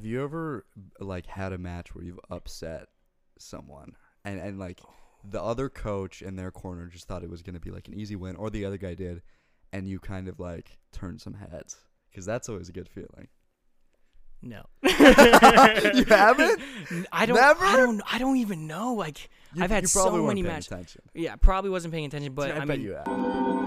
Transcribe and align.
Have 0.00 0.06
you 0.06 0.24
ever 0.24 0.64
like 0.98 1.26
had 1.26 1.52
a 1.52 1.58
match 1.58 1.94
where 1.94 2.02
you've 2.02 2.18
upset 2.30 2.86
someone 3.38 3.92
and 4.24 4.40
and 4.40 4.58
like 4.58 4.80
the 5.22 5.42
other 5.42 5.68
coach 5.68 6.22
in 6.22 6.36
their 6.36 6.50
corner 6.50 6.86
just 6.86 7.06
thought 7.06 7.22
it 7.22 7.28
was 7.28 7.42
going 7.42 7.52
to 7.52 7.60
be 7.60 7.70
like 7.70 7.86
an 7.86 7.92
easy 7.92 8.16
win 8.16 8.34
or 8.36 8.48
the 8.48 8.64
other 8.64 8.78
guy 8.78 8.94
did 8.94 9.20
and 9.74 9.86
you 9.86 9.98
kind 9.98 10.26
of 10.26 10.40
like 10.40 10.78
turned 10.90 11.20
some 11.20 11.34
heads 11.34 11.76
cuz 12.14 12.24
that's 12.24 12.48
always 12.48 12.70
a 12.70 12.72
good 12.72 12.88
feeling. 12.88 13.28
No. 14.40 14.64
you 14.82 16.04
haven't? 16.04 16.62
I 17.12 17.26
don't. 17.26 17.36
Never? 17.36 17.62
I 17.62 17.76
don't. 17.76 18.02
I 18.10 18.18
don't 18.18 18.38
even 18.38 18.66
know. 18.66 18.94
Like 18.94 19.28
You, 19.52 19.62
I've 19.62 19.70
had 19.70 19.86
so 19.86 20.24
many 20.26 20.42
matches. 20.42 20.68
attention. 20.68 21.02
Yeah, 21.12 21.36
probably 21.36 21.68
wasn't 21.68 21.92
paying 21.92 22.06
attention, 22.06 22.32
but 22.32 22.46
See, 22.48 22.52
I, 22.52 22.62
I, 22.62 22.64
bet 22.64 22.78
mean, 22.78 22.86
you 22.86 22.94
have. 22.94 23.59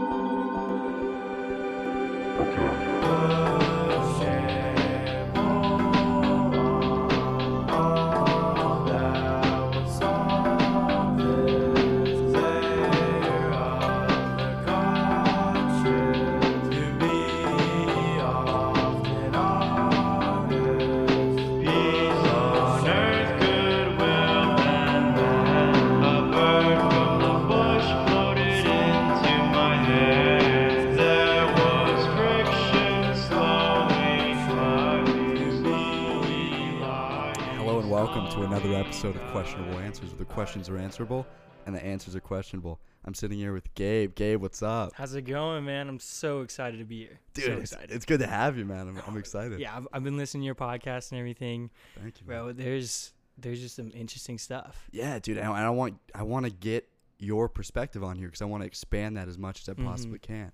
Episode 39.04 39.22
of 39.22 39.32
Questionable 39.32 39.80
Answers, 39.80 40.10
where 40.12 40.18
the 40.20 40.24
questions 40.24 40.70
are 40.70 40.78
answerable 40.78 41.28
and 41.66 41.76
the 41.76 41.84
answers 41.84 42.16
are 42.16 42.22
questionable. 42.22 42.80
I'm 43.04 43.14
sitting 43.14 43.38
here 43.38 43.52
with 43.52 43.74
Gabe. 43.76 44.16
Gabe, 44.16 44.42
what's 44.42 44.64
up? 44.64 44.94
how's 44.96 45.14
it 45.14 45.24
going, 45.24 45.66
man? 45.66 45.90
I'm 45.90 46.00
so 46.00 46.40
excited 46.40 46.78
to 46.78 46.86
be 46.86 47.00
here. 47.00 47.20
Dude, 47.34 47.44
so 47.44 47.52
it's, 47.52 47.72
excited. 47.74 47.92
it's 47.92 48.06
good 48.06 48.22
to 48.22 48.28
have 48.28 48.58
you, 48.58 48.64
man. 48.64 48.88
I'm, 48.88 49.02
I'm 49.06 49.18
excited. 49.18 49.60
yeah, 49.60 49.76
I've, 49.76 49.90
I've 49.92 50.04
been 50.06 50.16
listening 50.16 50.44
to 50.44 50.46
your 50.46 50.56
podcast 50.56 51.12
and 51.12 51.20
everything, 51.20 51.70
Thank 52.02 52.22
you, 52.22 52.28
man. 52.28 52.38
bro. 52.44 52.52
There's 52.54 53.12
there's 53.38 53.60
just 53.60 53.76
some 53.76 53.92
interesting 53.94 54.38
stuff. 54.38 54.88
Yeah, 54.94 55.20
dude, 55.20 55.38
and 55.38 55.48
I, 55.50 55.66
I 55.66 55.70
want 55.70 56.00
I 56.16 56.24
want 56.24 56.46
to 56.46 56.52
get 56.54 56.88
your 57.20 57.50
perspective 57.50 58.06
on 58.06 58.16
here 58.16 58.28
because 58.28 58.42
I 58.42 58.46
want 58.46 58.62
to 58.64 58.68
expand 58.68 59.18
that 59.18 59.28
as 59.28 59.38
much 59.38 59.60
as 59.64 59.68
I 59.68 59.74
Mhm. 59.74 59.84
possibly 59.86 60.20
can. 60.20 60.54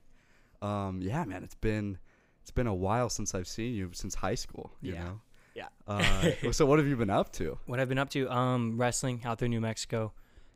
Um, 0.63 1.01
yeah, 1.03 1.23
man, 1.23 1.43
it's 1.43 1.53
been 1.53 1.99
it's 2.41 2.51
been 2.51 2.65
a 2.67 2.73
while 2.73 3.09
since 3.11 3.35
I've 3.35 3.47
seen 3.47 3.75
you 3.75 3.91
since 3.93 4.15
high 4.15 4.33
school. 4.35 4.71
You 4.81 4.93
Yeah. 4.93 5.03
know. 5.03 5.21
Yeah. 5.55 5.67
Uh, 5.87 6.51
so 6.51 6.65
what 6.65 6.79
have 6.79 6.87
you 6.87 6.95
been 6.95 7.09
up 7.09 7.31
to? 7.33 7.57
What 7.65 7.79
I've 7.79 7.89
been 7.89 7.97
up 7.99 8.09
to, 8.11 8.29
um, 8.31 8.77
wrestling 8.77 9.21
out 9.25 9.39
there 9.39 9.45
in 9.47 9.51
New 9.51 9.61
Mexico, 9.61 10.13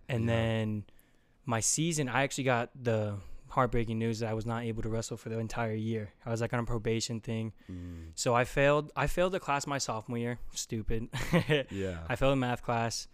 and 0.07 0.23
Yeah. 0.25 0.35
then 0.35 0.83
my 1.45 1.59
season. 1.59 2.07
I 2.09 2.23
actually 2.23 2.45
got 2.45 2.69
the 2.81 3.15
heartbreaking 3.49 3.99
news 3.99 4.19
that 4.19 4.29
I 4.29 4.33
was 4.33 4.45
not 4.45 4.63
able 4.63 4.81
to 4.83 4.89
wrestle 4.89 5.17
for 5.17 5.29
the 5.29 5.37
entire 5.39 5.73
year. 5.75 6.13
I 6.25 6.29
was 6.31 6.41
like 6.41 6.53
on 6.53 6.59
a 6.59 6.63
probation 6.65 7.19
thing, 7.19 7.53
Mm, 7.71 8.11
so 8.15 8.33
I 8.33 8.45
failed. 8.45 8.91
I 8.95 9.07
failed 9.07 9.31
the 9.33 9.39
class 9.39 9.67
my 9.67 9.77
sophomore 9.77 10.17
year. 10.17 10.39
Stupid. 10.53 11.09
yeah. 11.69 11.99
I 12.09 12.15
failed 12.15 12.33
in 12.33 12.39
math 12.39 12.63
class. 12.63 13.07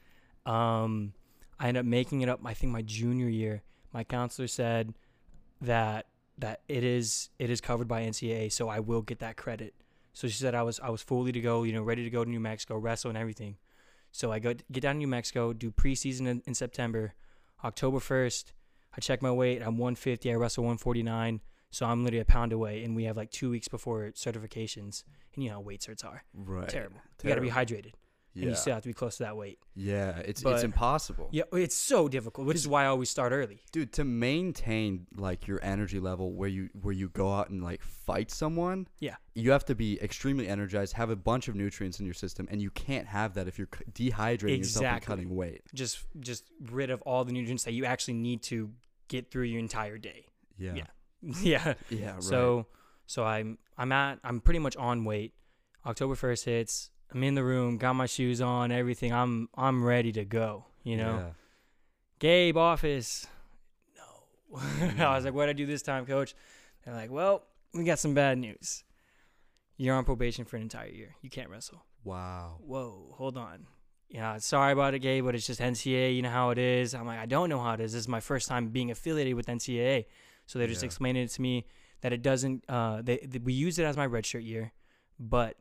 Um, 0.46 1.14
I 1.60 1.68
ended 1.68 1.82
up 1.82 1.86
making 1.86 2.22
it 2.22 2.30
up. 2.30 2.40
I 2.46 2.54
think 2.54 2.72
my 2.72 2.82
junior 2.84 3.28
year. 3.30 3.64
My 3.94 4.04
counselor 4.04 4.48
said 4.48 4.94
that 5.62 6.06
that 6.38 6.62
it 6.70 6.84
is 6.86 7.30
it 7.40 7.50
is 7.50 7.60
covered 7.60 7.88
by 7.88 8.04
NCAA, 8.04 8.52
so 8.52 8.70
I 8.70 8.80
will 8.80 9.02
get 9.02 9.20
that 9.20 9.36
credit. 9.36 9.74
So 10.20 10.28
she 10.28 10.34
said 10.34 10.54
I 10.54 10.64
was 10.64 10.82
I 10.82 10.90
was 10.90 11.02
fully 11.02 11.32
to 11.32 11.40
go, 11.40 11.64
you 11.64 11.72
know, 11.72 11.82
ready 11.82 12.04
to 12.04 12.10
go 12.10 12.26
to 12.26 12.30
New 12.30 12.42
Mexico, 12.42 12.78
wrestle 12.78 13.08
and 13.08 13.18
everything. 13.18 13.56
So 14.12 14.34
I 14.34 14.40
go 14.40 14.54
get 14.70 14.82
down 14.82 14.96
to 14.96 15.00
New 15.00 15.08
Mexico, 15.08 15.54
do 15.54 15.72
preseason 15.72 16.28
in, 16.28 16.42
in 16.46 16.54
September. 16.54 17.14
October 17.64 18.02
first, 18.02 18.52
I 18.94 19.00
check 19.00 19.22
my 19.22 19.32
weight. 19.32 19.62
I'm 19.62 19.78
150. 19.78 20.30
I 20.30 20.36
wrestle 20.36 20.66
149. 20.66 21.40
So 21.72 21.86
I'm 21.86 22.04
literally 22.04 22.20
a 22.20 22.26
pound 22.26 22.52
away, 22.52 22.84
and 22.84 22.98
we 22.98 23.06
have 23.06 23.16
like 23.16 23.32
two 23.32 23.50
weeks 23.50 23.70
before 23.70 24.12
certifications. 24.14 25.06
And 25.36 25.44
you 25.46 25.52
know 25.52 25.56
how 25.56 25.62
weight 25.62 25.80
certs 25.80 26.04
are 26.04 26.22
right. 26.34 26.68
terrible. 26.68 26.98
You 27.24 27.30
got 27.30 27.36
to 27.36 27.42
be 27.42 27.50
hydrated, 27.50 27.94
Yeah. 28.34 28.42
and 28.44 28.52
you 28.52 28.56
still 28.56 28.74
have 28.76 28.84
to 28.84 28.90
be 28.90 28.94
close 28.94 29.18
to 29.18 29.24
that 29.24 29.36
weight. 29.36 29.60
yeah. 29.76 30.20
It's 30.20 30.42
But- 30.44 30.54
it's 30.56 30.64
impossible. 30.64 31.30
Yeah, 31.32 31.44
it's 31.52 31.76
so 31.76 32.08
difficult, 32.08 32.46
which 32.48 32.56
is 32.58 32.68
why 32.68 32.84
I 32.84 32.88
always 32.88 33.10
start 33.10 33.32
early. 33.34 33.62
Dude, 33.72 33.92
to 33.94 34.04
maintain 34.04 35.08
like 35.16 35.48
your 35.48 35.60
energy 35.64 36.00
level 36.00 36.34
where 36.34 36.48
you 36.50 36.70
where 36.80 36.94
you 36.94 37.10
go 37.10 37.34
out 37.34 37.50
and 37.50 37.64
like 37.64 37.82
fight 37.82 38.30
someone, 38.32 38.88
Yeah. 39.00 39.16
you 39.36 39.52
have 39.52 39.66
to 39.66 39.76
be 39.76 40.00
extremely 40.02 40.48
energized, 40.48 40.94
have 40.94 41.10
a 41.10 41.16
bunch 41.16 41.48
of 41.48 41.56
nutrients 41.56 42.00
in 42.00 42.06
your 42.06 42.14
system, 42.14 42.48
and 42.52 42.62
you 42.62 42.70
can't 42.70 43.08
have 43.08 43.34
that 43.34 43.48
if 43.48 43.58
you're 43.58 43.68
dehydrating 43.92 44.60
yourself 44.60 44.86
and 44.86 44.98
Exactly. 44.98 45.06
cutting 45.08 45.36
weight. 45.36 45.64
Just 45.74 46.06
just 46.20 46.44
rid 46.62 46.90
of 46.92 47.02
all 47.02 47.26
the 47.26 47.32
nutrients 47.34 47.64
that 47.64 47.74
you 47.74 47.86
actually 47.86 48.14
need 48.16 48.44
to 48.44 48.72
get 49.08 49.32
through 49.32 49.46
your 49.46 49.60
entire 49.60 49.98
day. 49.98 50.28
Yeah. 50.58 50.76
Yeah. 50.76 50.86
yeah. 51.42 51.74
Yeah. 51.90 52.14
Right. 52.14 52.24
So 52.24 52.68
so 53.08 53.26
I'm 53.26 53.58
I'm 53.78 53.92
at 53.92 54.20
I'm 54.24 54.40
pretty 54.40 54.60
much 54.60 54.76
on 54.78 55.04
weight. 55.04 55.34
October 55.86 56.14
first 56.16 56.46
hits. 56.46 56.92
I'm 57.14 57.24
in 57.24 57.36
the 57.36 57.44
room, 57.44 57.78
got 57.78 57.94
my 57.94 58.06
shoes 58.06 58.40
on, 58.42 58.72
everything. 58.72 59.12
I'm 59.14 59.50
I'm 59.56 59.84
ready 59.84 60.12
to 60.14 60.26
go. 60.26 60.66
You 60.84 60.98
know, 60.98 61.16
Yeah. 61.18 61.30
Gabe 62.20 62.58
office. 62.58 63.28
No. 63.96 64.60
I 65.06 65.16
was 65.16 65.26
like, 65.26 65.34
what 65.34 65.44
would 65.44 65.50
I 65.50 65.54
do 65.54 65.66
this 65.66 65.82
time, 65.82 66.06
coach? 66.06 66.36
They're 66.86 66.94
like, 66.94 67.12
well, 67.12 67.44
we 67.74 67.84
got 67.84 68.00
some 68.00 68.14
bad 68.14 68.38
news. 68.38 68.84
You're 69.78 69.96
on 69.96 70.06
probation 70.06 70.46
for 70.46 70.58
an 70.58 70.64
entire 70.64 70.90
year. 70.90 71.16
You 71.22 71.30
can't 71.30 71.50
wrestle. 71.50 71.84
Wow. 72.04 72.58
whoa, 72.66 73.14
hold 73.18 73.38
on. 73.38 73.68
Yeah, 74.10 74.38
sorry 74.38 74.74
about 74.74 74.94
it, 74.96 75.00
Gabe, 75.00 75.24
but 75.24 75.36
it's 75.36 75.46
just 75.46 75.60
NCAA. 75.62 76.16
You 76.16 76.22
know 76.24 76.30
how 76.32 76.50
it 76.50 76.58
is. 76.58 76.96
I'm 76.96 77.06
like, 77.06 77.20
I 77.20 77.26
don't 77.28 77.48
know 77.50 77.60
how 77.60 77.74
it 77.74 77.80
is. 77.80 77.94
This 77.94 78.02
is 78.02 78.08
my 78.08 78.20
first 78.20 78.48
time 78.48 78.70
being 78.70 78.90
affiliated 78.90 79.36
with 79.36 79.46
NCAA. 79.46 80.06
So 80.48 80.58
they're 80.58 80.68
just 80.68 80.82
Yeah. 80.82 80.88
explaining 80.88 81.24
it 81.24 81.28
to 81.32 81.42
me 81.42 81.66
that 82.02 82.12
it 82.12 82.22
doesn't. 82.24 82.64
Uh, 82.68 83.02
they, 83.04 83.18
they 83.18 83.38
we 83.40 83.54
use 83.54 83.78
it 83.78 83.84
as 83.84 83.96
my 83.98 84.08
redshirt 84.08 84.44
year, 84.46 84.72
but 85.20 85.58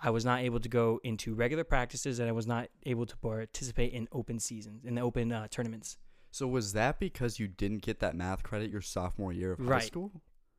I 0.00 0.10
was 0.10 0.24
not 0.24 0.40
able 0.40 0.60
to 0.60 0.68
go 0.68 1.00
into 1.02 1.34
regular 1.34 1.64
practices, 1.64 2.18
and 2.18 2.28
I 2.28 2.32
was 2.32 2.46
not 2.46 2.68
able 2.86 3.06
to 3.06 3.16
participate 3.16 3.92
in 3.92 4.06
open 4.12 4.38
seasons, 4.38 4.84
in 4.84 4.94
the 4.94 5.00
open 5.00 5.32
uh, 5.32 5.48
tournaments. 5.50 5.96
So 6.30 6.46
was 6.46 6.72
that 6.74 7.00
because 7.00 7.38
you 7.40 7.48
didn't 7.48 7.82
get 7.82 7.98
that 8.00 8.14
math 8.14 8.42
credit 8.42 8.70
your 8.70 8.80
sophomore 8.82 9.32
year 9.32 9.52
of 9.52 9.58
high 9.58 9.64
Right. 9.64 9.82
school? 9.86 10.12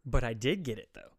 But 0.06 0.24
I 0.24 0.34
did 0.34 0.64
get 0.64 0.78
it 0.78 0.90
though. 0.94 1.12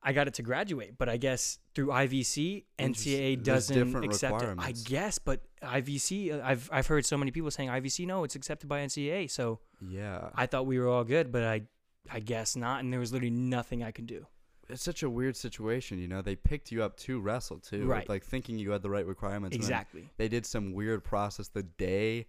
I 0.00 0.12
got 0.12 0.28
it 0.28 0.34
to 0.34 0.42
graduate, 0.42 0.96
but 0.96 1.08
I 1.08 1.16
guess 1.16 1.58
through 1.74 1.88
IVC. 1.88 2.64
NCAA 2.78 3.42
doesn't 3.42 4.04
accept 4.04 4.42
it. 4.42 4.54
I 4.58 4.72
guess, 4.72 5.18
but 5.18 5.42
IVC, 5.60 6.32
uh, 6.32 6.40
I've 6.44 6.70
I've 6.72 6.86
heard 6.86 7.04
so 7.04 7.16
many 7.18 7.32
people 7.32 7.50
saying 7.50 7.68
IVC, 7.68 8.06
no, 8.06 8.22
it's 8.24 8.36
accepted 8.36 8.68
by 8.68 8.80
NCAA. 8.80 9.28
So 9.30 9.58
Yeah. 9.80 10.30
I 10.34 10.46
thought 10.46 10.66
we 10.66 10.78
were 10.78 10.88
all 10.88 11.04
good, 11.04 11.32
but 11.32 11.42
I 11.42 11.62
I 12.10 12.20
guess 12.20 12.54
not, 12.56 12.80
and 12.80 12.92
there 12.92 13.00
was 13.00 13.12
literally 13.12 13.34
nothing 13.34 13.82
I 13.82 13.90
could 13.90 14.06
do. 14.06 14.26
It's 14.68 14.82
such 14.82 15.02
a 15.02 15.08
weird 15.10 15.36
situation, 15.36 15.98
you 15.98 16.08
know. 16.08 16.20
They 16.22 16.36
picked 16.36 16.70
you 16.72 16.82
up 16.82 16.96
to 16.98 17.20
wrestle 17.20 17.58
too, 17.58 17.86
Right. 17.86 18.08
Like 18.08 18.24
thinking 18.24 18.58
you 18.58 18.70
had 18.72 18.82
the 18.82 18.90
right 18.90 19.06
requirements. 19.06 19.56
Exactly. 19.56 20.08
They 20.18 20.28
did 20.28 20.44
some 20.46 20.72
weird 20.72 21.02
process 21.04 21.48
the 21.48 21.62
day 21.62 22.26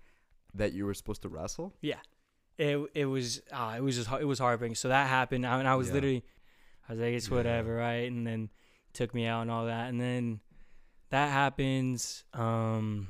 that 0.54 0.74
you 0.74 0.86
were 0.86 0.94
supposed 0.94 1.22
to 1.24 1.30
wrestle. 1.30 1.74
Yeah. 1.82 2.00
It 2.58 2.78
it 2.94 3.06
was 3.06 3.42
uh, 3.52 3.76
it 3.78 3.82
was 3.82 3.96
just 3.96 4.12
it 4.12 4.26
was 4.26 4.40
heartbreaking. 4.40 4.76
So 4.76 4.90
that 4.90 5.08
happened, 5.08 5.46
I, 5.46 5.60
and 5.60 5.68
I 5.68 5.76
was 5.76 5.88
Yeah. 5.88 5.94
literally, 5.96 6.24
I 6.88 6.94
was 6.94 7.00
like, 7.02 7.14
it's 7.14 7.30
Yeah. 7.30 7.36
whatever, 7.36 7.76
right? 7.76 8.10
And 8.12 8.26
then 8.28 8.50
took 8.94 9.14
me 9.14 9.26
out 9.26 9.42
and 9.44 9.52
all 9.52 9.66
that, 9.68 9.90
and 9.90 10.00
then 10.00 10.40
that 11.10 11.32
happens. 11.32 12.24
Um, 12.34 13.08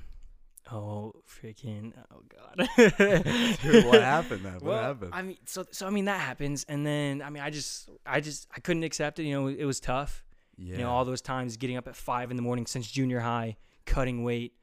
oh 0.72 1.13
freaking, 1.28 1.94
oh 2.12 2.22
god, 2.28 2.68
Dude, 3.62 3.85
what 3.85 4.02
happened 4.16 4.44
then? 4.46 4.53
What 4.53 4.63
well, 4.63 4.84
happened? 4.84 5.12
I 5.13 5.22
mean, 5.22 5.38
so 5.46 5.66
so 5.72 5.88
I 5.88 5.90
mean 5.90 6.06
that 6.06 6.19
happens, 6.19 6.66
and 6.68 6.85
then 6.85 7.22
I 7.22 7.30
mean 7.30 7.44
I 7.44 7.50
just 7.50 7.90
I 8.06 8.19
just 8.22 8.47
I 8.56 8.59
couldn't 8.59 8.84
accept 8.84 9.19
it. 9.19 9.24
You 9.24 9.34
know, 9.34 9.47
it 9.47 9.66
was 9.66 9.79
tough. 9.79 10.24
yeah. 10.58 10.78
You 10.78 10.84
know, 10.84 10.90
all 10.91 11.06
those 11.06 11.22
times 11.22 11.58
getting 11.58 11.78
up 11.78 11.88
at 11.88 11.96
five 11.96 12.31
in 12.31 12.38
the 12.38 12.44
morning 12.44 12.66
since 12.66 12.90
junior 12.90 13.19
high, 13.19 13.58
cutting 13.85 14.23
weight. 14.23 14.53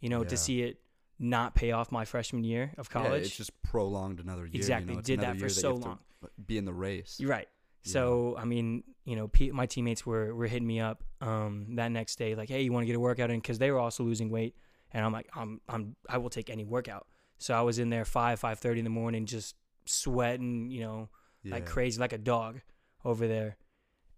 You 0.00 0.10
know, 0.10 0.22
Yeah. 0.22 0.28
to 0.28 0.36
see 0.36 0.62
it 0.62 0.78
not 1.18 1.54
pay 1.54 1.72
off 1.72 1.90
my 1.90 2.04
freshman 2.04 2.44
year 2.44 2.72
of 2.76 2.90
college. 2.90 3.10
Yeah, 3.10 3.16
it's 3.26 3.36
just 3.36 3.62
prolonged 3.62 4.20
another 4.20 4.44
year. 4.44 4.56
Exactly, 4.56 4.90
You 4.92 4.96
know? 4.96 5.02
Did 5.02 5.20
that 5.20 5.38
for 5.38 5.48
so 5.48 5.74
long. 5.74 5.98
Be 6.46 6.58
in 6.58 6.66
the 6.66 6.74
race. 6.74 7.16
You're 7.18 7.30
right. 7.30 7.48
So 7.82 8.36
I 8.36 8.44
mean, 8.44 8.82
you 9.04 9.14
know, 9.16 9.30
my 9.52 9.66
teammates 9.66 10.04
were 10.04 10.34
were 10.34 10.46
hitting 10.48 10.66
me 10.66 10.80
up 10.80 11.04
um, 11.20 11.76
that 11.76 11.92
next 11.92 12.16
day, 12.16 12.34
like, 12.34 12.48
"Hey, 12.48 12.62
you 12.62 12.72
want 12.72 12.82
to 12.82 12.86
get 12.86 12.96
a 12.96 13.00
workout 13.00 13.30
in?" 13.30 13.38
Because 13.38 13.58
they 13.58 13.70
were 13.70 13.78
also 13.78 14.02
losing 14.02 14.28
weight, 14.28 14.56
and 14.96 15.04
I'm 15.04 15.12
like, 15.12 15.28
"I'm 15.36 15.60
I'm 15.68 15.94
I 16.08 16.16
will 16.16 16.30
take 16.30 16.48
any 16.48 16.64
workout." 16.64 17.06
So 17.36 17.52
I 17.52 17.60
was 17.60 17.78
in 17.78 17.90
there 17.90 18.06
five 18.06 18.40
five 18.40 18.58
thirty 18.58 18.80
in 18.80 18.84
the 18.84 18.90
morning, 18.90 19.26
just 19.26 19.54
sweating, 19.84 20.70
you 20.70 20.80
know, 20.80 21.10
like 21.52 21.66
crazy, 21.66 22.00
like 22.00 22.14
a 22.14 22.18
dog 22.18 22.62
over 23.04 23.28
there. 23.28 23.58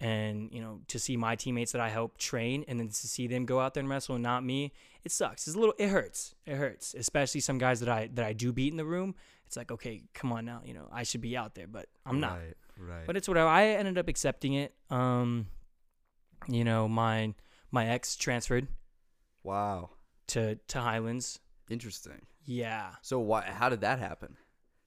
And 0.01 0.51
you 0.53 0.61
know, 0.61 0.83
to 0.87 1.01
see 1.01 1.17
my 1.17 1.35
teammates 1.35 1.73
that 1.73 1.81
I 1.81 1.89
helped 1.89 2.21
train, 2.21 2.65
and 2.69 2.79
then 2.79 2.87
to 2.87 2.95
see 2.95 3.27
them 3.27 3.45
go 3.45 3.59
out 3.59 3.75
there 3.75 3.81
and 3.81 3.91
wrestle, 3.91 4.15
and 4.15 4.23
not 4.23 4.45
me, 4.45 4.73
it 5.03 5.11
sucks. 5.11 5.49
It's 5.49 5.57
a 5.57 5.59
little, 5.59 5.75
it 5.79 5.89
hurts. 5.89 6.37
It 6.47 6.55
hurts, 6.55 6.95
especially 6.95 7.41
some 7.41 7.59
guys 7.59 7.81
that 7.81 7.89
I 7.89 8.09
that 8.15 8.25
I 8.25 8.33
do 8.33 8.53
beat 8.53 8.71
in 8.71 8.77
the 8.77 8.85
room. 8.85 9.17
It's 9.47 9.57
like, 9.57 9.73
okay, 9.73 10.05
come 10.15 10.31
on 10.31 10.45
now, 10.45 10.63
you 10.65 10.75
know, 10.75 10.89
I 10.93 11.03
should 11.03 11.23
be 11.23 11.37
out 11.37 11.57
there, 11.57 11.67
but 11.67 11.87
I'm 12.07 12.21
not. 12.21 12.39
Right, 12.39 12.55
right. 12.79 13.07
But 13.07 13.17
it's 13.17 13.27
whatever. 13.27 13.49
I 13.49 13.67
ended 13.67 13.99
up 13.99 14.07
accepting 14.07 14.53
it. 14.53 14.75
Um, 14.91 15.49
you 16.47 16.63
know, 16.63 16.87
my 16.87 17.35
my 17.73 17.89
ex 17.89 18.15
transferred 18.15 18.69
Wow. 19.43 19.91
To 20.29 20.57
to 20.57 20.81
Highlands. 20.81 21.41
Interesting. 21.71 22.23
Yeah. 22.45 22.91
So 23.03 23.19
why? 23.19 23.43
How 23.43 23.69
did 23.69 23.83
that 23.83 23.99
happen? 23.99 24.37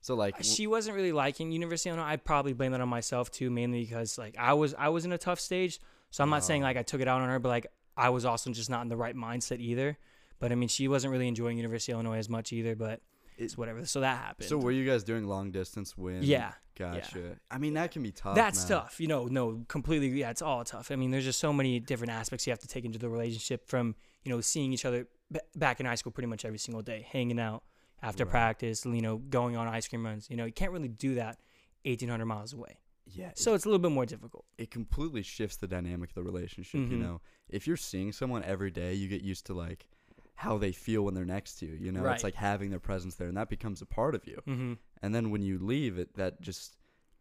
So 0.03 0.15
like, 0.15 0.39
uh, 0.39 0.43
she 0.43 0.65
wasn't 0.65 0.95
really 0.95 1.11
liking 1.11 1.51
University 1.51 1.89
of 1.91 1.97
Illinois. 1.97 2.11
I'd 2.13 2.23
probably 2.25 2.53
blame 2.53 2.71
that 2.71 2.81
on 2.81 2.89
myself 2.89 3.29
too, 3.29 3.51
mainly 3.51 3.81
because 3.83 4.17
like 4.17 4.35
I 4.39 4.53
was 4.53 4.73
I 4.73 4.89
was 4.89 5.05
in 5.05 5.11
a 5.11 5.17
tough 5.17 5.39
stage. 5.39 5.79
So 6.09 6.23
I'm 6.23 6.29
not 6.29 6.43
saying 6.43 6.63
Oh. 6.63 6.65
like 6.65 6.77
I 6.77 6.83
took 6.83 7.01
it 7.01 7.07
out 7.07 7.21
on 7.21 7.29
her, 7.29 7.39
but 7.39 7.49
like 7.49 7.67
I 7.95 8.09
was 8.09 8.25
also 8.25 8.51
just 8.51 8.69
not 8.69 8.81
in 8.81 8.87
the 8.89 8.97
right 8.97 9.15
mindset 9.15 9.59
either. 9.59 9.97
But 10.39 10.51
I 10.51 10.55
mean, 10.55 10.69
she 10.69 10.87
wasn't 10.87 11.11
really 11.11 11.27
enjoying 11.27 11.57
University 11.57 11.91
of 11.91 11.97
Illinois 11.97 12.17
as 12.17 12.29
much 12.29 12.51
either. 12.51 12.75
But 12.75 13.01
it's 13.37 13.57
whatever. 13.57 13.85
So 13.85 13.99
that 14.01 14.17
happened. 14.17 14.49
so 14.49 14.57
were 14.57 14.71
you 14.71 14.85
guys 14.85 15.03
doing 15.03 15.27
long 15.27 15.51
distance 15.51 15.95
when? 15.95 16.23
yeah, 16.23 16.53
Gotcha. 16.77 17.37
I 17.51 17.59
mean, 17.59 17.75
that 17.75 17.91
can 17.91 18.01
be 18.01 18.11
tough. 18.11 18.35
that's 18.35 18.67
man. 18.69 18.79
tough. 18.79 18.99
You 18.99 19.07
know, 19.07 19.27
no, 19.27 19.63
completely. 19.67 20.07
Yeah, 20.09 20.31
it's 20.31 20.41
all 20.41 20.63
tough. 20.63 20.89
I 20.91 20.95
mean, 20.95 21.11
there's 21.11 21.25
just 21.25 21.39
so 21.39 21.53
many 21.53 21.79
different 21.79 22.11
aspects 22.11 22.47
you 22.47 22.51
have 22.51 22.59
to 22.59 22.67
take 22.67 22.85
into 22.85 22.97
the 22.97 23.07
relationship 23.09 23.67
from 23.67 23.93
you 24.23 24.31
know 24.31 24.41
seeing 24.41 24.73
each 24.73 24.85
other 24.85 25.07
b- 25.31 25.39
back 25.55 25.79
in 25.79 25.85
high 25.85 25.95
school 25.95 26.11
pretty 26.11 26.27
much 26.27 26.45
every 26.45 26.59
single 26.59 26.81
day, 26.81 27.05
hanging 27.11 27.39
out 27.39 27.63
after 28.01 28.23
Right. 28.25 28.31
practice, 28.31 28.85
you 28.85 29.01
know, 29.01 29.17
going 29.17 29.55
on 29.55 29.67
ice 29.67 29.87
cream 29.87 30.05
runs. 30.05 30.29
You 30.29 30.35
know, 30.37 30.45
you 30.45 30.51
can't 30.53 30.71
really 30.71 30.87
do 30.87 31.15
that 31.15 31.39
1,800 31.85 32.25
miles 32.25 32.53
away. 32.53 32.79
Yeah. 33.05 33.31
So 33.35 33.53
it's 33.55 33.65
a 33.65 33.67
little 33.67 33.79
bit 33.79 33.91
more 33.91 34.05
difficult. 34.05 34.45
it 34.57 34.69
completely 34.71 35.21
shifts 35.23 35.57
the 35.57 35.67
dynamic 35.67 36.09
of 36.11 36.15
the 36.15 36.23
relationship. 36.23 36.81
You 36.81 36.97
Mhm. 36.97 37.01
know, 37.01 37.21
if 37.49 37.65
you're 37.67 37.75
seeing 37.77 38.11
someone 38.11 38.43
every 38.43 38.71
day, 38.71 38.93
you 38.93 39.07
get 39.07 39.21
used 39.21 39.45
to 39.47 39.53
like 39.53 39.87
how 40.35 40.57
they 40.57 40.71
feel 40.71 41.03
when 41.03 41.13
they're 41.13 41.25
next 41.25 41.55
to 41.59 41.65
you. 41.67 41.73
You 41.73 41.91
know, 41.91 42.01
Right. 42.01 42.13
it's 42.15 42.23
like 42.23 42.35
having 42.35 42.69
their 42.69 42.79
presence 42.79 43.15
there, 43.15 43.27
and 43.27 43.37
that 43.37 43.49
becomes 43.49 43.81
a 43.81 43.85
part 43.85 44.15
of 44.15 44.25
you. 44.25 44.41
Mm-hmm. 44.47 44.73
And 45.01 45.13
then 45.15 45.29
when 45.31 45.41
you 45.41 45.59
leave, 45.59 45.97
it 45.99 46.13
that 46.15 46.41
just 46.41 46.77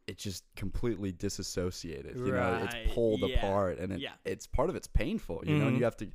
it 0.06 0.18
just 0.18 0.44
completely 0.56 1.12
disassociated. 1.12 2.16
You 2.16 2.32
know, 2.32 2.38
Right, 2.52 2.74
it's 2.74 2.94
pulled 2.94 3.20
yeah, 3.20 3.36
apart, 3.38 3.78
and 3.78 3.92
it, 3.92 4.00
yeah. 4.00 4.14
it's 4.24 4.46
part 4.46 4.68
of 4.70 4.74
it's 4.76 4.88
painful. 4.88 5.42
You 5.46 5.56
know, 5.58 5.66
and 5.68 5.76
Mhm. 5.76 5.78
you 5.78 5.84
have 5.84 5.96
to 5.98 6.08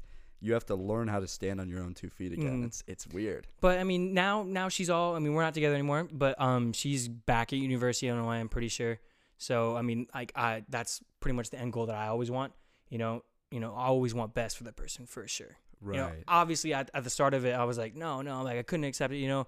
you 0.46 0.54
have 0.54 0.66
to 0.68 0.76
learn 0.76 1.08
how 1.08 1.20
to 1.20 1.28
stand 1.28 1.60
on 1.60 1.68
your 1.70 1.82
own 1.82 1.94
two 1.94 2.10
feet 2.10 2.32
again. 2.34 2.62
Mhm. 2.62 2.66
It's 2.68 2.84
it's 2.88 3.08
weird. 3.08 3.48
But 3.62 3.80
I 3.80 3.84
mean, 3.84 4.14
now 4.14 4.44
now 4.44 4.70
she's 4.70 4.90
all. 4.90 5.16
I 5.16 5.20
mean, 5.20 5.34
we're 5.34 5.42
not 5.44 5.54
together 5.54 5.74
anymore. 5.76 6.08
But 6.12 6.40
um, 6.40 6.72
she's 6.74 7.08
back 7.08 7.52
at 7.54 7.60
University 7.60 8.08
of 8.08 8.18
Illinois. 8.18 8.36
I'm 8.36 8.50
pretty 8.50 8.68
sure. 8.70 9.00
So 9.38 9.76
I 9.76 9.82
mean, 9.82 10.08
like 10.14 10.32
I 10.36 10.64
that's 10.70 11.02
pretty 11.20 11.36
much 11.36 11.50
the 11.50 11.60
end 11.60 11.74
goal 11.74 11.88
that 11.88 11.96
I 11.96 12.08
always 12.08 12.30
want. 12.30 12.54
You 12.90 13.00
know, 13.00 13.24
you 13.52 13.60
know, 13.60 13.74
I 13.74 13.86
always 13.86 14.14
want 14.14 14.34
best 14.34 14.58
for 14.58 14.64
the 14.64 14.72
person 14.72 15.06
for 15.08 15.28
sure. 15.28 15.58
Right. 15.82 15.96
You 15.96 16.02
know, 16.02 16.12
obviously 16.28 16.74
at, 16.74 16.90
at 16.94 17.04
the 17.04 17.10
start 17.10 17.34
of 17.34 17.46
it, 17.46 17.54
I 17.54 17.64
was 17.66 17.78
like, 17.78 17.96
no, 17.96 18.22
no, 18.22 18.44
like 18.44 18.58
I 18.58 18.64
couldn't 18.64 18.86
accept 18.86 19.14
it. 19.14 19.18
You 19.18 19.28
know, 19.28 19.48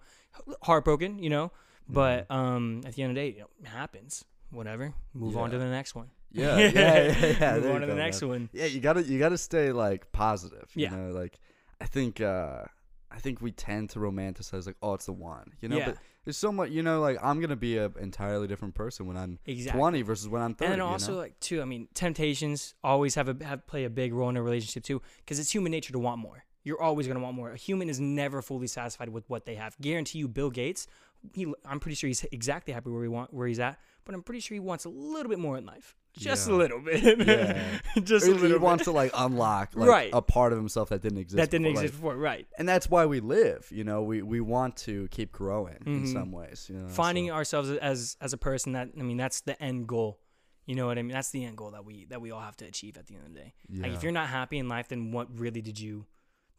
heartbroken. 0.61 1.19
You 1.19 1.29
know, 1.29 1.51
but 1.87 2.29
um, 2.29 2.81
at 2.85 2.95
the 2.95 3.03
end 3.03 3.11
of 3.11 3.15
the 3.15 3.21
day, 3.21 3.33
you 3.35 3.39
know, 3.41 3.49
it 3.61 3.67
happens. 3.67 4.25
Whatever. 4.51 4.93
Move 5.13 5.37
on 5.37 5.51
to 5.51 5.57
the 5.57 5.65
next 5.67 5.95
one. 5.95 6.09
yeah, 6.31 6.57
yeah, 6.57 6.69
yeah, 6.71 7.35
yeah. 7.39 7.55
Move 7.59 7.71
on 7.75 7.81
to 7.81 7.87
the 7.87 7.95
next 7.95 8.21
man. 8.21 8.29
one. 8.29 8.49
Yeah, 8.53 8.65
you 8.65 8.79
gotta 8.79 9.03
you 9.03 9.17
gotta 9.19 9.37
stay 9.37 9.71
like 9.71 10.11
positive. 10.11 10.69
You 10.75 10.83
Yeah. 10.83 10.95
know, 10.95 11.11
like 11.11 11.39
I 11.81 11.85
think 11.85 12.21
uh 12.21 12.63
I 13.09 13.19
think 13.19 13.41
we 13.41 13.51
tend 13.51 13.89
to 13.91 13.99
romanticize 13.99 14.67
like, 14.67 14.75
oh, 14.81 14.93
it's 14.93 15.05
the 15.05 15.13
one. 15.13 15.53
You 15.61 15.69
know, 15.69 15.77
Yeah. 15.77 15.85
but 15.85 15.97
there's 16.25 16.35
so 16.37 16.51
much. 16.51 16.69
You 16.71 16.83
know, 16.83 16.99
like 16.99 17.17
I'm 17.23 17.39
gonna 17.39 17.55
be 17.55 17.77
a 17.77 17.85
entirely 17.99 18.47
different 18.47 18.75
person 18.75 19.07
when 19.07 19.15
I'm 19.17 19.39
Exactly. 19.45 19.79
20 19.79 20.01
versus 20.01 20.27
when 20.27 20.41
I'm 20.41 20.53
30. 20.55 20.65
and 20.65 20.71
then 20.81 20.85
you 20.87 20.91
also 20.91 21.13
know? 21.13 21.17
like 21.19 21.39
too 21.39 21.61
i 21.61 21.65
mean 21.65 21.87
temptations 21.93 22.73
always 22.83 23.15
have 23.15 23.29
a 23.29 23.45
have 23.45 23.65
play 23.67 23.85
a 23.85 23.89
big 23.89 24.13
role 24.13 24.29
in 24.29 24.35
a 24.37 24.41
relationship 24.43 24.83
too 24.83 25.01
because 25.19 25.39
it's 25.39 25.53
human 25.53 25.71
nature 25.71 25.93
to 25.93 25.99
want 25.99 26.19
more 26.19 26.43
you're 26.63 26.81
always 26.81 27.07
going 27.07 27.17
to 27.17 27.23
want 27.23 27.33
more 27.35 27.51
a 27.51 27.55
human 27.57 27.89
is 27.89 27.99
never 27.99 28.41
fully 28.41 28.67
satisfied 28.67 29.07
with 29.09 29.23
what 29.29 29.45
they 29.45 29.55
have 29.55 29.77
guarantee 29.79 30.19
you 30.19 30.27
bill 30.27 30.49
gates 30.49 30.85
he, 31.33 31.51
i'm 31.65 31.79
pretty 31.79 31.95
sure 31.95 32.07
he's 32.09 32.25
exactly 32.31 32.73
happy 32.73 32.89
where 32.89 33.03
he 33.03 33.07
want 33.07 33.33
where 33.33 33.47
he's 33.47 33.59
at 33.59 33.79
but 34.03 34.13
i'm 34.13 34.21
pretty 34.21 34.39
sure 34.41 34.53
he 34.55 34.59
wants 34.59 34.83
a 34.85 34.89
little 34.89 35.29
bit 35.29 35.39
more 35.39 35.57
in 35.57 35.65
life 35.65 35.95
just 36.17 36.47
Yeah. 36.49 36.53
a 36.53 36.57
little 36.57 36.79
bit 36.79 37.27
Yeah. 37.27 37.79
just 38.03 38.27
Or 38.27 38.31
a 38.31 38.35
he 38.35 38.41
little 38.41 38.59
wants 38.59 38.83
to 38.85 38.91
like 38.91 39.11
unlock 39.15 39.75
like 39.75 39.87
Right. 39.89 40.09
a 40.13 40.21
part 40.21 40.51
of 40.51 40.57
himself 40.59 40.89
that 40.89 41.01
didn't 41.01 41.19
exist. 41.19 41.37
that 41.37 41.49
didn't 41.49 41.65
before, 41.67 41.75
like- 41.75 41.83
exist 41.85 42.01
before 42.01 42.17
right 42.17 42.47
and 42.57 42.67
that's 42.67 42.89
why 42.89 43.05
we 43.05 43.19
live. 43.19 43.67
You 43.71 43.83
know, 43.83 44.01
we 44.03 44.21
we 44.21 44.39
want 44.41 44.75
to 44.87 45.07
keep 45.09 45.31
growing 45.31 45.77
in 45.85 46.03
Mhm. 46.03 46.13
some 46.13 46.31
ways. 46.31 46.67
You 46.69 46.77
know, 46.79 46.87
finding 46.89 47.27
so- 47.27 47.33
ourselves 47.33 47.69
as 47.71 48.17
as 48.21 48.33
a 48.33 48.37
person 48.37 48.73
that 48.73 48.89
i 48.99 49.01
mean 49.03 49.17
that's 49.17 49.41
the 49.41 49.61
end 49.61 49.87
goal 49.87 50.19
you 50.65 50.75
know 50.75 50.85
what 50.87 50.97
i 50.97 51.01
mean 51.01 51.13
that's 51.13 51.31
the 51.31 51.45
end 51.45 51.55
goal 51.57 51.71
that 51.71 51.85
we 51.85 52.05
that 52.05 52.19
we 52.21 52.29
all 52.31 52.41
have 52.41 52.57
to 52.57 52.65
achieve 52.65 52.97
at 52.97 53.07
the 53.07 53.15
end 53.15 53.25
of 53.27 53.33
the 53.33 53.39
day 53.39 53.53
like 53.83 53.93
if 53.93 54.03
you're 54.03 54.11
not 54.11 54.27
happy 54.27 54.57
in 54.57 54.67
life 54.67 54.87
then 54.89 55.11
what 55.11 55.27
really 55.39 55.61
did 55.61 55.79
you 55.79 56.05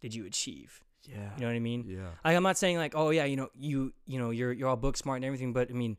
did 0.01 0.15
you 0.15 0.25
achieve 0.27 0.83
yeah, 1.09 1.31
you 1.37 1.41
know 1.43 1.47
what 1.49 1.57
i 1.57 1.59
mean 1.61 1.85
yeah, 1.87 2.09
Like 2.25 2.37
I'm 2.37 2.43
not 2.43 2.59
saying 2.59 2.77
like, 2.77 2.95
oh 2.95 3.11
yeah, 3.11 3.25
you 3.25 3.37
know, 3.37 3.49
you 3.55 3.93
you 4.07 4.19
know, 4.19 4.31
you're 4.31 4.53
you're 4.53 4.69
all 4.69 4.77
book 4.77 4.97
smart 4.97 5.17
and 5.17 5.25
everything, 5.25 5.53
but 5.53 5.71
I 5.71 5.75
mean, 5.75 5.97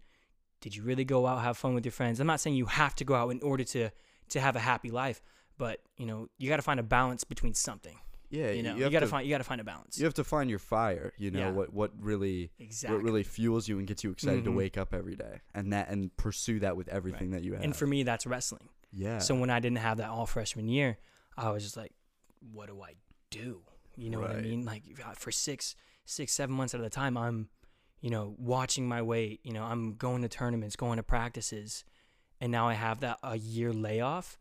did 0.61 0.75
you 0.75 0.83
really 0.83 1.05
go 1.05 1.25
out 1.27 1.41
have 1.43 1.57
fun 1.57 1.73
with 1.73 1.85
your 1.85 1.91
friends? 1.91 2.19
I'm 2.19 2.27
not 2.27 2.39
saying 2.39 2.55
you 2.55 2.65
have 2.65 2.95
to 2.95 3.05
go 3.05 3.15
out 3.15 3.29
in 3.29 3.41
order 3.41 3.63
to 3.65 3.89
to 4.29 4.39
have 4.39 4.55
a 4.55 4.59
happy 4.59 4.91
life, 4.91 5.21
but 5.57 5.79
you 5.97 6.05
know, 6.05 6.27
you 6.37 6.49
got 6.49 6.57
to 6.57 6.61
find 6.61 6.79
a 6.79 6.83
balance 6.83 7.23
between 7.23 7.53
something. 7.53 7.97
yeah. 8.29 8.51
You 8.51 8.61
know, 8.61 8.75
you, 8.75 8.83
have 8.83 8.91
got 8.91 8.99
to 8.99 9.05
to 9.07 9.09
find 9.11 9.25
you 9.27 9.33
got 9.33 9.39
to 9.39 9.43
find 9.43 9.59
a 9.59 9.63
balance. 9.63 9.97
you 9.97 10.05
have 10.05 10.13
to 10.15 10.23
find 10.23 10.49
your 10.49 10.59
fire. 10.59 11.13
You 11.17 11.31
know 11.31 11.39
Yeah. 11.39 11.51
what 11.51 11.73
what 11.73 11.91
really 11.99 12.51
exactly. 12.59 12.95
what 12.97 13.03
really 13.03 13.23
fuels 13.23 13.67
you 13.67 13.79
and 13.79 13.87
gets 13.87 14.03
you 14.03 14.11
excited 14.11 14.43
to 14.45 14.51
Mhm. 14.51 14.55
wake 14.55 14.77
up 14.77 14.93
every 14.93 15.15
day 15.15 15.41
and 15.55 15.73
that 15.73 15.89
and 15.89 16.15
pursue 16.17 16.59
that 16.59 16.77
with 16.77 16.87
everything 16.89 17.31
that 17.31 17.41
you 17.43 17.53
have. 17.53 17.63
and 17.63 17.75
for 17.75 17.87
me, 17.87 18.03
that's 18.03 18.25
wrestling. 18.27 18.69
yeah, 18.91 19.17
So 19.19 19.33
when 19.35 19.49
I 19.49 19.59
didn't 19.59 19.77
have 19.79 19.97
that 19.97 20.09
all 20.09 20.25
freshman 20.25 20.67
year, 20.67 20.97
I 21.37 21.49
was 21.51 21.63
just 21.63 21.77
like, 21.77 21.93
what 22.53 22.67
do 22.67 22.81
I 22.81 22.93
do? 23.31 23.61
You 23.97 24.09
know 24.11 24.19
what 24.19 24.31
I 24.31 24.41
mean? 24.41 24.63
Like 24.65 24.83
for 25.15 25.31
six, 25.31 25.75
six, 26.05 26.31
seven 26.33 26.55
months 26.55 26.73
at 26.75 26.81
a 26.81 26.89
time, 26.89 27.17
I'm, 27.17 27.49
you 28.01 28.09
know, 28.09 28.35
watching 28.37 28.87
my 28.87 29.01
weight. 29.01 29.41
You 29.43 29.53
know, 29.53 29.63
I'm 29.63 29.95
going 29.95 30.21
to 30.21 30.29
tournaments, 30.29 30.75
going 30.75 30.97
to 30.97 31.03
practices, 31.03 31.83
and 32.41 32.51
now 32.51 32.67
I 32.67 32.73
have 32.73 33.01
that 33.01 33.19
a 33.23 33.37
year 33.37 33.73
layoff. 33.73 34.37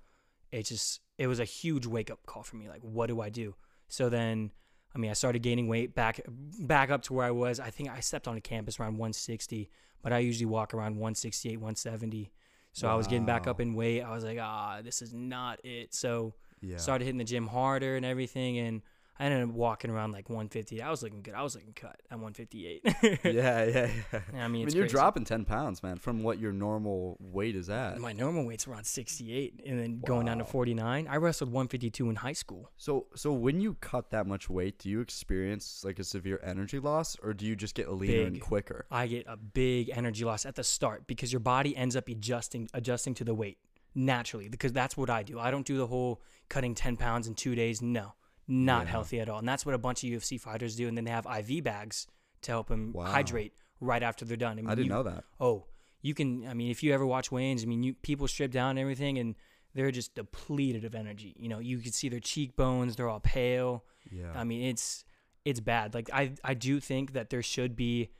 It 0.50 0.64
just, 0.64 1.00
it 1.18 1.26
was 1.26 1.40
a 1.40 1.44
huge 1.44 1.86
wake 1.86 2.10
up 2.10 2.24
call 2.26 2.42
for 2.42 2.56
me. 2.56 2.68
Like, 2.68 2.80
what 2.82 3.08
do 3.08 3.20
I 3.20 3.28
do? 3.28 3.54
So 3.88 4.08
then, 4.08 4.50
I 4.94 4.98
mean, 4.98 5.10
I 5.10 5.14
started 5.14 5.42
gaining 5.42 5.68
weight 5.68 5.94
back, 5.94 6.20
back 6.28 6.90
up 6.90 7.02
to 7.04 7.12
where 7.12 7.26
I 7.26 7.30
was. 7.30 7.60
I 7.60 7.70
think 7.70 7.90
I 7.90 8.00
stepped 8.00 8.28
onto 8.28 8.40
campus 8.40 8.80
around 8.80 8.92
160, 8.92 9.70
but 10.02 10.12
I 10.12 10.18
usually 10.18 10.46
walk 10.46 10.72
around 10.72 10.92
168, 10.92 11.56
170. 11.56 12.32
So 12.72 12.88
I 12.88 12.94
was 12.94 13.08
getting 13.08 13.26
back 13.26 13.48
up 13.48 13.60
in 13.60 13.74
weight. 13.74 14.02
I 14.02 14.14
was 14.14 14.22
like, 14.22 14.38
ah, 14.40 14.80
this 14.84 15.02
is 15.02 15.12
not 15.12 15.58
it. 15.64 15.92
So 15.92 16.34
yeah. 16.60 16.76
started 16.76 17.04
hitting 17.04 17.18
the 17.18 17.24
gym 17.24 17.48
harder 17.48 17.96
and 17.96 18.06
everything, 18.06 18.58
and 18.58 18.82
I 19.18 19.24
ended 19.24 19.42
up 19.42 19.50
walking 19.50 19.90
around 19.90 20.12
like 20.12 20.28
150. 20.28 20.80
I 20.80 20.90
was 20.90 21.02
looking 21.02 21.22
good. 21.22 21.34
I 21.34 21.42
was 21.42 21.54
looking 21.54 21.72
cut 21.72 22.00
at 22.10 22.18
158. 22.18 22.82
yeah, 23.24 23.64
yeah, 23.64 23.64
yeah. 24.12 24.20
I 24.32 24.32
mean, 24.32 24.40
I 24.42 24.48
mean, 24.48 24.68
you're 24.68 24.84
crazy. 24.84 24.88
dropping 24.88 25.24
ten 25.24 25.44
pounds, 25.44 25.82
man, 25.82 25.98
from 25.98 26.22
what 26.22 26.38
your 26.38 26.52
normal 26.52 27.16
weight 27.20 27.56
is 27.56 27.68
at. 27.68 27.98
My 27.98 28.12
normal 28.12 28.44
weight's 28.44 28.66
around 28.66 28.84
68, 28.84 29.62
and 29.66 29.80
then 29.80 30.00
going 30.00 30.26
down 30.26 30.38
to 30.38 30.44
49. 30.44 31.08
I 31.08 31.16
wrestled 31.16 31.50
152 31.50 32.08
in 32.10 32.16
high 32.16 32.32
school. 32.32 32.70
So, 32.76 33.06
so 33.14 33.32
when 33.32 33.60
you 33.60 33.74
cut 33.74 34.10
that 34.10 34.26
much 34.26 34.48
weight, 34.48 34.78
do 34.78 34.88
you 34.88 35.00
experience 35.00 35.82
like 35.84 35.98
a 35.98 36.04
severe 36.04 36.40
energy 36.44 36.78
loss, 36.78 37.16
or 37.22 37.34
do 37.34 37.44
you 37.44 37.56
just 37.56 37.74
get 37.74 37.90
leaner 37.92 38.26
and 38.26 38.40
quicker? 38.40 38.86
I 38.90 39.06
get 39.08 39.26
a 39.26 39.36
big 39.36 39.90
energy 39.90 40.24
loss 40.24 40.46
at 40.46 40.54
the 40.54 40.64
start 40.64 41.06
because 41.06 41.32
your 41.32 41.40
body 41.40 41.76
ends 41.76 41.96
up 41.96 42.08
adjusting 42.08 42.68
adjusting 42.74 43.14
to 43.14 43.24
the 43.24 43.34
weight 43.34 43.58
naturally 43.94 44.48
because 44.48 44.72
that's 44.72 44.96
what 44.96 45.10
I 45.10 45.22
do. 45.22 45.38
I 45.38 45.50
don't 45.50 45.66
do 45.66 45.76
the 45.76 45.86
whole 45.86 46.22
cutting 46.48 46.74
10 46.74 46.96
pounds 46.96 47.26
in 47.26 47.34
two 47.34 47.54
days. 47.54 47.82
No, 47.82 48.14
not 48.48 48.86
Yeah. 48.86 48.90
healthy 48.92 49.20
at 49.20 49.28
all. 49.28 49.38
And 49.38 49.48
that's 49.48 49.64
what 49.66 49.74
a 49.74 49.78
bunch 49.78 50.02
of 50.02 50.10
UFC 50.10 50.38
fighters 50.40 50.74
do. 50.74 50.88
And 50.88 50.96
then 50.96 51.04
they 51.04 51.10
have 51.10 51.26
IV 51.26 51.62
bags 51.62 52.06
to 52.42 52.50
help 52.52 52.68
them 52.68 52.92
Wow. 52.92 53.04
hydrate 53.06 53.52
right 53.80 54.02
after 54.02 54.24
they're 54.24 54.36
done. 54.36 54.58
I 54.66 54.74
didn't 54.74 54.84
you- 54.86 54.90
know 54.90 55.02
that. 55.04 55.24
Oh, 55.38 55.66
you 56.02 56.14
can. 56.14 56.46
I 56.46 56.54
mean, 56.54 56.70
if 56.70 56.82
you 56.82 56.92
ever 56.94 57.06
watch 57.06 57.30
weigh-ins, 57.30 57.62
I 57.62 57.66
mean, 57.66 57.82
you 57.82 57.94
people 57.94 58.26
strip 58.28 58.50
down 58.50 58.70
and 58.70 58.78
everything, 58.78 59.18
and 59.18 59.34
they're 59.74 59.90
just 59.90 60.14
depleted 60.14 60.84
of 60.84 60.94
energy. 60.94 61.34
You 61.38 61.48
know, 61.48 61.58
you 61.58 61.78
can 61.78 61.92
see 61.92 62.08
their 62.08 62.20
cheekbones; 62.20 62.96
they're 62.96 63.08
all 63.08 63.20
pale. 63.20 63.84
Yeah. 64.10 64.32
I 64.34 64.44
mean, 64.44 64.62
it's 64.62 65.04
it's 65.44 65.60
bad. 65.60 65.94
Like 65.94 66.08
I 66.12 66.34
I 66.44 66.54
do 66.54 66.80
think 66.80 67.12
that 67.12 67.30
there 67.30 67.42
should 67.42 67.76
be 67.76 68.10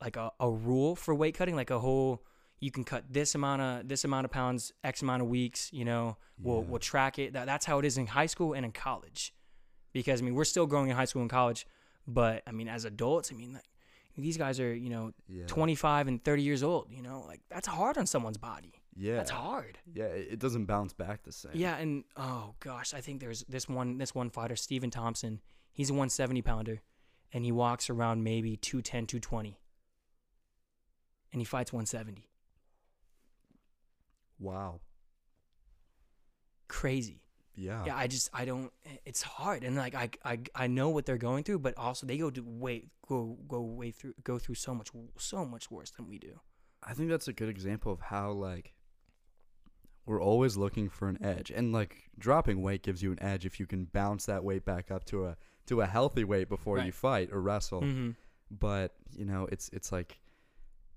like 0.00 0.16
a, 0.16 0.30
a 0.40 0.50
rule 0.50 0.94
for 0.96 1.14
weight 1.14 1.34
cutting, 1.36 1.56
like 1.56 1.70
a 1.70 1.80
whole 1.80 2.24
you 2.60 2.70
can 2.70 2.84
cut 2.84 3.04
this 3.12 3.34
amount 3.34 3.60
of 3.62 3.88
this 3.88 4.04
amount 4.04 4.24
of 4.24 4.30
pounds, 4.30 4.72
X 4.84 5.02
amount 5.02 5.20
of 5.22 5.28
weeks. 5.28 5.70
You 5.72 5.84
know, 5.84 6.16
we'll 6.38 6.60
Yeah. 6.62 6.68
we'll 6.70 6.78
track 6.80 7.18
it. 7.18 7.32
That, 7.34 7.46
that's 7.46 7.66
how 7.66 7.78
it 7.80 7.84
is 7.84 7.98
in 7.98 8.06
high 8.06 8.26
school 8.26 8.52
and 8.54 8.64
in 8.64 8.72
college, 8.72 9.34
because 9.96 10.20
I 10.20 10.24
mean 10.24 10.34
we're 10.34 10.44
still 10.44 10.66
growing 10.66 10.90
in 10.90 10.96
high 10.96 11.06
school 11.06 11.22
and 11.22 11.30
college, 11.30 11.66
but 12.06 12.42
I 12.46 12.52
mean 12.52 12.68
as 12.68 12.84
adults, 12.84 13.32
I 13.32 13.36
mean 13.36 13.54
like 13.54 13.64
these 14.16 14.36
guys 14.36 14.60
are 14.60 14.74
you 14.74 14.90
know 14.90 15.12
yeah. 15.28 15.46
25 15.46 16.08
and 16.08 16.22
30 16.22 16.42
years 16.42 16.62
old. 16.62 16.88
You 16.90 17.02
know, 17.02 17.24
like 17.26 17.40
that's 17.48 17.66
hard 17.66 17.96
on 17.98 18.06
someone's 18.06 18.38
body. 18.38 18.74
Yeah. 18.94 19.16
That's 19.16 19.30
hard. 19.30 19.78
Yeah. 19.92 20.04
It, 20.04 20.38
doesn't 20.38 20.64
bounce 20.64 20.94
back 20.94 21.22
the 21.22 21.32
same. 21.32 21.52
Yeah, 21.54 21.76
and 21.76 22.04
oh 22.16 22.54
gosh, 22.60 22.94
I 22.94 23.00
think 23.00 23.20
there's 23.20 23.44
this 23.48 23.68
one 23.68 23.98
this 23.98 24.14
one 24.14 24.30
fighter, 24.30 24.56
Stephen 24.56 24.90
Thompson. 24.90 25.40
He's 25.72 25.90
a 25.90 25.92
170 25.92 26.42
pounder, 26.42 26.80
and 27.32 27.44
he 27.44 27.52
walks 27.52 27.90
around 27.90 28.22
maybe 28.22 28.56
210, 28.56 29.06
220, 29.06 29.58
and 31.32 31.40
he 31.40 31.44
fights 31.44 31.72
170. 31.72 32.28
Wow. 34.38 34.80
Crazy. 36.68 37.25
Yeah. 37.56 37.84
Yeah, 37.86 37.96
I 37.96 38.06
just 38.06 38.28
I 38.34 38.44
don't. 38.44 38.70
It's 39.04 39.22
hard, 39.22 39.64
and 39.64 39.76
like 39.76 39.94
I 39.94 40.10
I 40.24 40.40
I 40.54 40.66
know 40.66 40.90
what 40.90 41.06
they're 41.06 41.16
going 41.16 41.42
through, 41.42 41.60
but 41.60 41.76
also 41.78 42.06
they 42.06 42.18
go 42.18 42.30
to 42.30 42.42
way 42.44 42.88
go 43.08 43.38
go 43.48 43.62
way 43.62 43.90
through 43.90 44.14
go 44.22 44.38
through 44.38 44.56
so 44.56 44.74
much 44.74 44.90
so 45.18 45.44
much 45.44 45.70
worse 45.70 45.90
than 45.90 46.06
we 46.08 46.18
do. 46.18 46.40
I 46.82 46.92
think 46.94 47.08
that's 47.08 47.28
a 47.28 47.32
good 47.32 47.48
example 47.48 47.90
of 47.92 48.00
how 48.00 48.30
like 48.32 48.74
we're 50.04 50.22
always 50.22 50.56
looking 50.56 50.88
for 50.88 51.08
an 51.08 51.18
edge, 51.24 51.50
and 51.50 51.72
like 51.72 52.10
dropping 52.18 52.62
weight 52.62 52.82
gives 52.82 53.02
you 53.02 53.10
an 53.10 53.20
edge 53.22 53.44
if 53.44 53.58
you 53.58 53.66
can 53.66 53.86
bounce 53.86 54.26
that 54.26 54.44
weight 54.44 54.64
back 54.64 54.90
up 54.90 55.04
to 55.06 55.26
a 55.26 55.36
to 55.66 55.80
a 55.80 55.86
healthy 55.86 56.24
weight 56.24 56.48
before 56.48 56.78
you 56.78 56.92
fight 56.92 57.30
or 57.32 57.40
wrestle. 57.40 57.80
hmm 57.80 58.10
But 58.50 58.94
you 59.16 59.24
know, 59.24 59.48
it's 59.50 59.68
it's 59.72 59.90
like 59.90 60.20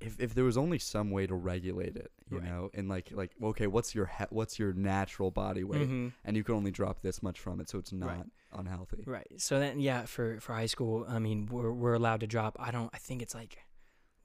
if 0.01 0.19
if 0.19 0.33
there 0.33 0.43
was 0.45 0.57
only 0.57 0.79
some 0.79 1.11
way 1.11 1.27
to 1.27 1.35
regulate 1.35 1.95
it, 1.97 2.11
you 2.29 2.37
Right. 2.39 2.47
know, 2.47 2.69
and 2.73 2.87
like 2.87 3.11
like 3.11 3.31
okay, 3.41 3.67
what's 3.67 3.93
your 3.93 4.05
he- 4.05 4.25
what's 4.29 4.57
your 4.59 4.73
natural 4.73 5.31
body 5.31 5.63
weight, 5.63 5.87
hmm 5.87 6.07
and 6.25 6.37
you 6.37 6.43
can 6.43 6.55
only 6.55 6.71
drop 6.71 7.01
this 7.01 7.21
much 7.21 7.39
from 7.39 7.59
it, 7.59 7.69
so 7.69 7.77
it's 7.79 7.91
not 7.91 8.09
Right. 8.17 8.25
unhealthy. 8.53 9.03
Right. 9.05 9.27
So 9.37 9.59
then, 9.59 9.79
yeah, 9.79 10.05
for 10.05 10.39
for 10.39 10.53
high 10.53 10.67
school, 10.67 11.05
I 11.07 11.19
mean, 11.19 11.45
we're 11.47 11.71
we're 11.71 11.93
allowed 11.95 12.21
to 12.21 12.27
drop. 12.27 12.55
I 12.59 12.71
don't. 12.71 12.89
I 12.93 12.97
think 12.97 13.21
it's 13.21 13.35
like 13.35 13.57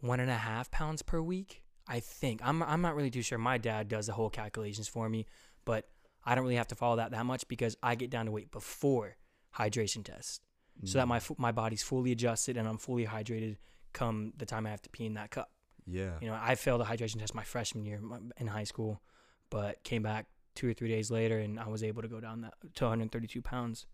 one 0.00 0.20
and 0.20 0.30
a 0.30 0.36
half 0.36 0.70
pounds 0.70 1.02
per 1.02 1.20
week. 1.20 1.62
I 1.86 2.00
think. 2.00 2.40
I'm 2.42 2.62
I'm 2.62 2.80
not 2.80 2.94
really 2.94 3.10
too 3.10 3.22
sure. 3.22 3.38
My 3.38 3.58
dad 3.58 3.88
does 3.88 4.06
the 4.06 4.12
whole 4.14 4.30
calculations 4.30 4.88
for 4.88 5.08
me, 5.08 5.26
but 5.64 5.88
I 6.24 6.34
don't 6.34 6.44
really 6.44 6.56
have 6.56 6.68
to 6.68 6.74
follow 6.74 6.96
that 6.96 7.10
that 7.10 7.26
much 7.26 7.46
because 7.48 7.76
I 7.82 7.94
get 7.96 8.10
down 8.10 8.26
to 8.26 8.32
weight 8.32 8.50
before 8.50 9.16
hydration 9.58 10.04
test, 10.04 10.40
so 10.84 10.98
that 10.98 11.06
Mm. 11.06 11.08
my 11.08 11.20
my 11.48 11.52
body's 11.52 11.82
fully 11.82 12.12
adjusted 12.12 12.56
and 12.56 12.66
I'm 12.68 12.78
fully 12.78 13.06
hydrated 13.06 13.56
come 13.92 14.32
the 14.36 14.46
time 14.46 14.66
I 14.66 14.70
have 14.70 14.82
to 14.82 14.90
pee 14.90 15.06
in 15.06 15.14
that 15.14 15.30
cup. 15.30 15.50
Yeah. 15.86 16.12
You 16.20 16.28
know, 16.28 16.38
I 16.40 16.54
failed 16.54 16.80
a 16.80 16.84
hydration 16.84 17.18
test 17.18 17.34
my 17.34 17.44
freshman 17.44 17.84
year 17.84 18.00
in 18.38 18.46
high 18.46 18.64
school, 18.64 19.00
but 19.50 19.82
came 19.84 20.02
back 20.02 20.26
two 20.54 20.68
or 20.68 20.72
three 20.72 20.88
days 20.88 21.10
later 21.10 21.38
and 21.38 21.58
I 21.58 21.68
was 21.68 21.82
able 21.82 22.02
to 22.02 22.08
go 22.08 22.20
down 22.20 22.42
that 22.42 22.54
to 22.76 22.84
132 22.84 23.42
pounds. 23.42 23.86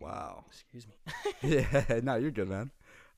Wow. 0.00 0.44
Excuse 0.48 0.86
me. 0.86 0.94
yeah, 1.42 2.00
no, 2.02 2.16
you're 2.16 2.30
good, 2.30 2.48
man. 2.48 2.70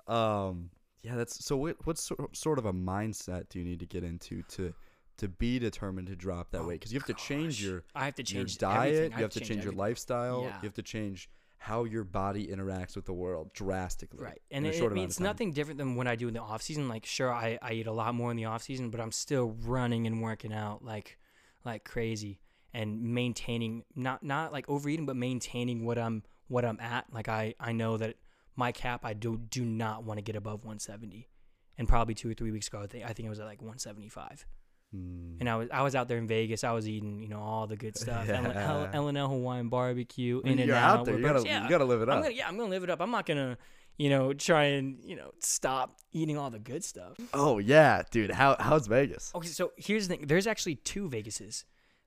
Um, 0.07 0.71
yeah, 1.03 1.17
that's 1.17 1.45
so. 1.45 1.57
What 1.57 1.77
what 1.87 1.99
sort 1.99 2.37
sort 2.37 2.59
of 2.59 2.67
a 2.67 2.73
mindset 2.73 3.49
do 3.49 3.59
you 3.59 3.65
need 3.65 3.81
to 3.81 3.87
get 3.87 4.05
into 4.05 4.43
to 4.51 4.75
to 5.19 5.29
be 5.29 5.59
determined 5.59 6.09
to 6.09 6.17
drop 6.17 6.51
that 6.51 6.61
Oh, 6.61 6.67
weight? 6.67 6.81
Because 6.81 6.93
you 6.93 6.99
have 6.99 7.07
to 7.07 7.15
change 7.15 7.63
your 7.65 7.85
I 7.95 8.05
have 8.05 8.15
to 8.17 8.23
change 8.23 8.61
your 8.61 8.71
diet. 8.71 9.13
You 9.13 9.23
have 9.23 9.31
to 9.31 9.41
change, 9.41 9.65
your 9.65 9.73
lifestyle. 9.73 10.43
Yeah. 10.43 10.57
You 10.57 10.67
have 10.67 10.75
to 10.75 10.83
change 10.83 11.31
how 11.63 11.85
your 11.85 12.05
body 12.05 12.47
interacts 12.47 12.97
with 12.97 13.05
the 13.05 13.13
world 13.13 13.53
drastically. 13.53 14.25
Right. 14.25 14.41
And 14.51 14.67
it, 14.67 14.75
short 14.75 14.93
I 14.93 14.95
mean, 14.95 15.03
amount 15.03 15.05
of 15.05 15.11
it's 15.11 15.21
nothing 15.21 15.53
different 15.53 15.77
than 15.77 15.95
what 15.95 16.07
I 16.07 16.17
do 16.17 16.27
in 16.27 16.33
the 16.33 16.41
off 16.41 16.63
season. 16.63 16.89
Like, 16.89 17.05
sure, 17.05 17.31
I, 17.31 17.59
I 17.61 17.75
eat 17.75 17.87
a 17.87 17.93
lot 17.93 18.15
more 18.15 18.31
in 18.31 18.39
the 18.39 18.47
off 18.47 18.63
season, 18.63 18.89
but 18.89 18.99
I'm 18.99 19.13
still 19.13 19.55
running 19.67 20.07
and 20.07 20.23
working 20.23 20.55
out 20.55 20.83
like 20.83 21.19
like 21.63 21.85
crazy 21.85 22.41
and 22.73 23.03
maintaining 23.03 23.85
not 23.95 24.23
not 24.23 24.55
like 24.55 24.71
overeating, 24.71 25.05
but 25.05 25.17
maintaining 25.17 25.85
what 25.85 25.99
I'm 25.99 26.23
what 26.49 26.65
I'm 26.65 26.81
at. 26.81 27.13
Like 27.13 27.29
I 27.29 27.55
I 27.61 27.73
know 27.73 27.99
that 27.99 28.17
my 28.57 28.73
cap 28.73 29.05
I 29.05 29.13
do 29.13 29.37
do 29.37 29.63
not 29.63 30.03
want 30.03 30.17
to 30.17 30.23
get 30.23 30.37
above 30.37 30.65
170. 30.65 31.29
And 31.77 31.87
probably 31.87 32.15
two 32.15 32.31
or 32.31 32.35
three 32.35 32.53
weeks 32.53 32.69
ago, 32.69 32.81
I 32.81 32.87
think 32.87 33.05
I 33.05 33.13
think 33.13 33.27
it 33.27 33.31
was 33.31 33.39
at 33.39 33.45
like 33.45 33.61
175. 33.61 34.47
Mm. 34.95 35.37
And 35.41 35.49
I 35.49 35.57
was 35.57 35.69
I 35.73 35.83
was 35.83 35.95
out 35.95 36.09
there 36.09 36.19
in 36.19 36.27
Vegas. 36.27 36.65
I 36.65 36.73
was 36.73 36.89
eating 36.89 37.21
you 37.21 37.29
know 37.29 37.41
all 37.41 37.67
the 37.67 37.77
good 37.77 37.97
stuff. 38.05 38.29
L- 38.29 38.47
L- 38.47 38.53
Yeah. 38.53 38.91
L&L 38.93 39.29
Hawaiian 39.29 39.69
barbecue. 39.69 40.41
In 40.45 40.59
and 40.59 40.67
you're 40.67 40.75
out. 40.77 41.01
out 41.01 41.05
there. 41.07 41.17
You 41.17 41.23
gotta 41.25 41.43
yeah, 41.45 41.63
you 41.63 41.69
gotta 41.71 41.85
live 41.85 42.03
it 42.03 42.09
I'm 42.09 42.19
up. 42.19 42.25
gonna, 42.25 42.35
yeah, 42.35 42.49
I'm 42.49 42.57
gonna 42.59 42.71
live 42.71 42.83
it 42.85 42.91
up. 42.91 43.01
I'm 43.01 43.11
not 43.13 43.25
gonna, 43.27 43.57
you 43.99 44.11
know, 44.11 44.33
try 44.33 44.65
and 44.65 44.99
you 45.05 45.15
know 45.17 45.31
stop 45.39 45.97
eating 46.13 46.37
all 46.37 46.51
the 46.51 46.59
good 46.59 46.83
stuff. 46.83 47.17
Oh 47.33 47.59
yeah, 47.59 48.03
dude. 48.11 48.33
How 48.33 48.57
how's 48.59 48.89
Vegas? 48.89 49.31
Okay, 49.35 49.49
so 49.49 49.73
here's 49.77 50.09
the 50.09 50.17
thing. 50.17 50.27
There's 50.27 50.47
actually 50.49 50.75
two 50.77 51.09
Vegases. 51.09 51.65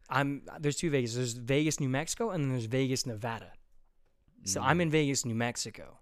I'm 0.09 0.41
there's 0.59 0.75
two 0.75 0.89
Vegas. 0.89 1.15
There's 1.15 1.33
Vegas, 1.33 1.79
New 1.79 1.89
Mexico, 1.89 2.31
and 2.31 2.43
then 2.43 2.51
there's 2.51 2.65
Vegas, 2.65 3.05
Nevada. 3.05 3.53
So 4.45 4.61
I'm 4.61 4.81
in 4.81 4.91
Vegas, 4.91 5.23
New 5.23 5.35
Mexico. 5.35 5.99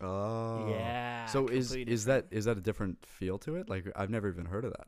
Mm. 0.00 0.06
Oh. 0.06 0.66
yeah. 0.70 1.26
So 1.26 1.46
is 1.48 1.74
is 1.76 2.06
that 2.06 2.26
is 2.30 2.46
that 2.46 2.56
a 2.56 2.60
different 2.62 3.04
feel 3.06 3.38
to 3.40 3.56
it? 3.56 3.68
Like 3.68 3.84
I've 3.94 4.08
never 4.08 4.28
even 4.30 4.46
heard 4.46 4.64
of 4.64 4.72
that. 4.72 4.86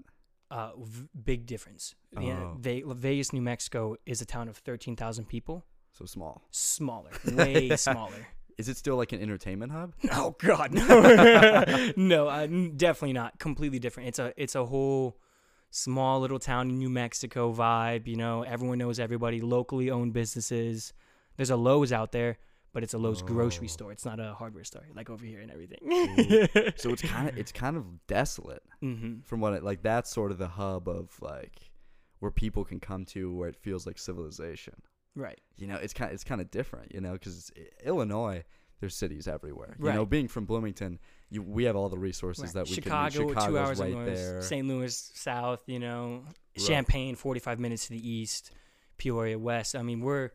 Uh, 0.54 0.70
v- 0.78 1.08
big 1.30 1.46
difference? 1.46 1.94
Yeah, 2.18 2.38
Oh. 2.42 2.56
Ve- 2.58 2.84
Vegas, 2.87 3.32
New 3.32 3.42
Mexico 3.42 3.96
is 4.06 4.20
a 4.23 4.26
town 4.26 4.49
of 4.49 4.56
thirteen 4.56 4.94
thousand 4.96 5.25
people. 5.28 5.64
So 5.99 6.04
small. 6.06 6.42
Smaller, 6.50 7.11
way 7.34 7.75
smaller. 7.76 8.26
Is 8.56 8.68
it 8.68 8.76
still 8.76 8.96
like 8.96 9.12
an 9.12 9.20
entertainment 9.20 9.73
hub? 9.73 9.94
Oh 10.12 10.37
God, 10.38 10.73
no, 10.73 11.92
no, 11.96 12.28
uh, 12.28 12.46
definitely 12.76 13.12
not. 13.14 13.38
Completely 13.38 13.78
different. 13.80 14.08
It's 14.11 14.18
a 14.18 14.32
it's 14.37 14.54
a 14.54 14.64
whole 14.64 15.16
small 15.70 16.20
little 16.20 16.38
town 16.38 16.70
in 16.70 16.78
New 16.78 16.88
Mexico 16.90 17.52
vibe. 17.52 18.06
You 18.06 18.16
know, 18.16 18.42
everyone 18.42 18.78
knows 18.78 19.00
everybody. 19.00 19.40
Locally 19.40 19.90
owned 19.90 20.12
businesses. 20.12 20.92
There's 21.37 21.50
a 21.50 21.56
Lowe's 21.56 21.92
out 21.92 22.12
there, 22.12 22.38
but 22.74 22.82
it's 22.82 22.92
a 22.92 22.98
Lowe's 22.98 23.22
grocery 23.22 23.66
Oh. 23.68 23.68
store. 23.68 23.92
It's 23.92 24.04
not 24.04 24.20
a 24.20 24.34
hardware 24.34 24.64
store 24.64 24.86
like 24.94 25.08
over 25.08 25.24
here 25.24 25.40
and 25.40 25.50
everything. 25.50 25.78
So 26.76 26.90
it's 26.90 27.00
kind 27.14 27.28
of 27.30 27.38
it's 27.38 27.52
kind 27.52 27.76
of 27.78 28.06
desolate 28.06 28.62
hmm 28.80 29.20
from 29.24 29.40
what 29.40 29.54
it 29.54 29.62
like. 29.64 29.80
That's 29.82 30.10
sort 30.10 30.30
of 30.30 30.36
the 30.38 30.48
hub 30.48 30.88
of 30.88 31.16
like 31.22 31.70
where 32.18 32.30
people 32.30 32.64
can 32.64 32.80
come 32.80 33.04
to 33.06 33.34
where 33.34 33.48
it 33.48 33.56
feels 33.56 33.86
like 33.86 33.98
civilization. 33.98 34.74
right. 35.16 35.40
You 35.56 35.66
know, 35.68 35.76
it's 35.76 35.94
kind 35.94 36.12
it's 36.12 36.24
kind 36.24 36.40
of 36.42 36.50
different. 36.50 36.92
You 36.92 37.00
know, 37.00 37.12
because 37.12 37.50
Illinois, 37.84 38.44
there's 38.80 38.96
cities 38.96 39.26
everywhere. 39.28 39.76
You 39.80 39.92
know, 39.92 40.04
being 40.04 40.26
from 40.28 40.44
Bloomington, 40.46 40.98
you 41.30 41.42
we 41.42 41.64
have 41.64 41.76
all 41.76 41.88
the 41.88 41.98
resources 41.98 42.44
right. 42.46 42.54
that 42.54 42.68
we 42.68 42.74
Chicago, 42.74 43.18
can. 43.20 43.28
Chicago's 43.28 43.46
two 43.46 43.58
hours 43.58 43.80
right 43.80 43.92
north. 43.92 44.06
there. 44.14 44.42
St. 44.42 44.66
Louis 44.66 45.10
south. 45.14 45.62
You 45.66 45.78
know, 45.78 46.24
Right. 46.56 46.66
Champaign, 46.66 47.14
forty-five 47.16 47.58
minutes 47.60 47.86
to 47.86 47.90
the 47.92 48.08
east. 48.08 48.50
Peoria 48.96 49.38
west. 49.38 49.74
I 49.76 49.82
mean, 49.82 50.00
we're 50.00 50.30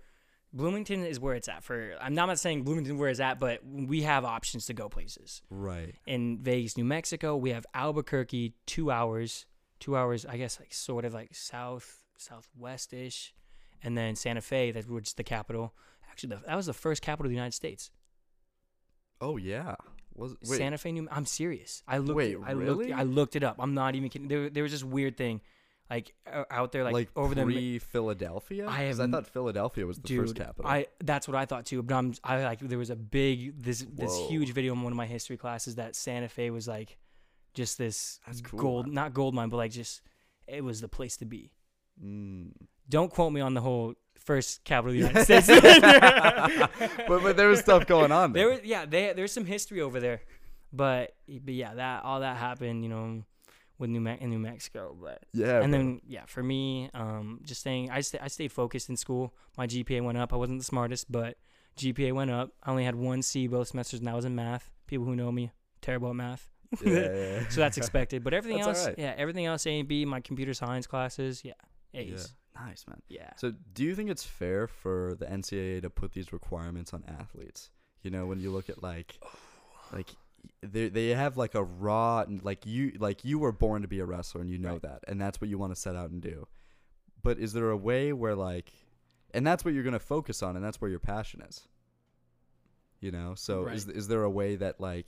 Bloomington 0.52 1.06
is 1.06 1.20
where 1.20 1.36
it's 1.36 1.48
at. 1.48 1.64
For 1.64 1.94
I'm 2.02 2.16
not 2.16 2.38
saying 2.40 2.64
Bloomington 2.64 2.98
where 2.98 3.10
it's 3.10 3.20
at, 3.20 3.40
but 3.40 3.62
we 3.66 4.02
have 4.02 4.26
options 4.26 4.66
to 4.68 4.74
go 4.74 4.90
places. 4.90 5.42
Right. 5.50 5.96
in 6.06 6.40
Vegas, 6.42 6.78
New 6.78 6.86
Mexico. 6.86 7.38
We 7.38 7.52
have 7.52 7.66
Albuquerque, 7.74 8.54
two 8.66 8.92
hours, 8.92 9.46
two 9.80 9.96
hours, 9.96 10.26
I 10.26 10.38
guess, 10.38 10.60
like 10.60 10.74
sort 10.74 11.06
of 11.06 11.14
like 11.14 11.36
south, 11.36 12.04
southwest 12.18 12.94
ish, 12.94 13.34
and 13.84 13.98
then 13.98 14.16
Santa 14.16 14.42
Fe, 14.42 14.72
that 14.72 14.90
which 14.90 15.10
is 15.10 15.14
the 15.14 15.24
capital. 15.24 15.74
Actually, 16.10 16.36
the, 16.36 16.42
that 16.48 16.56
was 16.56 16.66
the 16.66 16.74
first 16.74 17.02
capital 17.02 17.28
of 17.28 17.30
the 17.30 17.36
United 17.36 17.54
States. 17.54 17.92
Oh 19.22 19.38
yeah. 19.38 19.76
Was 20.16 20.36
wait. 20.48 20.58
Santa 20.58 20.78
Fe, 20.78 20.92
New. 20.92 21.08
I'm 21.12 21.26
serious. 21.26 21.84
I 21.88 22.00
looked. 22.00 22.18
Wait, 22.18 22.38
I 22.46 22.52
really? 22.52 22.88
looked. 22.88 23.00
I 23.00 23.04
looked 23.04 23.36
it 23.36 23.44
up. 23.44 23.56
I'm 23.60 23.74
not 23.74 23.96
even 23.96 24.10
kidding. 24.10 24.28
There, 24.28 24.50
there 24.50 24.64
was 24.64 24.72
this 24.72 24.84
weird 24.84 25.16
thing, 25.16 25.42
like 25.90 26.14
out 26.52 26.72
there, 26.72 26.84
like, 26.84 27.10
over 27.16 27.34
the. 27.34 27.44
pre 27.44 27.80
Philadelphia. 27.80 28.68
I 28.68 28.84
have 28.84 29.00
I 29.00 29.08
thought 29.08 29.28
Philadelphia 29.28 29.86
was 29.86 29.98
the 29.98 30.08
Dude, 30.08 30.22
first 30.22 30.36
capital. 30.36 30.70
I 30.70 30.88
that's 31.04 31.28
what 31.28 31.36
I 31.36 31.46
thought 31.46 31.66
too. 31.66 31.82
But 31.82 31.96
I'm 31.96 32.14
I 32.24 32.44
like 32.44 32.60
there 32.60 32.78
was 32.78 32.92
a 32.92 32.96
big 32.96 33.62
this 33.62 33.86
this 33.92 34.16
huge 34.28 34.54
video 34.54 34.74
in 34.74 34.84
one 34.84 34.94
of 34.94 34.98
my 34.98 35.08
history 35.08 35.38
classes 35.38 35.76
that 35.76 35.96
Santa 35.96 36.30
Fe 36.30 36.52
was 36.52 36.68
like 36.68 36.98
just 37.56 37.78
this 37.78 38.20
cool, 38.44 38.60
gold 38.60 38.86
man. 38.86 38.94
not 38.94 39.14
gold 39.14 39.34
mine 39.34 39.50
but 39.50 39.58
like 39.58 39.72
just 39.72 40.02
it 40.48 40.64
was 40.64 40.82
the 40.82 40.88
place 40.88 41.18
to 41.18 41.26
be. 41.26 41.52
Mm. 42.04 42.52
Don't 42.88 43.12
quote 43.12 43.34
me 43.34 43.42
on 43.42 43.56
the 43.56 43.62
whole 43.62 43.96
first 44.20 44.64
capital 44.64 44.92
of 44.92 44.94
the 44.94 45.08
United 45.08 45.24
States. 45.44 45.48
but 47.08 47.24
but 47.24 47.36
there 47.36 47.48
was 47.48 47.60
stuff 47.62 47.88
going 47.88 48.12
on 48.12 48.34
there. 48.34 48.46
there 48.46 48.56
was 48.58 48.64
yeah 48.64 48.86
they, 48.86 49.14
there's 49.14 49.32
some 49.32 49.46
history 49.46 49.82
over 49.82 50.00
there, 50.00 50.22
but 50.72 51.16
but 51.28 51.54
yeah 51.54 51.74
that 51.74 52.04
all 52.04 52.20
that 52.20 52.38
happened 52.38 52.84
you 52.84 52.90
know 52.90 53.24
with 53.80 53.90
New 53.90 54.02
Me- 54.02 54.18
in 54.20 54.30
New 54.30 54.40
Mexico 54.40 54.96
but 55.02 55.24
yeah. 55.34 55.62
and 55.62 55.72
bro. 55.72 55.80
then 55.80 56.02
yeah, 56.06 56.24
for 56.28 56.44
me, 56.44 56.90
um, 56.94 57.40
just 57.44 57.62
staying, 57.62 57.90
I 57.90 58.02
sta 58.02 58.20
I 58.22 58.28
stayed 58.28 58.52
focused 58.52 58.90
in 58.90 58.98
school. 58.98 59.34
My 59.58 59.66
GPA 59.66 60.04
went 60.04 60.18
up. 60.18 60.34
I 60.34 60.36
wasn't 60.36 60.60
the 60.60 60.66
smartest, 60.66 61.12
but 61.12 61.38
GPA 61.78 62.14
went 62.14 62.30
up. 62.30 62.52
I 62.62 62.72
only 62.72 62.84
had 62.84 62.96
one 62.96 63.22
C 63.22 63.48
both 63.48 63.70
semesters, 63.70 64.00
and 64.00 64.08
that 64.08 64.16
was 64.16 64.26
in 64.26 64.36
math. 64.36 64.70
People 64.86 65.06
who 65.06 65.16
know 65.16 65.32
me, 65.32 65.52
terrible 65.82 66.10
at 66.10 66.16
math. 66.16 66.50
yeah, 66.86 66.94
yeah, 66.94 67.14
yeah. 67.16 67.50
so 67.50 67.62
that's 67.62 67.78
expected. 67.78 68.24
But 68.24 68.34
everything 68.34 68.62
else, 68.62 68.82
alright. 68.82 69.00
yeah, 69.00 69.14
everything 69.18 69.46
else 69.46 69.66
A 69.66 69.80
and 69.80 69.88
B. 69.88 70.06
My 70.06 70.20
computer 70.20 70.54
science 70.54 70.86
classes, 70.86 71.44
yeah, 71.44 71.54
A's. 71.94 72.34
Nice 72.56 72.86
man. 72.88 73.02
Yeah. 73.08 73.30
So, 73.38 73.54
do 73.74 73.86
you 73.86 73.96
think 73.96 74.10
it's 74.10 74.26
fair 74.26 74.68
for 74.68 75.16
the 75.18 75.26
NCAA 75.26 75.82
to 75.84 75.90
put 75.90 76.12
these 76.12 76.34
requirements 76.34 76.94
on 76.94 77.04
athletes? 77.08 77.70
You 78.02 78.12
know, 78.12 78.26
when 78.26 78.42
you 78.42 78.52
look 78.52 78.70
at 78.70 78.84
like, 78.84 79.18
like 79.94 80.10
they 80.62 80.90
they 80.90 81.10
have 81.10 81.38
like 81.38 81.56
a 81.56 81.64
raw 81.64 82.26
like 82.42 82.66
you 82.66 82.94
like 83.00 83.24
you 83.24 83.40
were 83.40 83.52
born 83.52 83.82
to 83.82 83.88
be 83.88 84.00
a 84.00 84.06
wrestler 84.06 84.42
and 84.42 84.50
you 84.50 84.58
know 84.58 84.74
Right. 84.74 84.82
that 84.82 85.04
and 85.08 85.20
that's 85.20 85.40
what 85.42 85.50
you 85.50 85.58
want 85.58 85.74
to 85.74 85.80
set 85.80 85.96
out 85.96 86.10
and 86.12 86.22
do. 86.22 86.48
But 87.24 87.40
is 87.40 87.54
there 87.54 87.70
a 87.70 87.78
way 87.78 88.14
where 88.14 88.36
like, 88.36 88.72
and 89.34 89.46
that's 89.46 89.64
what 89.66 89.74
you're 89.74 89.84
gonna 89.84 90.00
focus 90.00 90.42
on 90.44 90.56
and 90.56 90.64
that's 90.64 90.80
where 90.82 90.90
your 90.90 91.00
passion 91.00 91.42
is. 91.42 91.68
You 93.02 93.12
know, 93.12 93.34
so 93.36 93.68
is 93.68 93.88
is 93.88 94.08
there 94.08 94.24
a 94.24 94.30
way 94.30 94.56
that 94.58 94.80
like 94.82 95.08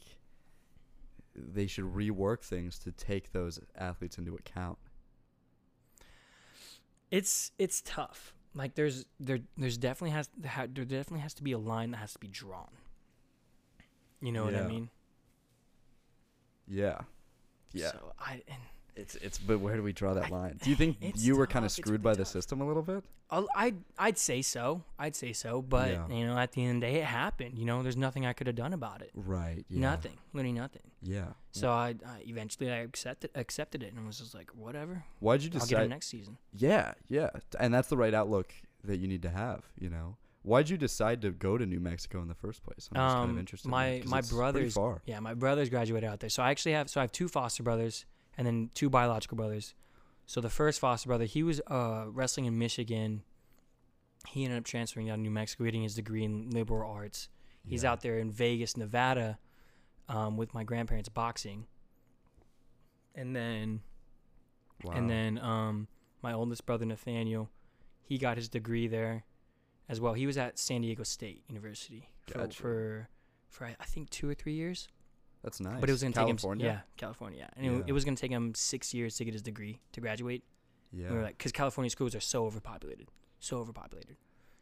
they 1.36 1.68
should 1.68 1.86
rework 1.86 2.42
things 2.44 2.78
to 2.80 2.92
take 2.92 3.32
those 3.32 3.60
athletes 3.78 4.18
into 4.18 4.36
account? 4.36 4.78
It's 7.10 7.52
it's 7.60 7.82
tough. 7.82 8.34
Like 8.54 8.76
there's 8.76 9.06
there 9.20 9.40
there's 9.58 9.78
definitely 9.78 10.12
has 10.12 10.30
there 10.38 10.86
definitely 10.86 11.20
has 11.20 11.34
to 11.36 11.44
be 11.44 11.52
a 11.52 11.58
line 11.58 11.92
that 11.92 11.98
has 11.98 12.14
to 12.14 12.20
be 12.20 12.28
drawn. 12.28 12.72
You 14.22 14.32
know 14.32 14.46
what 14.46 14.56
I 14.56 14.68
mean? 14.68 14.90
Yeah. 16.72 17.00
Yeah. 17.74 17.92
So 17.92 18.14
I 18.20 18.42
and 18.48 18.62
It's 18.96 19.16
it's 19.16 19.38
but 19.38 19.60
where 19.60 19.76
do 19.76 19.84
we 19.84 19.94
draw 19.94 20.14
that 20.14 20.30
line? 20.32 20.60
Do 20.64 20.70
you 20.70 20.76
think 20.76 20.98
you 21.16 21.36
were 21.36 21.48
kind 21.48 21.66
of 21.66 21.72
screwed 21.72 22.02
by 22.04 22.14
the 22.16 22.26
system 22.26 22.62
a 22.62 22.68
little 22.68 22.84
bit? 22.84 23.04
I'll, 23.30 23.48
I'd 23.56 23.78
I'd 23.98 24.18
say 24.18 24.42
so. 24.42 24.84
I'd 25.00 25.16
say 25.16 25.32
so. 25.32 25.62
But 25.62 25.92
Yeah. 25.92 26.08
you 26.10 26.26
know, 26.28 26.38
at 26.38 26.52
the 26.52 26.66
end 26.66 26.84
of 26.84 26.90
the 26.90 26.94
day, 26.94 27.00
it 27.00 27.06
happened. 27.06 27.58
You 27.58 27.64
know, 27.66 27.82
there's 27.82 27.96
nothing 27.96 28.26
I 28.26 28.34
could 28.34 28.48
have 28.48 28.58
done 28.58 28.74
about 28.74 29.02
it. 29.02 29.12
Right. 29.16 29.64
Yeah. 29.70 29.80
Nothing. 29.92 30.18
Literally 30.34 30.52
nothing. 30.60 30.82
Yeah. 31.02 31.28
So 31.54 31.70
I, 31.72 31.96
I 32.06 32.24
eventually 32.28 32.70
I 32.70 32.78
accepted 32.80 33.32
accepted 33.36 33.84
it 33.84 33.94
and 33.94 34.06
was 34.06 34.20
just 34.20 34.34
like, 34.36 34.52
whatever. 34.54 35.04
Why'd 35.20 35.42
you 35.44 35.48
I'll 35.54 35.60
get 35.60 35.70
decide? 35.70 35.84
it 35.86 35.90
next 35.90 36.08
season. 36.08 36.38
Yeah, 36.54 36.94
yeah, 37.08 37.30
and 37.60 37.74
that's 37.74 37.88
the 37.88 37.98
right 37.98 38.14
outlook 38.14 38.54
that 38.84 38.98
you 38.98 39.08
need 39.08 39.22
to 39.24 39.30
have. 39.30 39.64
You 39.80 39.90
know, 39.90 40.18
why'd 40.44 40.70
you 40.70 40.78
decide 40.78 41.22
to 41.22 41.32
go 41.32 41.58
to 41.58 41.66
New 41.66 41.80
Mexico 41.80 42.22
in 42.22 42.28
the 42.28 42.36
first 42.36 42.64
place? 42.64 42.90
I'm 42.92 42.96
just 43.02 43.16
kind 43.16 43.24
of 43.26 43.30
Um, 43.32 43.38
interested. 43.40 43.68
in 43.68 43.72
my 43.72 44.02
my 44.06 44.20
it's 44.20 44.30
brothers, 44.32 44.74
far. 44.74 45.02
yeah, 45.06 45.20
my 45.20 45.34
brothers 45.34 45.70
graduated 45.70 46.10
out 46.10 46.20
there. 46.20 46.30
So 46.30 46.42
I 46.44 46.52
actually 46.52 46.74
have 46.74 46.90
so 46.90 47.00
I 47.00 47.04
have 47.04 47.12
two 47.12 47.28
foster 47.28 47.64
brothers 47.64 48.06
and 48.38 48.46
then 48.48 48.70
two 48.74 48.90
biological 48.90 49.36
brothers. 49.38 49.74
So 50.26 50.40
the 50.42 50.50
first 50.50 50.80
foster 50.80 51.08
brother, 51.08 51.26
he 51.26 51.44
was 51.44 51.60
uh 51.68 52.06
wrestling 52.08 52.46
in 52.46 52.58
Michigan. 52.58 53.24
He 54.28 54.44
ended 54.46 54.60
up 54.60 54.66
transferring 54.66 55.10
out 55.10 55.16
to 55.16 55.22
New 55.22 55.32
Mexico, 55.32 55.64
getting 55.66 55.82
his 55.84 55.96
degree 55.96 56.24
in 56.24 56.50
liberal 56.52 56.90
arts. 56.92 57.30
He's 57.66 57.84
Yeah. 57.84 57.92
out 57.92 58.02
there 58.02 58.18
in 58.20 58.32
Vegas, 58.32 58.78
Nevada, 58.78 59.38
um, 60.10 60.38
with 60.38 60.54
my 60.54 60.64
grandparents 60.64 61.10
boxing. 61.10 61.68
And 63.16 63.36
then 63.36 63.82
Wow. 64.84 64.94
and 64.94 65.10
then 65.10 65.38
um, 65.40 65.88
my 66.24 66.34
oldest 66.34 66.66
brother 66.66 66.86
Nathaniel, 66.86 67.50
he 68.04 68.18
got 68.18 68.38
his 68.38 68.50
degree 68.50 68.88
there, 68.88 69.26
as 69.92 70.02
well. 70.02 70.14
He 70.14 70.26
was 70.26 70.38
at 70.38 70.58
San 70.58 70.82
Diego 70.82 71.04
State 71.04 71.44
University 71.48 72.10
for 72.26 72.40
Gotcha. 72.40 72.58
for, 72.62 73.10
for 73.50 73.66
I 73.66 73.86
think 73.86 74.10
two 74.10 74.28
or 74.28 74.34
three 74.34 74.54
years. 74.54 74.88
that's 75.44 75.60
nice. 75.60 75.80
But 75.80 75.90
it 75.90 75.92
was 75.92 76.02
gonna 76.02 76.14
California. 76.14 76.66
take 76.66 76.72
him, 76.72 76.78
yeah, 76.78 76.82
California, 76.98 77.40
yeah, 77.40 77.50
and 77.58 77.66
It, 77.66 77.72
Yeah. 77.78 77.84
it 77.88 77.92
was 77.94 78.04
gonna 78.06 78.18
take 78.18 78.32
him 78.32 78.56
six 78.56 78.94
years 78.94 79.16
to 79.18 79.26
get 79.26 79.34
his 79.34 79.44
degree 79.44 79.80
to 79.92 80.02
graduate. 80.02 80.44
Yeah. 80.94 81.10
We 81.12 81.18
were 81.18 81.24
like, 81.24 81.38
because 81.38 81.52
California 81.52 81.90
schools 81.90 82.16
are 82.16 82.20
so 82.20 82.46
overpopulated, 82.46 83.10
so 83.40 83.58
overpopulated. 83.60 84.18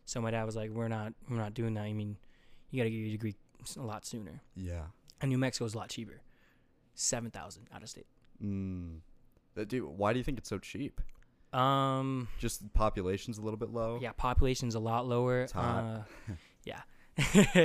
So 0.06 0.20
my 0.22 0.32
dad 0.32 0.44
was 0.46 0.56
like, 0.56 0.72
we're 0.72 0.88
not, 0.88 1.14
we're 1.30 1.38
not 1.38 1.54
doing 1.54 1.74
that. 1.76 1.84
I 1.84 1.94
mean, 1.94 2.18
you 2.72 2.80
gotta 2.80 2.90
get 2.90 2.98
your 2.98 3.12
degree 3.12 3.36
a 3.78 3.82
lot 3.82 4.06
sooner. 4.06 4.42
yeah. 4.56 4.86
And 5.22 5.30
New 5.30 5.38
Mexico 5.38 5.66
is 5.66 5.74
a 5.74 5.78
lot 5.78 5.90
cheaper, 5.90 6.22
seven 6.96 7.30
thousand 7.30 7.68
out 7.74 7.84
of 7.84 7.90
state. 7.90 8.08
Mm. 8.44 9.00
Dude, 9.68 9.84
why 9.84 10.14
do 10.14 10.18
you 10.20 10.24
think 10.24 10.38
it's 10.38 10.48
so 10.50 10.58
cheap? 10.58 11.02
Um, 11.54 12.28
Just 12.40 12.72
population's 12.74 13.38
a 13.38 13.42
little 13.42 13.58
bit 13.58 13.70
low. 13.72 14.00
yeah, 14.02 14.12
population's 14.12 14.76
a 14.76 14.80
lot 14.80 15.08
lower. 15.08 15.42
It's 15.42 15.52
hot. 15.52 16.06
Uh, 16.30 16.34
yeah. 16.64 16.82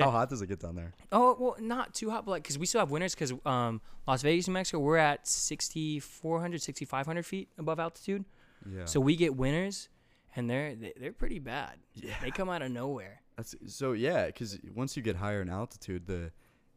How 0.00 0.10
hot 0.18 0.30
does 0.30 0.42
it 0.42 0.48
get 0.48 0.60
down 0.60 0.74
there? 0.74 0.92
Oh 1.12 1.36
well, 1.38 1.56
not 1.60 1.94
too 1.94 2.10
hot, 2.10 2.24
but 2.24 2.32
like 2.32 2.42
because 2.42 2.58
we 2.58 2.66
still 2.66 2.80
have 2.80 2.90
winters. 2.90 3.14
Because 3.14 3.32
um, 3.46 3.80
Las 4.06 4.22
Vegas, 4.22 4.48
New 4.48 4.54
Mexico, 4.54 4.78
we're 4.80 4.96
at 4.96 5.26
6,400, 5.28 6.60
6,500 6.62 7.26
feet 7.26 7.48
above 7.58 7.78
altitude. 7.78 8.24
Yeah. 8.68 8.86
So 8.86 8.98
we 9.00 9.16
get 9.16 9.36
winters, 9.36 9.88
and 10.34 10.48
they're 10.48 10.74
they- 10.74 10.94
they're 10.98 11.12
pretty 11.12 11.38
bad. 11.38 11.74
yeah. 11.94 12.14
They 12.22 12.30
come 12.30 12.48
out 12.48 12.62
of 12.62 12.70
nowhere. 12.72 13.20
That's 13.36 13.54
so 13.66 13.92
yeah, 13.92 14.26
because 14.26 14.58
once 14.74 14.96
you 14.96 15.02
get 15.02 15.16
higher 15.16 15.42
in 15.42 15.48
altitude, 15.50 16.06
the 16.06 16.32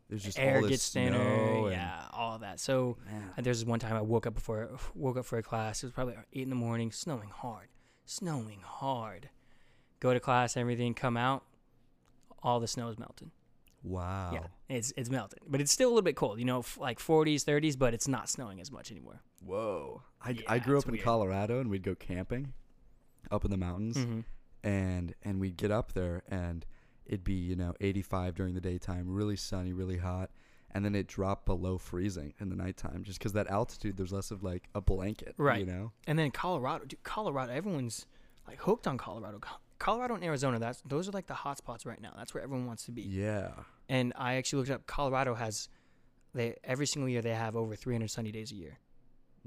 there's 0.10 0.24
just 0.24 0.40
Air 0.40 0.56
all 0.58 0.62
this 0.62 0.70
gets 0.72 0.84
snow 0.84 1.02
thinner. 1.12 1.72
Yeah, 1.72 2.02
all 2.14 2.40
that. 2.40 2.60
So 2.60 2.98
Man. 3.06 3.32
there's 3.40 3.66
one 3.66 3.80
time 3.80 3.96
I 3.96 4.02
woke 4.02 4.26
up 4.28 4.36
before 4.36 4.70
woke 4.96 5.18
up 5.18 5.26
for 5.26 5.38
a 5.38 5.44
class. 5.44 5.84
It 5.84 5.88
was 5.88 5.94
probably 5.94 6.16
eight 6.34 6.44
in 6.44 6.50
the 6.50 6.56
morning, 6.56 6.92
snowing 6.92 7.30
hard, 7.30 7.68
snowing 8.06 8.60
hard. 8.64 9.30
Go 10.00 10.14
to 10.14 10.20
class, 10.20 10.56
everything 10.56 10.94
come 10.94 11.18
out, 11.18 11.44
all 12.44 12.60
the 12.60 12.68
snow 12.68 12.88
is 12.90 13.00
melted. 13.00 13.32
Wow. 13.84 14.32
Yeah, 14.34 14.48
it's 14.76 14.94
it's 14.98 15.10
melted, 15.10 15.40
but 15.48 15.62
it's 15.62 15.72
still 15.72 15.88
a 15.90 15.92
little 15.92 16.02
bit 16.04 16.16
cold. 16.16 16.40
You 16.40 16.46
know, 16.46 16.60
f- 16.60 16.78
like 16.80 17.00
40s, 17.00 17.44
30s, 17.44 17.78
but 17.78 17.94
it's 17.94 18.08
not 18.08 18.30
snowing 18.30 18.60
as 18.60 18.72
much 18.72 18.92
anymore. 18.92 19.22
Whoa. 19.44 20.02
I, 20.22 20.32
Yeah, 20.32 20.42
I 20.48 20.60
grew 20.60 20.78
up 20.78 20.86
in 20.86 20.94
weird. 20.94 21.04
Colorado 21.06 21.60
and 21.60 21.70
we'd 21.70 21.84
go 21.84 21.96
camping 21.96 22.54
up 23.32 23.44
in 23.46 23.52
the 23.52 23.58
mountains 23.58 23.98
hmm 24.04 24.22
and 24.64 25.14
and 25.24 25.40
we'd 25.40 25.56
get 25.58 25.70
up 25.70 25.94
there 25.94 26.24
and 26.30 26.66
it'd 27.08 27.24
be, 27.24 27.34
you 27.34 27.56
know, 27.56 27.74
85 27.82 28.36
during 28.36 28.54
the 28.54 28.62
daytime, 28.62 29.06
really 29.08 29.36
sunny, 29.36 29.74
really 29.74 29.98
hot, 29.98 30.30
and 30.72 30.86
then 30.86 30.94
it 30.94 31.08
dropped 31.08 31.46
below 31.46 31.78
freezing 31.78 32.34
in 32.40 32.50
the 32.50 32.56
nighttime 32.56 33.04
just 33.04 33.20
cuz 33.20 33.34
that 33.34 33.48
altitude 33.48 33.98
there's 33.98 34.14
less 34.14 34.30
of 34.32 34.44
like 34.44 34.70
a 34.76 34.82
blanket, 34.82 35.34
Right. 35.38 35.60
you 35.62 35.66
know. 35.66 35.92
And 36.06 36.20
then 36.20 36.30
Colorado, 36.32 36.86
dude, 36.86 37.02
Colorado, 37.04 37.52
everyone's 37.52 38.06
like 38.48 38.60
hooked 38.60 38.86
on 38.88 38.98
Colorado. 38.98 39.40
Colorado 39.80 40.16
and 40.16 40.24
Arizona, 40.24 40.60
that's 40.60 40.82
those 40.86 41.08
are 41.08 41.12
like 41.12 41.28
the 41.28 41.34
hot 41.34 41.58
spots 41.58 41.86
right 41.86 42.02
now. 42.02 42.14
That's 42.18 42.34
where 42.34 42.44
everyone 42.44 42.66
wants 42.68 42.84
to 42.86 42.92
be. 42.92 43.02
Yeah. 43.04 43.52
And 43.90 44.12
I 44.16 44.36
actually 44.36 44.60
looked 44.60 44.72
up. 44.72 44.86
Colorado 44.88 45.34
has 45.36 45.70
they 46.34 46.56
every 46.64 46.86
single 46.88 47.08
year 47.10 47.22
they 47.22 47.34
have 47.34 47.56
over 47.56 47.76
300 47.76 48.10
sunny 48.10 48.32
days 48.32 48.52
a 48.52 48.56
year. 48.56 48.80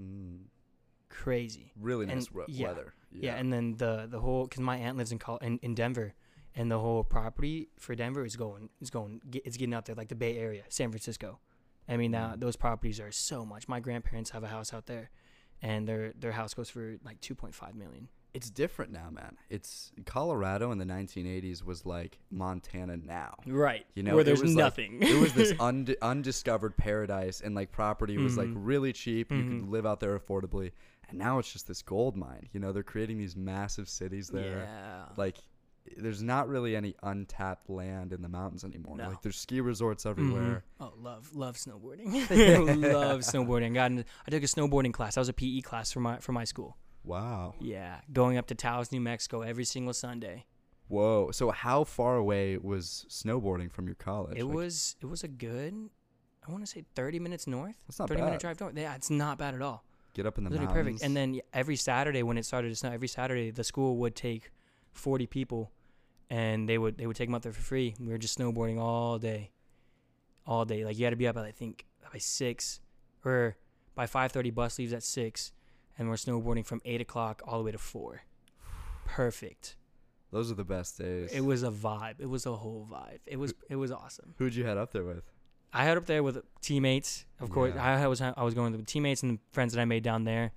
Mm. 0.00 0.44
Crazy. 1.08 1.72
Really 1.78 2.06
And- 2.06 2.14
nice 2.16 2.30
we- 2.30 2.44
yeah. 2.48 2.68
weather. 2.68 2.94
Yeah. 3.12 3.34
and 3.36 3.52
then 3.52 3.74
the 3.76 4.06
the 4.08 4.20
whole 4.20 4.44
because 4.44 4.60
my 4.60 4.76
aunt 4.76 4.96
lives 4.96 5.10
in 5.10 5.18
Col- 5.18 5.38
in, 5.38 5.58
in 5.58 5.74
Denver, 5.74 6.14
and 6.54 6.70
the 6.70 6.78
whole 6.78 7.04
property 7.04 7.68
for 7.78 7.94
Denver 7.94 8.24
is 8.24 8.36
going 8.36 8.70
is 8.80 8.90
going 8.90 9.20
it's 9.32 9.56
getting 9.56 9.74
out 9.74 9.84
there 9.86 9.94
like 9.94 10.08
the 10.08 10.14
Bay 10.14 10.36
Area, 10.38 10.62
San 10.68 10.90
Francisco. 10.90 11.38
I 11.88 11.96
mean, 11.96 12.10
now 12.12 12.34
Mm. 12.34 12.40
those 12.40 12.56
properties 12.56 13.00
are 13.00 13.10
so 13.12 13.44
much. 13.44 13.66
My 13.68 13.80
grandparents 13.80 14.30
have 14.30 14.44
a 14.44 14.48
house 14.48 14.72
out 14.72 14.86
there, 14.86 15.10
and 15.62 15.88
their 15.88 16.12
their 16.12 16.32
house 16.32 16.54
goes 16.54 16.70
for 16.70 16.96
like 17.04 17.20
2.5 17.20 17.74
million. 17.74 18.08
it's 18.32 18.48
different 18.48 18.92
now, 18.92 19.10
man. 19.10 19.36
It's 19.48 19.90
Colorado 20.06 20.70
in 20.70 20.78
the 20.78 20.84
1980s 20.84 21.64
was 21.64 21.84
like 21.84 22.20
Montana 22.30 22.96
now. 22.96 23.34
Right. 23.44 23.84
You 23.96 24.04
know, 24.04 24.14
where 24.14 24.22
there's 24.22 24.40
was 24.40 24.54
like- 24.54 24.62
nothing. 24.66 25.02
it 25.02 25.18
was 25.20 25.32
this 25.32 25.52
und- 25.58 25.96
undiscovered 26.00 26.76
paradise 26.76 27.40
and 27.40 27.56
like 27.56 27.72
property 27.72 28.18
was 28.18 28.36
like 28.36 28.46
Mhm. 28.46 28.54
really 28.58 28.92
cheap 28.92 29.32
you 29.32 29.42
could 29.42 29.62
Mhm. 29.64 29.70
live 29.70 29.84
out 29.84 29.98
there 29.98 30.16
affordably 30.16 30.70
and 31.08 31.18
now 31.18 31.40
it's 31.40 31.52
just 31.52 31.66
this 31.66 31.82
gold 31.82 32.16
mine 32.16 32.48
you 32.52 32.60
know 32.60 32.70
they're 32.70 32.84
creating 32.84 33.18
these 33.18 33.34
massive 33.34 33.88
cities 33.88 34.28
there 34.28 34.60
Yeah. 34.62 35.06
like 35.16 35.38
there's 35.96 36.22
not 36.22 36.48
really 36.48 36.76
any 36.76 36.94
untapped 37.02 37.68
land 37.70 38.12
in 38.12 38.22
the 38.22 38.28
mountains 38.28 38.64
anymore 38.64 38.96
No. 38.96 39.08
like 39.08 39.22
there's 39.22 39.36
ski 39.38 39.60
resorts 39.60 40.04
Mhm. 40.04 40.10
everywhere 40.10 40.64
Oh, 40.78 40.92
love 40.98 41.34
love 41.34 41.56
snowboarding. 41.56 42.12
love 42.92 43.20
snowboarding. 43.20 43.74
Got 43.74 43.90
in, 43.92 44.04
I 44.26 44.30
took 44.30 44.42
a 44.42 44.46
snowboarding 44.46 44.92
class. 44.92 45.14
That 45.14 45.22
was 45.22 45.28
a 45.28 45.32
PE 45.32 45.60
class 45.62 45.90
for 45.92 46.00
my 46.00 46.18
for 46.18 46.32
my 46.32 46.44
school. 46.44 46.76
wow 47.04 47.54
Yeah, 47.60 48.00
going 48.12 48.36
up 48.36 48.46
to 48.48 48.54
Taos, 48.54 48.92
New 48.92 49.00
Mexico 49.00 49.40
every 49.42 49.64
single 49.64 49.94
Sunday. 49.94 50.46
whoa 50.88 51.30
so 51.32 51.50
how 51.50 51.84
far 51.84 52.16
away 52.16 52.56
was 52.58 53.06
snowboarding 53.08 53.70
from 53.72 53.86
your 53.86 53.94
college 53.96 54.36
It 54.38 54.44
Like, 54.44 54.54
was 54.54 54.96
it 55.00 55.06
was 55.06 55.24
a 55.24 55.28
good, 55.28 55.88
I 56.46 56.50
want 56.52 56.62
to 56.64 56.70
say 56.70 56.84
30 56.94 57.18
minutes 57.20 57.46
north. 57.46 57.74
That's 57.86 57.98
not 57.98 58.08
30 58.08 58.20
bad. 58.20 58.24
minute 58.26 58.40
drive 58.40 58.60
north. 58.60 58.76
Yeah, 58.76 58.94
it's 58.94 59.10
not 59.10 59.38
bad 59.38 59.54
at 59.54 59.62
all. 59.62 59.84
get 60.14 60.26
up 60.26 60.36
in 60.38 60.44
the 60.44 60.50
Literally 60.50 60.66
mountains 60.74 60.86
perfect. 61.00 61.04
And 61.04 61.16
then 61.16 61.40
every 61.54 61.76
Saturday 61.76 62.22
when 62.22 62.36
it 62.36 62.44
started 62.44 62.68
to 62.70 62.76
snow, 62.76 62.90
every 62.90 63.08
Saturday 63.08 63.50
the 63.50 63.64
school 63.64 63.96
would 63.98 64.14
take 64.16 64.50
40 64.92 65.26
people, 65.26 65.70
and 66.28 66.68
they 66.68 66.78
would 66.78 66.98
they 66.98 67.06
would 67.06 67.16
take 67.16 67.28
them 67.28 67.34
up 67.34 67.42
there 67.42 67.52
for 67.52 67.62
free. 67.62 67.94
We 68.00 68.08
were 68.08 68.18
just 68.18 68.38
snowboarding 68.38 68.78
all 68.78 69.18
day, 69.18 69.50
all 70.46 70.64
day. 70.64 70.84
Like 70.84 70.98
you 70.98 71.04
had 71.04 71.10
to 71.10 71.16
be 71.16 71.26
up 71.28 71.36
at 71.36 71.44
I 71.44 71.50
think 71.52 71.86
by 72.12 72.18
six, 72.18 72.80
or 73.24 73.56
by 73.94 74.06
5:30 74.06 74.54
bus 74.54 74.78
leaves 74.78 74.92
at 74.92 75.02
six, 75.02 75.52
and 75.98 76.08
we're 76.08 76.14
snowboarding 76.16 76.64
from 76.66 76.80
eight 76.84 77.00
o'clock 77.00 77.42
all 77.46 77.58
the 77.58 77.64
way 77.64 77.72
to 77.72 77.78
four. 77.78 78.22
Perfect. 79.04 79.76
those 80.30 80.50
are 80.52 80.54
the 80.54 80.64
best 80.64 80.96
days 80.98 81.32
It 81.32 81.44
was 81.44 81.62
a 81.64 81.70
vibe. 81.70 82.20
It 82.20 82.28
was 82.28 82.46
a 82.46 82.54
whole 82.54 82.86
vibe. 82.90 83.18
It 83.26 83.38
was 83.38 83.54
it 83.68 83.76
was 83.76 83.90
awesome. 83.90 84.34
who'd 84.38 84.54
you 84.54 84.64
head 84.64 84.76
up 84.78 84.92
there 84.92 85.04
with 85.04 85.24
I 85.72 85.84
had 85.84 85.96
up 85.96 86.06
there 86.06 86.22
with 86.24 86.42
teammates, 86.60 87.26
of 87.38 87.50
course. 87.50 87.72
Yeah. 87.76 88.02
I 88.04 88.06
was 88.08 88.20
I 88.20 88.42
was 88.42 88.54
going 88.54 88.72
with 88.72 88.86
teammates 88.86 89.22
and 89.22 89.38
friends 89.52 89.72
that 89.72 89.80
I 89.80 89.84
made 89.84 90.02
down 90.02 90.24
there, 90.24 90.50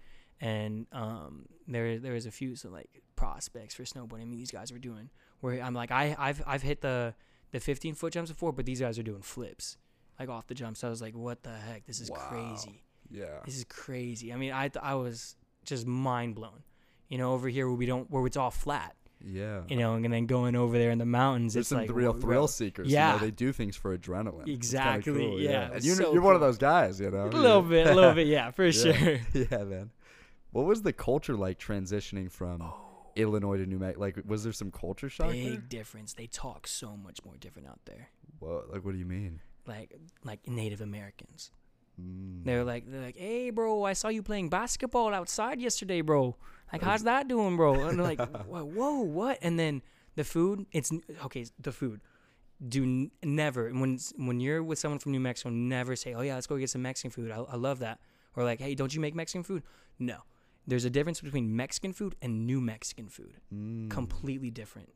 and 0.43 0.85
um, 0.91 1.45
there 1.67 1.97
there 1.99 2.13
was 2.13 2.25
a 2.25 2.31
few 2.31 2.55
so 2.55 2.69
like 2.69 3.01
prospects 3.15 3.73
for 3.75 3.83
snowboarding. 3.83 4.21
I 4.21 4.25
mean, 4.25 4.37
these 4.37 4.51
guys 4.51 4.71
were 4.71 4.79
doing 4.79 5.09
where 5.39 5.61
I'm 5.61 5.73
like 5.73 5.91
I 5.91 6.15
I've 6.19 6.43
I've 6.45 6.61
hit 6.61 6.81
the 6.81 7.13
the 7.51 7.59
15 7.59 7.95
foot 7.95 8.13
jumps 8.13 8.31
before, 8.31 8.51
but 8.51 8.65
these 8.65 8.79
guys 8.81 8.97
are 8.99 9.03
doing 9.03 9.21
flips 9.21 9.77
like 10.19 10.29
off 10.29 10.47
the 10.47 10.55
jumps. 10.55 10.83
I 10.83 10.89
was 10.89 11.01
like, 11.01 11.15
what 11.15 11.43
the 11.43 11.51
heck? 11.53 11.85
This 11.85 11.99
is 12.01 12.09
Wow. 12.11 12.17
crazy. 12.29 12.83
yeah 13.09 13.39
This 13.45 13.57
is 13.57 13.63
crazy. 13.65 14.33
I 14.33 14.35
mean, 14.35 14.51
I 14.51 14.67
th- 14.69 14.83
I 14.83 14.95
was 14.95 15.35
just 15.65 15.85
mind 15.87 16.35
blown. 16.35 16.63
You 17.09 17.17
know, 17.19 17.33
over 17.33 17.47
here 17.47 17.67
where 17.67 17.75
we 17.75 17.85
don't 17.85 18.09
where 18.11 18.25
it's 18.25 18.37
all 18.37 18.49
flat. 18.51 18.95
yeah 19.23 19.61
You 19.69 19.77
know, 19.77 19.93
and 19.95 20.11
then 20.11 20.25
going 20.25 20.55
over 20.55 20.77
there 20.77 20.89
in 20.91 20.97
the 20.97 21.05
mountains, 21.05 21.53
There's 21.53 21.63
it's 21.63 21.69
some 21.69 21.79
like 21.79 21.91
real 21.93 22.13
thrill 22.13 22.47
seekers. 22.47 22.87
Yeah. 22.87 23.13
You 23.13 23.19
know, 23.19 23.25
they 23.25 23.31
do 23.31 23.51
things 23.53 23.75
for 23.75 23.95
adrenaline. 23.97 24.47
Exactly, 24.47 25.13
cool, 25.13 25.39
yeah, 25.39 25.65
And 25.67 25.75
it's 25.75 25.85
you, 25.85 25.93
so 25.95 26.11
you're 26.13 26.21
one 26.23 26.35
of 26.35 26.41
those 26.41 26.57
guys, 26.57 26.99
you 26.99 27.09
know. 27.11 27.25
A 27.25 27.27
little 27.27 27.61
bit, 27.61 27.87
a 27.87 27.93
little 27.93 28.13
bit, 28.21 28.27
yeah, 28.27 28.51
for 28.51 28.65
Yeah. 28.65 28.71
sure. 28.71 29.19
yeah, 29.33 29.63
man. 29.63 29.91
What 30.53 30.65
was 30.65 30.81
the 30.83 30.93
culture 30.93 31.35
like 31.35 31.59
transitioning 31.59 32.31
from 32.31 32.63
Illinois 33.15 33.57
to 33.57 33.65
New 33.65 33.79
Mexico? 33.79 33.99
Like, 34.01 34.17
was 34.25 34.43
there 34.43 34.53
some 34.53 34.71
culture 34.71 35.09
shock 35.09 35.31
Big 35.31 35.47
there? 35.49 35.57
difference. 35.57 36.13
They 36.13 36.27
talk 36.27 36.67
so 36.67 36.95
much 36.95 37.19
more 37.25 37.35
different 37.39 37.67
out 37.67 37.79
there. 37.85 38.09
Whoa, 38.39 38.63
like, 38.71 38.85
what 38.85 38.93
do 38.93 38.97
you 38.99 39.05
mean? 39.05 39.41
Like 39.65 39.95
like 40.23 40.47
Native 40.47 40.81
Americans. 40.81 41.51
Mm. 42.01 42.43
They're 42.43 42.63
like 42.63 42.89
they're 42.89 43.01
like, 43.01 43.17
hey 43.17 43.49
bro, 43.49 43.83
I 43.83 43.93
saw 43.93 44.07
you 44.09 44.21
playing 44.23 44.49
basketball 44.49 45.13
outside 45.13 45.61
yesterday, 45.61 46.01
bro. 46.01 46.35
Like 46.71 46.81
how's 46.81 47.03
that 47.03 47.27
doing, 47.27 47.55
bro? 47.55 47.73
And 47.87 47.97
they're 47.99 48.05
like, 48.05 48.19
whoa, 48.47 48.63
whoa, 48.65 49.01
what? 49.01 49.37
And 49.41 49.57
then 49.59 49.81
the 50.15 50.23
food, 50.23 50.65
it's 50.71 50.91
okay. 51.25 51.45
The 51.59 51.71
food. 51.71 52.01
Do 52.67 52.83
n- 52.83 53.11
never 53.23 53.69
when 53.71 53.99
when 54.17 54.39
you're 54.39 54.61
with 54.63 54.79
someone 54.79 54.99
from 54.99 55.11
New 55.13 55.19
Mexico, 55.19 55.49
never 55.49 55.95
say, 55.95 56.13
oh 56.13 56.21
yeah, 56.21 56.35
let's 56.35 56.47
go 56.47 56.57
get 56.57 56.69
some 56.69 56.81
Mexican 56.81 57.11
food. 57.11 57.31
I, 57.31 57.37
I 57.37 57.55
love 57.55 57.79
that. 57.79 57.99
or 58.35 58.43
like, 58.43 58.59
hey, 58.59 58.75
don't 58.75 58.93
you 58.93 58.99
make 59.01 59.15
Mexican 59.15 59.43
food? 59.43 59.63
No, 59.99 60.17
there's 60.65 60.85
a 60.85 60.89
difference 60.89 61.21
between 61.21 61.55
Mexican 61.55 61.93
food 61.93 62.15
and 62.21 62.45
New 62.45 62.61
Mexican 62.61 63.09
food. 63.09 63.37
Mm. 63.53 63.89
Completely 63.89 64.49
different. 64.49 64.89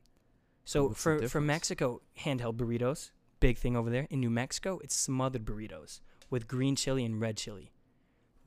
So 0.66 0.88
What's 0.90 1.02
for 1.02 1.28
for? 1.28 1.42
Mexico, 1.42 2.02
handheld 2.20 2.58
burritos, 2.58 3.12
big 3.40 3.58
thing 3.58 3.76
over 3.76 3.90
there. 3.90 4.08
In 4.10 4.20
New 4.20 4.30
Mexico, 4.30 4.80
it's 4.84 4.96
smothered 4.96 5.46
burritos 5.46 6.02
with 6.30 6.48
green 6.48 6.76
chili 6.76 7.06
and 7.06 7.20
red 7.22 7.38
chili. 7.38 7.72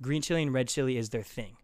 Green 0.02 0.22
chili 0.22 0.42
and 0.42 0.52
red 0.52 0.68
chili 0.68 0.96
is 0.96 1.10
their 1.10 1.22
thing. 1.22 1.56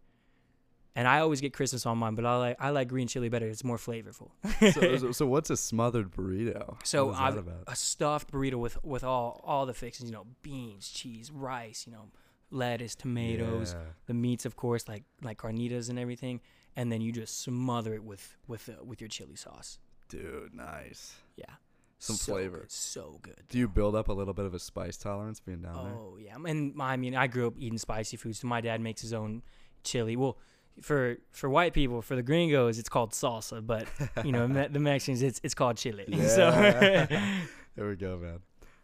And 0.94 1.06
I 1.06 1.20
always 1.20 1.42
get 1.42 1.52
Christmas 1.52 1.84
on 1.84 1.98
mine, 1.98 2.14
but 2.14 2.24
I 2.24 2.36
like 2.36 2.56
I 2.58 2.70
like 2.70 2.88
green 2.88 3.06
chili 3.06 3.28
better. 3.28 3.46
It's 3.46 3.62
more 3.62 3.76
flavorful. 3.76 4.30
so, 4.72 4.96
so, 4.98 5.12
so 5.12 5.26
what's 5.26 5.50
a 5.50 5.56
smothered 5.56 6.10
burrito? 6.10 6.76
So 6.84 7.06
what 7.08 7.12
is 7.12 7.18
that 7.34 7.38
about? 7.38 7.64
a 7.66 7.76
stuffed 7.76 8.32
burrito 8.32 8.54
with 8.54 8.82
with 8.82 9.04
all 9.04 9.42
all 9.44 9.66
the 9.66 9.74
fixings, 9.74 10.08
you 10.08 10.16
know, 10.16 10.26
beans, 10.40 10.88
cheese, 10.88 11.30
rice, 11.30 11.84
you 11.86 11.92
know, 11.92 12.08
lettuce, 12.56 12.94
tomatoes, 12.94 13.74
Yeah. 13.74 13.84
the 14.06 14.14
meats, 14.14 14.44
of 14.46 14.56
course, 14.56 14.88
like 14.88 15.04
like 15.22 15.38
carnitas 15.38 15.88
and 15.90 15.98
everything, 15.98 16.40
and 16.74 16.90
then 16.90 17.00
you 17.00 17.12
just 17.12 17.40
smother 17.42 17.94
it 17.94 18.02
with 18.02 18.36
with 18.48 18.68
uh, 18.68 18.82
with 18.84 19.00
your 19.00 19.08
chili 19.08 19.36
sauce. 19.36 19.78
Dude, 20.08 20.54
nice. 20.54 21.16
Yeah, 21.36 21.54
Some 21.98 22.16
so 22.16 22.32
flavor. 22.32 22.60
good, 22.60 22.70
so 22.72 23.18
good. 23.22 23.42
Do 23.48 23.58
you 23.58 23.68
build 23.68 23.94
up 23.94 24.08
a 24.08 24.12
little 24.12 24.34
bit 24.34 24.44
of 24.46 24.54
a 24.54 24.58
spice 24.58 24.96
tolerance 24.96 25.40
being 25.40 25.62
down 25.62 25.84
there? 25.84 25.94
Oh 25.94 26.16
yeah, 26.20 26.36
and 26.50 26.80
I 26.80 26.96
mean, 26.96 27.14
I 27.14 27.26
grew 27.26 27.46
up 27.48 27.54
eating 27.58 27.78
spicy 27.78 28.16
foods. 28.16 28.40
So 28.40 28.46
my 28.48 28.60
dad 28.60 28.80
makes 28.80 29.00
his 29.02 29.12
own 29.12 29.42
chili. 29.84 30.16
Well, 30.16 30.38
for 30.80 31.16
for 31.32 31.48
white 31.50 31.72
people, 31.74 32.02
for 32.02 32.16
the 32.16 32.22
gringos, 32.22 32.78
it's 32.78 32.88
called 32.88 33.12
salsa, 33.12 33.66
but 33.66 33.86
you 34.24 34.32
know, 34.32 34.46
the 34.70 34.78
Mexicans, 34.80 35.22
it's 35.22 35.40
it's 35.42 35.54
called 35.54 35.76
chili. 35.76 36.04
So 36.28 36.48
Yeah. 36.50 37.06
there 37.76 37.88
we 37.88 37.96
go, 37.96 38.16
man. 38.16 38.40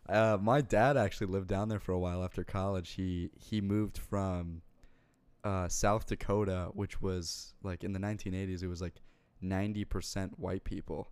Uh, 0.09 0.37
my 0.41 0.61
dad 0.61 0.97
actually 0.97 1.29
lived 1.29 1.49
down 1.49 1.69
there 1.69 1.79
for 1.81 1.93
a 1.93 1.99
while 1.99 2.25
after 2.25 2.43
college. 2.45 2.91
He 2.93 3.31
he 3.37 3.61
moved 3.61 3.99
from 3.99 4.62
uh, 5.45 5.69
South 5.69 6.07
Dakota, 6.07 6.71
which 6.75 7.01
was 7.01 7.55
like 7.62 7.85
in 7.85 7.93
the 7.93 8.01
1980s. 8.01 8.62
It 8.62 8.69
was 8.69 8.81
like 8.83 9.01
90% 9.43 10.38
white 10.38 10.65
people, 10.65 11.09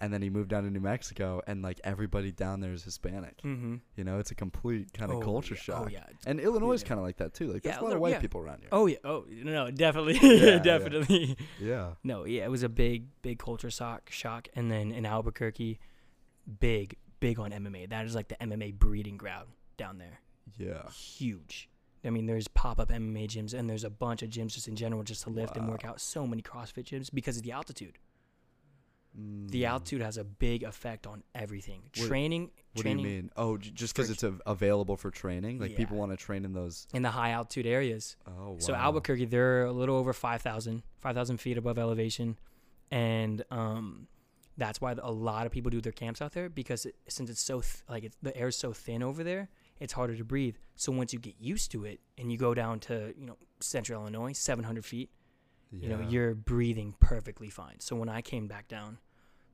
and 0.00 0.12
then 0.12 0.22
he 0.22 0.30
moved 0.30 0.50
down 0.50 0.64
to 0.64 0.70
New 0.70 0.80
Mexico, 0.80 1.40
and 1.46 1.62
like 1.62 1.80
everybody 1.84 2.30
down 2.32 2.60
there 2.60 2.72
is 2.72 2.82
Hispanic. 2.84 3.40
hmm 3.42 3.76
You 3.96 4.04
know, 4.04 4.18
it's 4.18 4.30
a 4.30 4.34
complete 4.34 4.92
kind 4.92 5.10
of 5.10 5.18
Oh, 5.18 5.20
culture 5.20 5.54
yeah. 5.54 5.60
shock. 5.60 5.82
Oh 5.86 5.88
yeah. 5.88 6.04
And 6.26 6.40
Illinois 6.40 6.72
is 6.74 6.82
kind 6.84 6.98
of 6.98 7.04
like 7.06 7.16
that 7.18 7.34
too. 7.34 7.52
Like 7.52 7.62
there's 7.62 7.76
Yeah, 7.76 7.80
a 7.82 7.84
lot 7.84 7.94
of 7.94 8.00
white 8.00 8.20
people 8.20 8.40
around 8.40 8.60
here. 8.60 8.68
Oh 8.72 8.86
yeah. 8.86 8.98
Oh 9.04 9.24
no, 9.28 9.70
definitely, 9.70 10.14
definitely. 10.60 11.36
Yeah. 11.60 11.92
No, 12.04 12.24
yeah, 12.24 12.44
it 12.44 12.50
was 12.50 12.62
a 12.64 12.68
big, 12.68 13.06
big 13.22 13.38
culture 13.38 13.70
shock. 13.70 14.10
Shock, 14.10 14.48
and 14.54 14.70
then 14.70 14.92
in 14.92 15.06
Albuquerque, 15.06 15.78
big, 16.60 16.96
big 17.22 17.38
on 17.40 17.50
MMA. 17.52 17.88
That 17.88 18.04
is 18.04 18.14
like 18.14 18.28
the 18.28 18.36
MMA 18.36 18.78
breeding 18.78 19.16
ground 19.16 19.48
down 19.78 19.96
there. 19.98 20.20
Yeah. 20.58 20.90
Huge. 20.90 21.68
I 22.04 22.10
mean, 22.10 22.26
there's 22.26 22.48
pop 22.48 22.78
up 22.80 22.90
MMA 22.90 23.28
gyms, 23.28 23.54
and 23.54 23.70
there's 23.70 23.84
a 23.84 23.90
bunch 23.90 24.22
of 24.22 24.28
gyms 24.30 24.52
just 24.54 24.66
in 24.68 24.74
general, 24.76 25.02
just 25.04 25.22
to 25.22 25.30
lift 25.30 25.56
and 25.56 25.68
work 25.68 25.84
out. 25.84 26.00
So 26.00 26.26
many 26.26 26.42
CrossFit 26.42 26.84
gyms 26.84 27.08
because 27.14 27.36
of 27.36 27.44
the 27.44 27.52
altitude. 27.52 27.96
The 29.14 29.62
Mm. 29.62 29.68
altitude 29.68 30.00
has 30.00 30.16
a 30.16 30.24
big 30.24 30.62
effect 30.62 31.06
on 31.06 31.22
everything. 31.34 31.82
What- 31.82 32.08
training, 32.08 32.50
What 32.72 32.82
training 32.82 33.04
do 33.04 33.10
you 33.10 33.16
mean? 33.22 33.30
Oh, 33.36 33.58
j- 33.58 33.70
just 33.70 33.94
because 33.94 34.08
it's 34.08 34.24
av- 34.24 34.40
available 34.46 34.96
for 34.96 35.10
training. 35.10 35.58
Like 35.58 35.76
people 35.76 35.98
want 35.98 36.12
to 36.12 36.16
train 36.16 36.46
in 36.46 36.54
those. 36.54 36.86
in 36.94 37.02
the 37.02 37.10
high 37.10 37.30
altitude 37.32 37.66
areas. 37.66 38.16
Oh, 38.26 38.52
wow. 38.52 38.58
So 38.58 38.74
Albuquerque, 38.74 39.26
they're 39.26 39.64
a 39.66 39.72
little 39.72 39.96
over 39.96 40.14
5,000, 40.14 40.82
5,000 41.00 41.36
feet 41.38 41.58
above 41.58 41.78
elevation, 41.78 42.38
and 42.90 43.44
um, 43.50 44.08
that's 44.58 44.80
why 44.80 44.92
a 45.02 45.10
lot 45.10 45.46
of 45.46 45.52
people 45.52 45.70
do 45.70 45.80
their 45.80 45.92
camps 45.92 46.20
out 46.20 46.32
there 46.32 46.48
because 46.50 46.84
it, 46.86 46.94
since 47.08 47.30
it's 47.30 47.40
so 47.42 47.60
th- 47.62 47.82
like 47.88 48.04
it's, 48.04 48.16
the 48.22 48.36
air's 48.36 48.56
so 48.56 48.72
thin 48.72 49.02
over 49.02 49.24
there, 49.24 49.48
it's 49.80 49.92
harder 49.94 50.14
to 50.16 50.24
breathe. 50.24 50.56
So 50.76 50.92
once 50.92 51.12
you 51.12 51.18
get 51.18 51.34
used 51.40 51.70
to 51.72 51.84
it 51.84 52.00
and 52.18 52.30
you 52.30 52.36
go 52.38 52.52
down 52.54 52.78
to 52.80 53.14
you 53.16 53.26
know 53.26 53.36
central 53.60 54.02
Illinois, 54.02 54.32
700 54.32 54.84
feet, 54.84 55.10
you 55.70 55.88
know 55.88 56.00
you're 56.00 56.34
breathing 56.34 56.94
perfectly 57.00 57.48
fine. 57.48 57.80
So 57.80 57.96
when 57.96 58.08
I 58.10 58.20
came 58.20 58.46
back 58.46 58.68
down, 58.68 58.98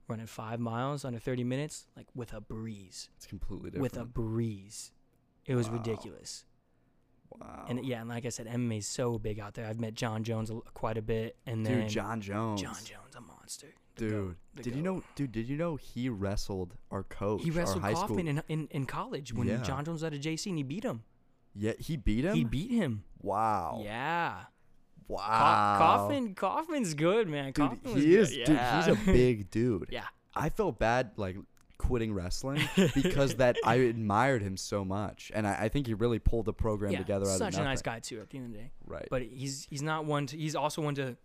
running 0.09 0.27
five 0.27 0.59
miles 0.59 1.05
under 1.05 1.19
30 1.21 1.45
minutes, 1.45 1.87
like 1.97 2.07
with 2.15 2.33
a 2.33 2.41
breeze, 2.41 3.09
It's 3.17 3.27
completely 3.27 3.71
different. 3.71 3.83
with 3.83 3.97
a 3.99 4.05
breeze, 4.05 4.91
it 5.47 5.55
was 5.55 5.69
Wow. 5.69 5.75
ridiculous. 5.77 6.45
wow. 7.31 7.67
And 7.69 7.85
yeah, 7.85 8.01
and 8.01 8.09
like 8.09 8.27
I 8.27 8.31
said, 8.31 8.47
MMA 8.47 8.79
is 8.79 8.87
so 8.87 9.19
big 9.19 9.39
out 9.39 9.55
there. 9.55 9.67
I've 9.67 9.79
met 9.81 9.95
Jon 9.95 10.25
Jones 10.25 10.51
a 10.51 10.55
quite 10.75 10.97
a 10.99 11.03
bit, 11.03 11.37
and 11.47 11.65
then 11.65 11.83
dude, 11.83 11.89
Jon 11.91 12.21
Jones. 12.21 12.61
Jon 12.63 12.75
Jones, 12.85 13.15
a 13.17 13.21
monster. 13.21 13.69
Dude, 13.99 14.37
the 14.55 14.63
did 14.63 14.75
you 14.77 14.83
know? 14.83 15.03
Dude, 15.15 15.33
did 15.33 15.49
you 15.49 15.57
know 15.57 15.77
he 15.77 16.09
wrestled 16.09 16.75
our 16.91 17.03
coach? 17.03 17.43
he 17.43 17.51
wrestled 17.51 17.83
our 17.85 17.91
high 17.91 17.95
Kaufman 17.95 18.27
school. 18.27 18.45
in, 18.49 18.61
in 18.63 18.69
in 18.71 18.87
college 18.87 19.33
when 19.35 19.47
Yeah. 19.49 19.59
Jon 19.59 19.85
Jones 19.85 20.03
was 20.03 20.05
at 20.05 20.15
a 20.15 20.19
JC 20.19 20.47
and 20.47 20.57
he 20.59 20.63
beat 20.65 20.85
him. 20.85 21.03
Yeah, 21.55 21.73
he 21.79 21.97
beat 21.97 22.25
him. 22.25 22.35
He 22.35 22.45
beat 22.45 22.71
him. 22.71 23.05
Wow. 23.21 23.81
Yeah. 23.85 24.31
Ka- 24.31 24.47
Wow. 25.09 25.77
Kaufman, 25.79 26.35
Kaufman's 26.35 26.93
good, 26.95 27.29
man. 27.29 27.47
Dude, 27.47 27.55
Kaufman 27.71 27.95
he 27.97 28.01
good. 28.03 28.21
is. 28.21 28.31
Dude, 28.31 28.49
Yeah. 28.49 28.85
he's 28.85 28.95
a 28.95 29.01
big 29.13 29.51
dude. 29.51 29.89
yeah. 29.91 30.05
I 30.37 30.51
felt 30.51 30.79
bad 30.79 31.13
like 31.17 31.37
quitting 31.79 32.13
wrestling 32.13 32.61
because 32.95 33.37
that 33.37 33.57
I 33.65 33.77
admired 33.77 34.43
him 34.43 34.57
so 34.57 34.85
much, 34.85 35.33
and 35.35 35.47
I, 35.47 35.65
I 35.65 35.69
think 35.69 35.87
he 35.87 35.95
really 35.95 36.19
pulled 36.19 36.45
the 36.45 36.53
program 36.53 36.93
yeah. 36.93 36.99
together 36.99 37.27
out 37.29 37.39
Such 37.39 37.55
of 37.55 37.61
a 37.61 37.65
nice 37.65 37.81
guy 37.83 38.01
too. 38.01 38.21
At 38.21 38.29
the 38.31 38.37
end 38.37 38.47
of 38.49 38.53
the 38.53 38.59
day, 38.59 38.71
Right. 38.85 39.07
but 39.11 39.23
he's 39.23 39.67
he's 39.71 39.83
not 39.83 40.05
one 40.05 40.27
to. 40.27 40.37
He's 40.37 40.55
also 40.55 40.83
one 40.83 40.95
to, 40.97 41.17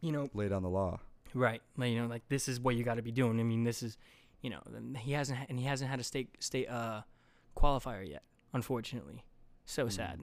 you 0.00 0.12
know, 0.12 0.30
Lay 0.32 0.48
down 0.48 0.62
the 0.62 0.68
law. 0.70 1.00
Right. 1.34 1.62
Like, 1.76 1.90
you 1.90 2.00
know, 2.00 2.06
like 2.08 2.28
this 2.28 2.48
is 2.48 2.58
what 2.60 2.74
you 2.76 2.84
got 2.84 2.94
to 2.96 3.02
be 3.02 3.12
doing. 3.12 3.38
I 3.40 3.42
mean, 3.42 3.64
this 3.64 3.82
is, 3.82 3.96
you 4.42 4.50
know, 4.50 4.60
he 4.98 5.12
hasn't 5.12 5.38
ha- 5.38 5.46
and 5.48 5.58
he 5.58 5.64
hasn't 5.66 5.90
had 5.90 6.00
a 6.00 6.04
state 6.04 6.36
state 6.42 6.68
uh 6.68 7.02
qualifier 7.56 8.08
yet, 8.08 8.22
unfortunately. 8.52 9.24
So 9.64 9.86
Mm. 9.86 9.92
sad. 9.92 10.20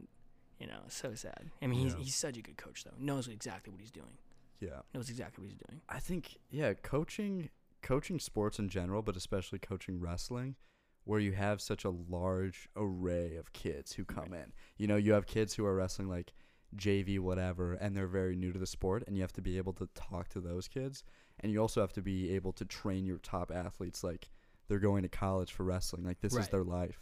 You 0.59 0.67
know, 0.67 0.81
so 0.87 1.13
sad. 1.13 1.51
I 1.61 1.67
mean, 1.67 1.79
he's 1.79 1.93
Yeah. 1.93 1.99
he's 1.99 2.15
such 2.15 2.37
a 2.37 2.41
good 2.41 2.57
coach 2.57 2.83
though. 2.83 2.95
Knows 2.97 3.27
exactly 3.27 3.71
what 3.71 3.79
he's 3.81 3.91
doing. 3.91 4.17
Yeah. 4.59 4.81
Knows 4.93 5.09
exactly 5.09 5.43
what 5.43 5.49
he's 5.51 5.59
doing. 5.67 5.81
I 5.87 5.99
think 5.99 6.37
yeah, 6.49 6.73
coaching 6.73 7.49
coaching 7.83 8.19
sports 8.19 8.57
in 8.59 8.69
general, 8.69 9.01
but 9.03 9.15
especially 9.15 9.59
coaching 9.59 9.99
wrestling, 9.99 10.55
where 11.03 11.19
you 11.19 11.33
have 11.33 11.61
such 11.61 11.85
a 11.85 11.89
large 11.91 12.67
array 12.75 13.35
of 13.37 13.53
kids 13.53 13.93
who 13.93 14.03
come 14.03 14.33
in. 14.33 14.51
You 14.77 14.87
know, 14.87 14.95
you 14.97 15.13
have 15.13 15.25
kids 15.27 15.53
who 15.53 15.65
are 15.65 15.75
wrestling 15.75 16.09
like 16.09 16.33
JV 16.75 17.17
whatever 17.19 17.73
and 17.73 17.95
they're 17.95 18.07
very 18.07 18.35
new 18.35 18.51
to 18.51 18.59
the 18.59 18.65
sport 18.67 19.03
and 19.07 19.15
you 19.15 19.21
have 19.23 19.33
to 19.33 19.41
be 19.41 19.57
able 19.57 19.73
to 19.73 19.87
talk 19.95 20.27
to 20.29 20.41
those 20.41 20.67
kids 20.67 21.03
and 21.39 21.51
you 21.51 21.59
also 21.61 21.79
have 21.81 21.93
to 21.93 22.01
be 22.01 22.31
able 22.35 22.51
to 22.53 22.65
train 22.65 23.05
your 23.05 23.19
top 23.19 23.51
athletes 23.53 24.03
like 24.03 24.29
they're 24.67 24.79
going 24.79 25.03
to 25.03 25.09
college 25.09 25.53
for 25.53 25.63
wrestling. 25.63 26.03
Like 26.03 26.19
this 26.19 26.33
is 26.33 26.39
Right. 26.39 26.51
their 26.51 26.63
life. 26.63 26.99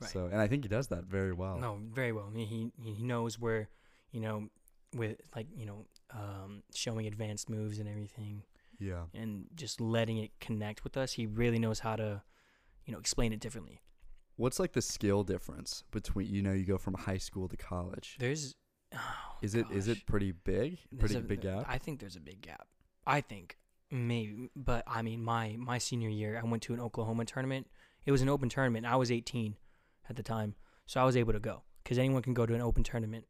Right. 0.00 0.10
So, 0.10 0.26
and 0.26 0.40
I 0.40 0.46
think 0.48 0.64
he 0.64 0.68
does 0.68 0.88
that 0.88 1.04
very 1.04 1.32
well. 1.32 1.58
No, 1.58 1.78
very 1.92 2.12
well. 2.12 2.26
I 2.26 2.30
mean, 2.30 2.46
he 2.46 2.72
he 2.82 3.02
knows 3.02 3.38
where, 3.38 3.68
you 4.12 4.20
know, 4.20 4.48
with 4.94 5.18
like 5.34 5.46
you 5.56 5.64
know, 5.66 5.86
um, 6.10 6.62
showing 6.74 7.06
advanced 7.06 7.48
moves 7.48 7.78
and 7.78 7.88
everything, 7.88 8.42
Yeah. 8.78 9.04
and 9.14 9.46
just 9.54 9.80
letting 9.80 10.18
it 10.18 10.30
connect 10.40 10.84
with 10.84 10.96
us. 10.96 11.12
He 11.12 11.26
really 11.26 11.58
knows 11.58 11.80
how 11.80 11.96
to, 11.96 12.22
you 12.84 12.92
know, 12.92 12.98
explain 12.98 13.32
it 13.32 13.40
differently. 13.40 13.80
What's 14.36 14.58
like 14.58 14.72
the 14.72 14.82
skill 14.82 15.22
difference 15.22 15.84
between 15.90 16.28
you 16.34 16.42
know 16.42 16.52
you 16.52 16.64
go 16.64 16.78
from 16.78 16.94
high 16.94 17.18
school 17.18 17.46
to 17.48 17.56
college? 17.56 18.16
There's, 18.18 18.54
oh, 18.94 18.98
Is 19.42 19.54
it 19.54 19.66
is 19.70 19.86
gosh. 19.86 19.96
it 19.96 20.06
pretty 20.06 20.32
big? 20.32 20.78
Pretty 20.98 21.16
a- 21.16 21.20
big 21.20 21.42
gap? 21.42 21.64
I 21.68 21.78
think 21.78 22.00
there's 22.00 22.16
a 22.16 22.20
big 22.20 22.40
gap. 22.42 22.66
I 23.06 23.20
think 23.20 23.56
maybe, 23.90 24.50
but 24.54 24.84
I 24.86 25.02
mean, 25.02 25.22
my 25.22 25.56
my 25.58 25.78
senior 25.78 26.08
year, 26.08 26.40
I 26.42 26.46
went 26.48 26.62
to 26.64 26.74
an 26.74 26.80
Oklahoma 26.80 27.24
tournament. 27.24 27.66
It 28.06 28.12
was 28.12 28.22
an 28.22 28.28
open 28.28 28.48
tournament. 28.48 28.86
I 28.86 28.96
was 28.96 29.10
18 29.10 29.56
at 30.08 30.16
the 30.16 30.22
time, 30.22 30.54
so 30.86 31.00
I 31.00 31.04
was 31.04 31.16
able 31.16 31.32
to 31.32 31.40
go 31.40 31.62
because 31.82 31.98
anyone 31.98 32.22
can 32.22 32.34
go 32.34 32.46
to 32.46 32.54
an 32.54 32.60
open 32.62 32.82
tournament 32.84 33.26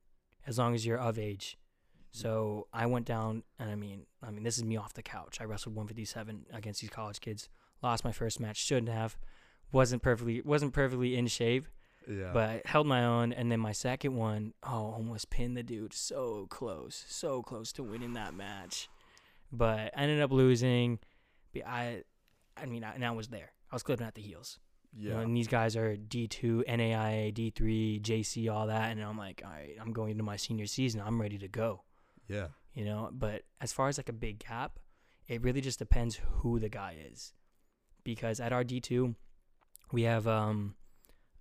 as 0.47 0.59
long 0.59 0.75
as 0.75 0.85
you're 0.87 0.99
of 0.99 1.19
age. 1.19 1.57
So 2.13 2.67
I 2.73 2.87
went 2.87 3.07
down, 3.07 3.45
and 3.59 3.71
I 3.71 3.77
mean, 3.77 4.07
I 4.23 4.31
mean, 4.33 4.43
this 4.43 4.59
is 4.59 4.65
me 4.65 4.77
off 4.77 4.95
the 4.95 5.03
couch. 5.03 5.39
I 5.41 5.45
wrestled 5.45 5.77
157 5.77 6.47
against 6.53 6.81
these 6.81 6.91
college 6.91 7.21
kids. 7.21 7.49
Lost 7.83 8.05
my 8.05 8.11
first 8.13 8.41
match. 8.41 8.57
Shouldn't 8.57 8.89
have. 8.89 9.17
Wasn't 9.73 10.03
perfectly 10.03 10.43
wasn't 10.43 10.73
perfectly 10.73 11.17
in 11.17 11.29
shape. 11.29 11.67
Yeah. 12.09 12.31
But 12.33 12.49
I 12.49 12.63
held 12.65 12.87
my 12.87 13.05
own, 13.05 13.33
and 13.33 13.51
then 13.51 13.61
my 13.61 13.73
second 13.73 14.17
one, 14.17 14.55
oh, 14.63 14.93
almost 14.93 15.31
pinned 15.31 15.57
the 15.57 15.63
dude. 15.63 15.93
So 15.93 16.47
close, 16.51 17.05
so 17.09 17.43
close 17.43 17.73
to 17.75 17.83
winning 17.83 18.15
that 18.15 18.35
match, 18.35 18.89
but 19.53 19.93
I 19.97 20.03
ended 20.03 20.21
up 20.21 20.33
losing. 20.33 20.99
I, 21.67 22.03
I 22.57 22.67
mean, 22.67 22.85
I, 22.85 22.95
and 22.95 23.05
I 23.05 23.11
was 23.11 23.29
there. 23.29 23.53
I 23.71 23.75
was 23.75 23.83
clipping 23.83 24.07
at 24.07 24.15
the 24.15 24.23
heels. 24.23 24.59
You 24.97 25.11
know, 25.11 25.17
yeah. 25.17 25.23
and 25.23 25.37
these 25.37 25.47
guys 25.47 25.77
are 25.77 25.97
D 25.97 26.27
two, 26.27 26.65
NAIA, 26.69 27.33
D 27.33 27.51
three, 27.51 28.01
JC, 28.03 28.53
all 28.53 28.67
that, 28.67 28.91
and 28.91 29.01
I'm 29.03 29.17
like, 29.19 29.43
all 29.45 29.51
right, 29.53 29.77
I'm 29.81 29.93
going 29.93 30.11
into 30.13 30.25
my 30.25 30.37
senior 30.37 30.67
season. 30.67 31.01
I'm 31.05 31.21
ready 31.21 31.39
to 31.39 31.49
go. 31.49 31.83
yeah. 32.29 32.49
You 32.75 32.85
know, 32.85 33.11
but 33.13 33.43
as 33.61 33.73
far 33.73 33.89
as 33.89 33.99
like 33.99 34.09
a 34.09 34.13
big 34.13 34.39
gap, 34.39 34.79
it 35.29 35.43
really 35.43 35.61
just 35.61 35.79
depends 35.79 36.21
who 36.25 36.59
the 36.59 36.69
guy 36.69 36.97
is, 37.13 37.33
because 38.05 38.41
at 38.41 38.53
our 38.53 38.65
D 38.65 38.81
two, 38.81 39.15
we 39.93 40.03
have 40.03 40.27
um, 40.27 40.75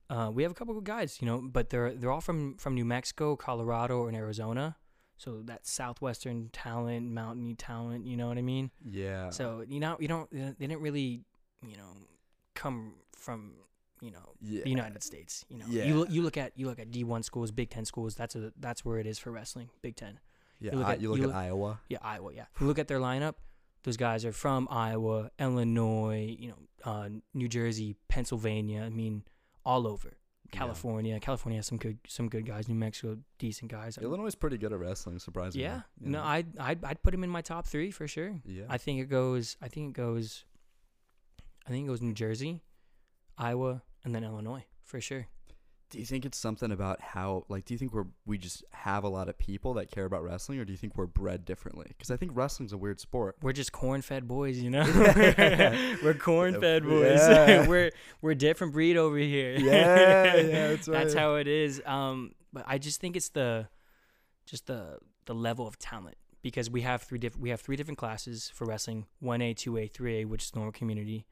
uh, 0.10 0.32
we 0.34 0.44
have 0.44 0.52
a 0.52 0.56
couple 0.56 0.78
of 0.78 0.84
guys, 0.84 1.18
you 1.22 1.26
know, 1.28 1.42
but 1.42 1.70
they're 1.70 1.94
they're 1.94 2.12
all 2.12 2.22
from 2.22 2.56
from 2.58 2.74
New 2.76 2.86
Mexico, 2.86 3.36
Colorado, 3.36 4.08
and 4.08 4.16
Arizona. 4.18 4.76
So 5.18 5.42
that 5.46 5.68
southwestern 5.68 6.50
talent, 6.54 7.12
mountainy 7.12 7.54
talent, 7.54 8.06
you 8.06 8.16
know 8.16 8.28
what 8.30 8.38
I 8.38 8.42
mean? 8.42 8.72
Yeah. 8.84 9.30
So 9.32 9.64
you 9.68 9.80
know, 9.80 9.98
you 10.00 10.08
don't 10.08 10.30
they 10.32 10.54
didn't 10.68 10.82
really, 10.82 11.26
you 11.68 11.76
know, 11.78 11.92
come 12.56 12.94
from 13.16 13.54
you 14.02 14.12
know 14.12 14.34
Yeah. 14.42 14.64
the 14.64 14.70
United 14.70 15.04
States. 15.04 15.46
You 15.50 15.58
know, 15.60 15.66
Yeah. 15.68 15.84
you 15.86 15.96
look 15.96 16.10
you 16.10 16.22
look 16.22 16.38
at 16.38 16.54
you 16.58 16.68
look 16.68 16.80
at 16.80 16.90
D 16.90 17.04
one 17.04 17.22
schools, 17.24 17.52
Big 17.52 17.70
Ten 17.70 17.84
schools. 17.86 18.16
That's 18.16 18.36
a 18.36 18.54
that's 18.58 18.86
where 18.86 18.98
it 18.98 19.06
is 19.06 19.20
for 19.20 19.30
wrestling. 19.32 19.70
Big 19.82 19.96
Ten. 19.98 20.20
Yeah, 20.62 20.72
you 20.72 20.78
look 20.80 20.88
I- 20.88 20.94
at- 20.94 21.02
you 21.02 21.10
look 21.10 21.20
you 21.20 21.30
at 21.30 21.36
Iowa. 21.36 21.82
Yeah, 21.90 22.00
Iowa. 22.02 22.34
Yeah, 22.34 22.46
you 22.60 22.66
look 22.68 22.80
at 22.80 22.88
their 22.88 23.00
lineup, 23.00 23.36
those 23.84 23.98
guys 23.98 24.24
are 24.26 24.32
from 24.34 24.68
Iowa, 24.72 25.32
Illinois, 25.40 26.36
you 26.40 26.50
know, 26.50 26.58
uh, 26.84 27.10
New 27.34 27.48
Jersey, 27.48 27.96
Pennsylvania. 28.10 28.82
I 28.84 28.90
mean, 28.90 29.24
all 29.66 29.88
over. 29.88 30.10
Yeah. 30.52 30.60
California. 30.60 31.20
California 31.20 31.60
has 31.60 31.68
some 31.68 31.78
good 31.78 32.00
some 32.08 32.28
good 32.28 32.46
guys. 32.46 32.68
New 32.68 32.76
Mexico, 32.76 33.18
decent 33.38 33.70
guys. 33.72 33.98
Illinois 34.00 34.26
is 34.28 34.36
pretty 34.36 34.58
good 34.58 34.74
at 34.74 34.80
wrestling, 34.80 35.20
surprisingly. 35.20 35.64
Yeah. 35.64 35.82
you 36.02 36.10
No, 36.10 36.20
know? 36.20 36.26
I'd, 36.26 36.58
I'd 36.58 36.84
I'd 36.84 37.04
put 37.04 37.14
him 37.14 37.24
in 37.24 37.30
my 37.30 37.42
top 37.42 37.68
three 37.68 37.92
for 37.92 38.08
sure. 38.08 38.40
yeah. 38.46 38.64
I 38.68 38.78
think 38.80 39.00
it 39.00 39.06
goes. 39.10 39.58
I 39.62 39.68
think 39.68 39.90
it 39.92 39.94
goes. 39.94 40.46
I 41.68 41.70
think 41.70 41.86
it 41.86 41.88
goes 41.88 42.02
New 42.02 42.14
Jersey, 42.14 42.64
Iowa, 43.38 43.84
and 44.04 44.16
then 44.16 44.24
Illinois 44.24 44.66
for 44.84 45.00
sure. 45.00 45.28
Do 45.90 46.00
you 46.00 46.06
think 46.06 46.26
it's 46.26 46.38
something 46.38 46.72
about 46.72 47.02
how 47.02 47.46
like 47.50 47.66
do 47.66 47.74
you 47.74 47.78
think 47.78 47.94
we're 47.94 48.06
we 48.26 48.38
just 48.38 48.64
have 48.72 49.04
a 49.04 49.10
lot 49.10 49.28
of 49.28 49.38
people 49.38 49.74
that 49.74 49.90
care 49.90 50.06
about 50.06 50.24
wrestling 50.24 50.60
or 50.60 50.66
do 50.66 50.72
you 50.72 50.78
think 50.78 50.96
we're 50.96 51.08
bred 51.08 51.46
differently 51.46 51.86
because 51.90 52.12
i 52.12 52.18
think 52.18 52.32
wrestling's 52.36 52.74
a 52.74 52.78
weird 52.78 53.00
sport 53.00 53.36
We're 53.42 53.54
just 53.54 53.72
corn-fed 53.72 54.28
boys, 54.28 54.60
you 54.60 54.70
know. 54.70 54.84
We're 56.04 56.14
corn-fed 56.14 56.84
boys. 56.84 57.20
Yeah. 57.20 57.68
we're 57.72 57.92
we're 58.22 58.32
a 58.32 58.36
different 58.36 58.74
breed 58.74 58.98
over 58.98 59.18
here. 59.18 59.58
Yeah, 59.58 60.36
yeah, 60.36 60.68
that's 60.70 60.88
That's 60.88 61.14
how 61.14 61.36
it 61.36 61.48
is. 61.48 61.82
Um, 61.86 62.34
but 62.54 62.64
I 62.68 62.78
just 62.78 63.00
think 63.00 63.16
it's 63.16 63.30
the, 63.30 63.68
just 64.46 64.68
the 64.68 64.98
the 65.26 65.34
level 65.36 65.68
of 65.68 65.78
talent 65.78 66.18
because 66.42 66.70
we 66.70 66.82
have 66.82 67.02
three 67.02 67.20
different 67.20 67.42
we 67.42 67.50
have 67.50 67.62
three 67.62 67.76
different 67.76 67.98
classes 67.98 68.52
for 68.54 68.66
wrestling: 68.66 69.06
one 69.20 69.42
A, 69.42 69.54
two 69.54 69.78
A, 69.78 69.88
three 69.88 70.22
A, 70.22 70.26
which 70.26 70.44
is 70.44 70.56
normal 70.56 70.72
community, 70.72 71.26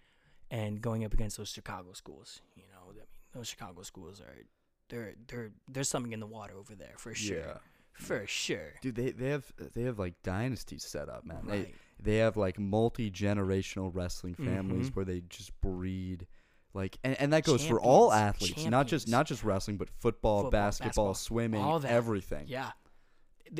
and 0.51 0.81
going 0.81 1.03
up 1.03 1.13
against 1.13 1.37
those 1.37 1.49
Chicago 1.49 1.93
schools. 1.93 2.41
You 2.55 2.63
know, 2.71 2.77
I 2.91 2.93
mean, 2.93 3.03
those 3.37 3.47
Chicago 3.47 3.81
schools 3.83 4.19
are 4.21 4.35
they're 4.89 5.13
they're 5.27 5.51
there's 5.69 5.89
something 5.89 6.11
in 6.13 6.19
the 6.19 6.25
water 6.27 6.53
over 6.57 6.75
there 6.75 6.95
for 6.97 7.13
sure, 7.13 7.37
yeah 7.37 7.57
for 7.93 8.25
sure. 8.27 8.73
dude 8.81 8.95
they 8.95 9.11
they 9.11 9.29
have 9.29 9.51
they 9.73 9.81
have 9.83 9.97
like 9.99 10.13
dynasties 10.23 10.83
set 10.85 11.09
up 11.09 11.25
man 11.25 11.39
Right. 11.45 11.73
they 11.99 12.11
they 12.13 12.17
have 12.17 12.37
like 12.37 12.59
multi-generational 12.59 13.89
wrestling 13.93 14.35
families 14.35 14.89
Mhm. 14.91 14.95
where 14.95 15.05
they 15.05 15.21
just 15.29 15.59
breed 15.61 16.27
like 16.73 16.97
and, 17.03 17.19
and 17.19 17.33
that 17.33 17.43
goes 17.43 17.65
for 17.65 17.79
all 17.81 18.11
Champions. 18.11 18.51
athletes 18.51 18.69
not 18.69 18.87
just 18.87 19.07
not 19.07 19.25
just 19.25 19.43
wrestling 19.43 19.77
but 19.77 19.89
football, 19.89 20.43
Football, 20.43 20.51
basketball, 20.51 20.87
basketball, 21.07 21.13
swimming 21.15 21.61
all 21.61 21.79
that. 21.79 21.91
everything 21.91 22.45
Yeah, 22.47 22.71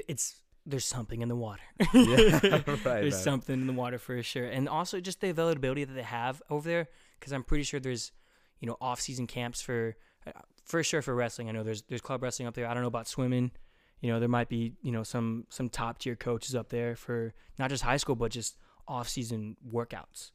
it's 0.08 0.42
there's 0.66 0.86
something 0.86 1.22
in 1.22 1.30
the 1.30 1.36
water. 1.36 1.63
Yeah, 1.94 2.40
right, 2.68 2.84
there's 2.84 3.13
man. 3.13 3.24
something 3.24 3.62
in 3.62 3.68
the 3.68 3.74
water 3.74 3.98
for 3.98 4.22
sure, 4.22 4.46
and 4.46 4.68
also 4.68 5.00
just 5.00 5.22
the 5.22 5.30
availability 5.30 5.86
that 5.86 5.94
they 5.94 6.02
have 6.04 6.42
over 6.50 6.68
there. 6.68 6.90
Because 7.18 7.32
I'm 7.32 7.44
pretty 7.44 7.63
sure 7.63 7.80
there's, 7.80 8.12
you 8.60 8.67
know, 8.67 8.78
off-season 8.82 9.28
camps 9.28 9.62
for, 9.62 9.96
uh, 10.26 10.32
for 10.65 10.84
sure 10.84 11.02
for 11.02 11.13
wrestling. 11.15 11.48
I 11.50 11.52
know 11.52 11.63
there's 11.63 11.84
there's 11.84 12.02
club 12.02 12.22
wrestling 12.24 12.48
up 12.48 12.54
there. 12.56 12.67
I 12.67 12.74
don't 12.74 12.82
know 12.84 12.88
about 12.88 13.08
swimming. 13.08 13.52
You 14.02 14.12
know, 14.12 14.20
there 14.20 14.30
might 14.30 14.50
be 14.50 14.74
you 14.82 14.91
know 14.91 15.04
some 15.04 15.46
some 15.50 15.70
top 15.70 16.00
tier 16.00 16.15
coaches 16.15 16.56
up 16.56 16.70
there 16.70 16.96
for 16.96 17.34
not 17.60 17.70
just 17.70 17.84
high 17.84 17.98
school 17.98 18.15
but 18.15 18.32
just 18.32 18.58
off-season 18.88 19.58
workouts, 19.72 20.32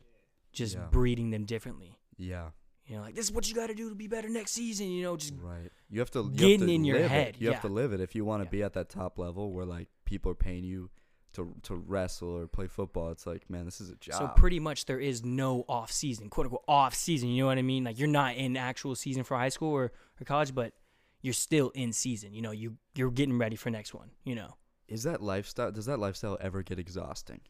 just 0.52 0.76
Yeah. 0.76 0.86
breeding 0.90 1.30
them 1.30 1.44
differently. 1.44 1.98
yeah 2.18 2.50
You 2.86 2.96
know, 2.96 3.02
like 3.02 3.14
this 3.14 3.24
is 3.26 3.32
what 3.32 3.48
you 3.48 3.54
got 3.54 3.68
to 3.68 3.74
do 3.74 3.88
to 3.88 3.94
be 3.94 4.08
better 4.08 4.28
next 4.28 4.52
season. 4.52 4.88
You 4.90 5.02
know, 5.04 5.16
just 5.16 5.34
Right. 5.40 5.70
You 5.88 6.00
have 6.00 6.10
to 6.12 6.18
you 6.20 6.24
have 6.30 6.36
Getting 6.36 6.66
to 6.66 6.72
in 6.74 6.84
your 6.84 6.96
live 6.98 7.04
it. 7.06 7.10
head, 7.10 7.36
You 7.38 7.50
have 7.52 7.62
to 7.62 7.68
live 7.68 7.92
it 7.92 8.00
if 8.00 8.14
you 8.14 8.24
want 8.24 8.40
to 8.42 8.46
Yeah. 8.46 8.50
be 8.50 8.62
at 8.62 8.72
that 8.74 8.88
top 8.88 9.18
level 9.18 9.52
where 9.52 9.64
like 9.64 9.88
people 10.04 10.30
are 10.32 10.36
paying 10.36 10.64
you 10.64 10.90
to 11.34 11.54
to 11.62 11.74
wrestle 11.76 12.28
or 12.36 12.46
play 12.46 12.66
football. 12.66 13.10
It's 13.10 13.26
like, 13.26 13.48
man, 13.50 13.64
this 13.64 13.80
is 13.80 13.90
a 13.90 13.96
job. 13.96 14.14
So 14.18 14.28
pretty 14.28 14.60
much 14.60 14.86
there 14.86 15.00
is 15.00 15.24
no 15.24 15.64
off 15.68 15.90
season, 15.92 16.28
quote 16.28 16.46
unquote 16.46 16.64
off 16.68 16.94
season. 16.94 17.28
You 17.30 17.42
know 17.42 17.46
what 17.48 17.58
I 17.58 17.62
mean? 17.62 17.84
Like 17.84 17.98
you're 17.98 18.08
not 18.08 18.36
in 18.36 18.56
actual 18.56 18.94
season 18.94 19.24
for 19.24 19.36
high 19.36 19.48
school 19.48 19.72
or, 19.72 19.92
or 20.20 20.24
college, 20.24 20.54
but 20.54 20.72
you're 21.20 21.34
still 21.34 21.70
in 21.70 21.92
season. 21.92 22.34
You 22.34 22.42
know, 22.42 22.50
you 22.50 22.76
you're 22.94 23.10
getting 23.10 23.38
ready 23.38 23.56
for 23.56 23.70
next 23.70 23.94
one. 23.94 24.10
You 24.24 24.34
know. 24.34 24.56
is 24.88 25.02
that 25.04 25.22
lifestyle 25.22 25.72
does 25.72 25.86
that 25.86 25.98
lifestyle 25.98 26.36
ever 26.40 26.62
get 26.62 26.78
exhausting? 26.78 27.40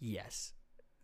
Yes. 0.00 0.52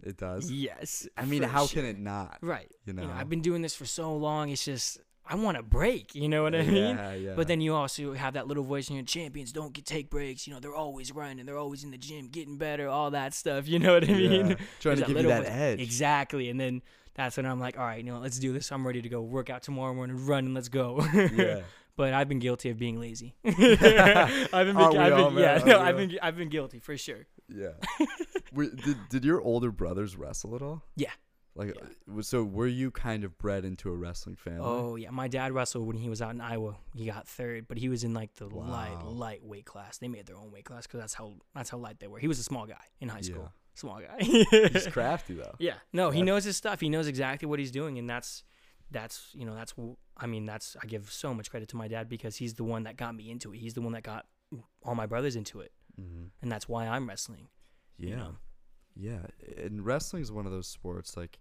It 0.03 0.17
does. 0.17 0.51
Yes. 0.51 1.09
I 1.17 1.25
mean, 1.25 1.43
how 1.43 1.67
sure. 1.67 1.83
can 1.83 1.91
it 1.91 1.99
not? 1.99 2.39
Right. 2.41 2.71
You 2.85 2.93
You 2.93 3.01
know. 3.01 3.09
know, 3.09 3.13
I've 3.15 3.29
been 3.29 3.41
doing 3.41 3.63
this 3.63 3.75
for 3.75 3.85
so 3.85 4.15
long. 4.17 4.49
It's 4.51 4.65
just 4.65 5.01
I 5.29 5.35
want 5.35 5.59
a 5.59 5.63
break. 5.63 6.15
You 6.15 6.29
know 6.29 6.43
what 6.43 6.55
I 6.55 6.63
mean? 6.63 6.97
Yeah, 6.97 7.15
yeah. 7.15 7.33
But 7.37 7.49
then 7.49 7.61
you 7.61 7.75
also 7.75 8.15
have 8.15 8.35
that 8.35 8.47
little 8.49 8.65
voice 8.65 8.89
in 8.89 8.97
your 8.97 9.05
champions 9.05 9.53
don't 9.53 9.73
get 9.73 9.85
take 9.85 10.09
breaks. 10.11 10.47
You 10.47 10.55
know, 10.55 10.61
they're 10.61 10.75
always 10.75 11.13
running, 11.13 11.45
they're 11.45 11.59
always 11.59 11.85
in 11.85 11.91
the 11.91 11.99
gym, 11.99 12.29
getting 12.29 12.57
better, 12.57 12.89
all 12.89 13.11
that 13.11 13.35
stuff. 13.35 13.69
You 13.69 13.79
know 13.79 13.95
what 13.95 14.05
I 14.05 14.13
mean? 14.13 14.47
Yeah. 14.49 14.55
trying 14.81 14.97
There's 14.97 15.01
to 15.01 15.15
give 15.15 15.23
you 15.23 15.29
that 15.29 15.43
voice- 15.45 15.53
edge. 15.53 15.81
Exactly. 15.81 16.49
And 16.49 16.59
then 16.59 16.83
that's 17.15 17.37
when 17.37 17.47
I'm 17.47 17.61
like, 17.61 17.79
all 17.79 17.85
right, 17.85 18.03
you 18.03 18.11
know, 18.11 18.19
let's 18.19 18.39
do 18.39 18.53
this. 18.53 18.73
I'm 18.73 18.87
ready 18.87 19.03
to 19.03 19.09
go 19.09 19.21
work 19.21 19.51
out 19.51 19.63
tomorrow 19.63 19.93
morning, 19.93 20.25
run, 20.25 20.47
and 20.47 20.55
let's 20.55 20.69
go. 20.69 21.05
Yeah. 21.13 21.61
but 21.97 22.15
I've 22.15 22.29
been 22.29 22.39
guilty 22.39 22.71
of 22.71 22.79
being 22.79 22.99
lazy. 23.01 23.35
I've 23.45 23.57
been, 23.57 24.49
I've 24.53 24.77
all, 24.77 24.93
been 24.93 25.39
yeah, 25.43 25.59
man? 25.59 25.67
no, 25.67 25.81
I've 25.81 25.97
been 25.97 26.19
I've 26.23 26.37
been 26.37 26.49
guilty 26.49 26.79
for 26.79 26.97
sure. 26.97 27.27
Yeah. 27.49 27.73
Did 28.55 28.97
did 29.11 29.25
your 29.25 29.43
older 29.43 29.73
brothers 29.73 30.17
wrestle 30.17 30.55
at 30.55 30.63
all? 30.63 30.85
Yeah. 30.97 31.11
Like, 31.59 31.75
Yeah. 31.77 32.17
uh, 32.19 32.23
so 32.23 32.45
were 32.45 32.69
you 32.69 32.91
kind 32.93 33.25
of 33.25 33.37
bred 33.37 33.65
into 33.65 33.91
a 33.91 33.95
wrestling 33.97 34.37
family? 34.37 34.61
Oh 34.63 34.95
yeah, 34.97 35.11
my 35.11 35.27
dad 35.27 35.51
wrestled 35.53 35.87
when 35.89 35.97
he 35.97 36.09
was 36.09 36.23
out 36.23 36.31
in 36.31 36.41
Iowa. 36.41 36.77
He 36.95 37.05
got 37.07 37.27
third, 37.27 37.67
but 37.67 37.77
he 37.79 37.89
was 37.89 38.05
in 38.05 38.15
like 38.15 38.33
the 38.37 38.47
light 38.47 38.93
Wow. 39.03 39.09
light 39.09 39.43
weight 39.45 39.65
class. 39.67 39.99
They 39.99 40.07
made 40.09 40.27
their 40.27 40.37
own 40.37 40.53
weight 40.53 40.65
class 40.65 40.87
because 40.87 41.01
that's 41.01 41.15
how 41.15 41.35
that's 41.55 41.69
how 41.71 41.79
light 41.79 41.99
they 41.99 42.07
were. 42.07 42.21
He 42.21 42.29
was 42.29 42.39
a 42.39 42.45
small 42.45 42.65
guy 42.67 42.85
in 43.01 43.09
high 43.09 43.23
school. 43.23 43.43
Yeah. 43.43 43.49
Small 43.75 44.01
guy. 44.01 44.17
He's 44.73 44.87
crafty 44.97 45.35
though. 45.35 45.55
Yeah, 45.59 45.75
no, 45.93 46.11
he 46.11 46.21
That's- 46.21 46.27
knows 46.27 46.45
his 46.45 46.57
stuff. 46.57 46.81
He 46.81 46.89
knows 46.89 47.07
exactly 47.09 47.47
what 47.49 47.59
he's 47.59 47.71
doing, 47.73 47.99
and 47.99 48.09
that's 48.09 48.45
that's 48.91 49.31
you 49.35 49.45
know 49.45 49.55
that's 49.57 49.75
I 50.17 50.27
mean 50.27 50.47
that's 50.47 50.77
I 50.83 50.87
give 50.87 51.11
so 51.11 51.35
much 51.35 51.51
credit 51.51 51.69
to 51.71 51.77
my 51.77 51.89
dad 51.89 52.09
because 52.09 52.37
he's 52.37 52.55
the 52.55 52.65
one 52.65 52.85
that 52.85 52.97
got 52.97 53.15
me 53.17 53.31
into 53.31 53.53
it. 53.53 53.59
He's 53.59 53.75
the 53.75 53.83
one 53.83 53.93
that 53.93 54.03
got 54.05 54.27
all 54.85 54.95
my 54.95 55.07
brothers 55.07 55.35
into 55.37 55.61
it, 55.61 55.73
Mm-hmm. 56.01 56.27
and 56.41 56.53
that's 56.53 56.69
why 56.69 56.87
I'm 56.87 57.09
wrestling. 57.09 57.49
Yeah. 57.99 58.09
you 58.11 58.17
know? 58.17 58.37
Yeah, 59.01 59.27
and 59.65 59.85
wrestling 59.85 60.23
is 60.23 60.33
one 60.33 60.47
of 60.47 60.51
those 60.53 60.67
sports 60.67 61.17
like 61.17 61.39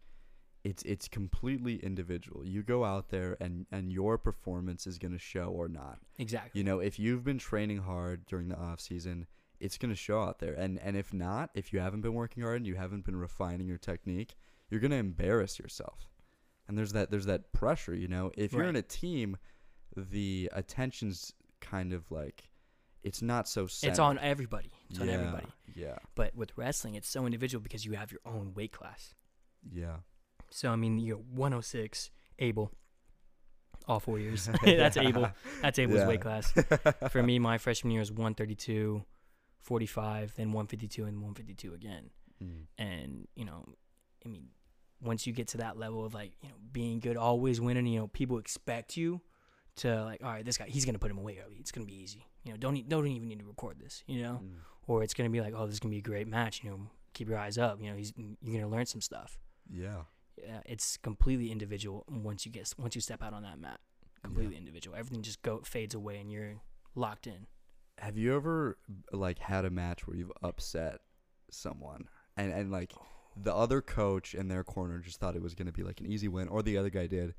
it's 0.64 0.84
it's 0.84 1.08
completely 1.08 1.78
individual. 1.78 2.46
You 2.46 2.64
go 2.64 2.84
out 2.84 3.10
there 3.10 3.38
and 3.40 3.66
and 3.72 3.92
your 3.92 4.18
performance 4.18 4.88
is 4.88 4.98
going 4.98 5.14
to 5.14 5.20
show 5.20 5.48
or 5.48 5.68
not. 5.68 6.00
Exactly. 6.18 6.60
You 6.60 6.64
know, 6.64 6.80
if 6.80 7.00
you've 7.00 7.24
been 7.24 7.38
training 7.38 7.80
hard 7.80 8.26
during 8.26 8.50
the 8.50 8.58
off 8.58 8.80
season, 8.80 9.28
it's 9.60 9.78
going 9.78 9.92
to 9.92 9.96
show 9.96 10.22
out 10.22 10.40
there. 10.40 10.54
And 10.54 10.80
and 10.80 10.98
if 10.98 11.14
not, 11.14 11.52
if 11.54 11.72
you 11.72 11.80
haven't 11.80 12.02
been 12.02 12.14
working 12.14 12.44
hard 12.44 12.58
and 12.58 12.68
you 12.68 12.76
haven't 12.76 13.06
been 13.06 13.16
refining 13.16 13.68
your 13.68 13.78
technique, 13.78 14.36
you're 14.70 14.82
going 14.82 14.92
to 14.92 14.98
embarrass 14.98 15.60
yourself. 15.60 16.10
And 16.68 16.78
there's 16.78 16.94
that 16.94 17.12
there's 17.12 17.28
that 17.28 17.54
pressure, 17.54 17.96
you 17.96 18.08
know. 18.08 18.32
If 18.36 18.54
you're 18.54 18.64
in 18.64 18.76
a 18.76 18.82
team, 18.82 19.38
the 19.96 20.50
attention's 20.54 21.34
kind 21.62 21.94
of 21.94 22.10
like 22.12 22.50
it's 23.04 23.22
not 23.22 23.48
so 23.48 23.68
It's 23.84 24.00
on 24.00 24.20
everybody. 24.20 24.72
It's 24.90 25.00
on 25.00 25.08
everybody. 25.10 25.48
Yeah. 25.76 25.98
But 26.16 26.36
with 26.36 26.58
wrestling, 26.58 26.96
it's 26.96 27.08
so 27.08 27.26
individual 27.26 27.62
because 27.62 27.86
you 27.86 27.94
have 27.94 28.12
your 28.12 28.22
own 28.26 28.54
weight 28.54 28.74
class. 28.74 29.14
Yeah. 29.72 29.98
So 30.50 30.72
I 30.72 30.76
mean, 30.76 30.98
you're 31.00 31.18
106, 31.18 32.10
able. 32.40 32.72
All 33.88 34.00
four 34.00 34.20
years. 34.20 34.50
That's 34.64 34.98
able. 34.98 35.30
That's 35.62 35.80
Able's 35.80 36.00
Yeah. 36.00 36.08
weight 36.08 36.22
class. 36.22 36.52
For 37.10 37.24
me, 37.24 37.40
my 37.40 37.58
freshman 37.58 37.92
year 37.92 38.02
was 38.02 38.12
132, 38.12 39.04
45, 39.62 40.34
then 40.36 40.48
152, 40.52 41.04
and 41.06 41.18
152 41.22 41.74
again. 41.74 42.10
Mm. 42.44 42.66
and 42.78 43.28
you 43.36 43.46
know 43.46 43.66
i 44.24 44.30
mean 44.30 44.50
once 45.02 45.26
you 45.26 45.34
get 45.34 45.48
to 45.48 45.58
that 45.58 45.76
level 45.76 46.06
of 46.06 46.14
like 46.14 46.34
you 46.44 46.50
know 46.50 46.56
being 46.72 47.00
good 47.00 47.18
always 47.18 47.60
winning 47.60 47.88
you 47.88 48.00
know 48.00 48.08
people 48.10 48.38
expect 48.38 48.96
you 48.96 49.20
to 49.78 50.04
like 50.04 50.22
all 50.24 50.30
right 50.30 50.46
this 50.46 50.56
guy 50.56 50.66
he's 50.68 50.86
gonna 50.86 51.00
put 51.00 51.10
him 51.10 51.18
away 51.18 51.40
early 51.44 51.56
it's 51.60 51.72
gonna 51.72 51.88
be 51.88 51.96
easy 52.00 52.28
you 52.44 52.52
know 52.52 52.58
don't 52.60 52.88
don't 52.88 53.08
even 53.08 53.28
need 53.28 53.40
to 53.40 53.46
record 53.46 53.80
this 53.80 54.04
you 54.06 54.22
know 54.22 54.40
Mm. 54.44 54.50
or 54.86 55.02
it's 55.02 55.16
gonna 55.16 55.32
be 55.32 55.42
like 55.42 55.56
oh 55.58 55.66
this 55.66 55.74
is 55.74 55.80
gonna 55.80 55.94
be 55.94 55.98
a 55.98 56.10
great 56.12 56.28
match 56.28 56.64
you 56.64 56.70
know 56.70 56.80
keep 57.16 57.28
your 57.28 57.40
eyes 57.40 57.58
up 57.58 57.82
you 57.82 57.90
know 57.90 57.98
he's 57.98 58.14
you're 58.44 58.62
gonna 58.62 58.72
learn 58.72 58.86
some 58.86 59.02
stuff 59.02 59.40
Yeah. 59.74 60.04
Yeah, 60.46 60.62
it's 60.66 60.98
completely 60.98 61.52
individual 61.52 62.06
once 62.10 62.46
you 62.46 62.52
get 62.52 62.74
once 62.78 62.96
you 62.96 63.02
step 63.02 63.24
out 63.24 63.34
on 63.34 63.44
that 63.44 63.60
mat. 63.60 63.80
Completely 64.24 64.58
individual. 64.58 64.96
Everything 64.96 65.22
just 65.22 65.42
go 65.42 65.62
fades 65.64 65.96
away 65.96 66.18
and 66.18 66.32
you're 66.32 66.56
locked 66.96 67.28
in. 67.28 67.48
Have 68.00 68.18
you 68.18 68.36
ever 68.36 68.78
like 69.12 69.40
had 69.40 69.66
a 69.66 69.70
match 69.70 70.08
where 70.08 70.18
you've 70.18 70.32
upset 70.44 71.00
someone 71.50 72.08
and 72.36 72.52
and 72.52 72.72
like 72.72 72.92
oh. 72.98 73.06
the 73.42 73.56
other 73.56 73.82
coach 73.82 74.36
in 74.36 74.48
their 74.48 74.64
corner 74.64 75.00
just 75.00 75.20
thought 75.20 75.36
it 75.36 75.42
was 75.42 75.56
going 75.56 75.68
to 75.68 75.72
be 75.72 75.84
like 75.84 76.02
an 76.02 76.08
easy 76.08 76.28
win 76.28 76.48
or 76.48 76.62
the 76.62 76.78
other 76.78 76.90
guy 76.90 77.08
did 77.08 77.34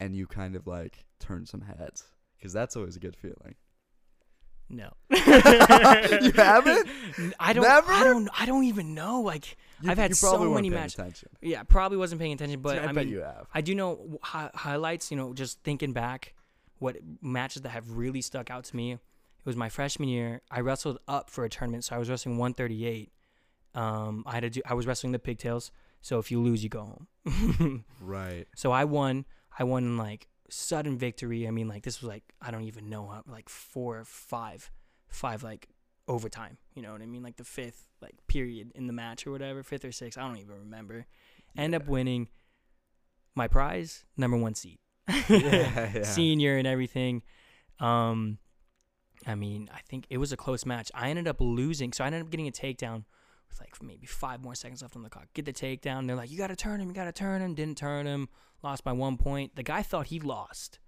and 0.00 0.16
you 0.16 0.26
kind 0.26 0.56
of 0.56 0.66
like 0.66 1.04
turned 1.20 1.48
some 1.48 1.62
heads? 1.62 2.04
Cuz 2.40 2.52
that's 2.52 2.76
always 2.76 2.96
a 2.96 3.00
good 3.00 3.16
feeling. 3.16 3.54
No 4.72 4.90
You 5.10 6.32
haven't? 6.32 6.88
i 7.38 7.52
don't 7.52 7.62
Never? 7.62 7.92
i 7.92 8.02
don't 8.04 8.28
i 8.40 8.46
don't 8.46 8.64
even 8.64 8.94
know 8.94 9.20
like 9.20 9.56
You, 9.82 9.90
I've 9.90 9.98
had 9.98 10.16
so 10.16 10.50
many 10.54 10.70
matches. 10.70 10.94
attention. 10.94 11.28
Yeah, 11.40 11.62
probably 11.64 11.98
wasn't 11.98 12.20
paying 12.20 12.32
attention, 12.32 12.60
but 12.60 12.78
I, 12.78 12.84
I, 12.84 12.86
bet 12.86 12.94
mean, 13.06 13.08
you 13.08 13.20
have. 13.20 13.46
I 13.52 13.60
do 13.62 13.74
know 13.74 14.18
hi- 14.22 14.50
highlights. 14.54 15.10
You 15.10 15.16
know, 15.16 15.34
just 15.34 15.60
thinking 15.64 15.92
back, 15.92 16.34
what 16.78 16.96
matches 17.20 17.62
that 17.62 17.70
have 17.70 17.90
really 17.96 18.22
stuck 18.22 18.48
out 18.48 18.62
to 18.64 18.76
me. 18.76 18.92
It 18.92 19.00
was 19.44 19.56
my 19.56 19.68
freshman 19.68 20.08
year. 20.08 20.40
I 20.52 20.60
wrestled 20.60 20.98
up 21.08 21.30
for 21.30 21.44
a 21.44 21.48
tournament, 21.48 21.82
so 21.84 21.96
I 21.96 21.98
was 21.98 22.08
wrestling 22.08 22.38
138. 22.38 23.10
Um, 23.74 24.22
I 24.24 24.34
had 24.34 24.40
to 24.42 24.50
do. 24.50 24.60
I 24.64 24.74
was 24.74 24.86
wrestling 24.86 25.10
the 25.12 25.18
pigtails. 25.18 25.72
So 26.00 26.20
if 26.20 26.30
you 26.30 26.40
lose, 26.40 26.62
you 26.62 26.68
go 26.70 27.06
home. 27.26 27.84
Right. 28.00 28.46
so 28.54 28.70
I 28.70 28.84
won. 28.84 29.24
I 29.58 29.64
won 29.64 29.96
like 29.96 30.28
sudden 30.52 30.98
victory. 30.98 31.48
I 31.48 31.50
mean, 31.50 31.68
like 31.68 31.82
this 31.82 32.00
was 32.00 32.08
like 32.08 32.24
I 32.40 32.50
don't 32.50 32.64
even 32.64 32.88
know 32.88 33.06
how 33.06 33.22
like 33.26 33.48
four 33.48 33.98
or 33.98 34.04
five, 34.04 34.70
five 35.08 35.42
like 35.42 35.68
overtime. 36.08 36.58
You 36.74 36.82
know 36.82 36.92
what 36.92 37.02
I 37.02 37.06
mean? 37.06 37.22
Like 37.22 37.36
the 37.36 37.44
fifth 37.44 37.88
like 38.00 38.14
period 38.26 38.72
in 38.74 38.86
the 38.86 38.92
match 38.92 39.26
or 39.26 39.32
whatever, 39.32 39.62
fifth 39.62 39.84
or 39.84 39.92
sixth. 39.92 40.18
I 40.18 40.22
don't 40.22 40.38
even 40.38 40.58
remember. 40.58 41.06
End 41.56 41.74
up 41.74 41.86
winning 41.86 42.28
my 43.34 43.48
prize, 43.48 44.04
number 44.16 44.36
one 44.36 44.54
seat, 44.54 44.80
yeah, 45.08 45.20
yeah. 45.94 46.02
senior 46.02 46.56
and 46.56 46.66
everything. 46.66 47.22
Um, 47.78 48.38
I 49.26 49.34
mean, 49.34 49.68
I 49.72 49.80
think 49.88 50.06
it 50.10 50.18
was 50.18 50.32
a 50.32 50.36
close 50.36 50.64
match. 50.64 50.90
I 50.94 51.10
ended 51.10 51.28
up 51.28 51.36
losing, 51.40 51.92
so 51.92 52.04
I 52.04 52.06
ended 52.06 52.22
up 52.22 52.30
getting 52.30 52.48
a 52.48 52.52
takedown 52.52 53.04
with 53.48 53.60
like 53.60 53.74
maybe 53.82 54.06
five 54.06 54.42
more 54.42 54.54
seconds 54.54 54.82
left 54.82 54.96
on 54.96 55.02
the 55.02 55.10
clock. 55.10 55.26
Get 55.34 55.44
the 55.44 55.52
takedown. 55.52 56.06
They're 56.06 56.16
like, 56.16 56.30
"You 56.30 56.38
got 56.38 56.48
to 56.48 56.56
turn 56.56 56.80
him. 56.80 56.88
You 56.88 56.94
got 56.94 57.04
to 57.04 57.12
turn 57.12 57.42
him." 57.42 57.54
Didn't 57.54 57.76
turn 57.76 58.06
him. 58.06 58.28
Lost 58.62 58.84
by 58.84 58.92
one 58.92 59.16
point. 59.16 59.56
The 59.56 59.62
guy 59.62 59.82
thought 59.82 60.06
he 60.06 60.20
lost, 60.20 60.78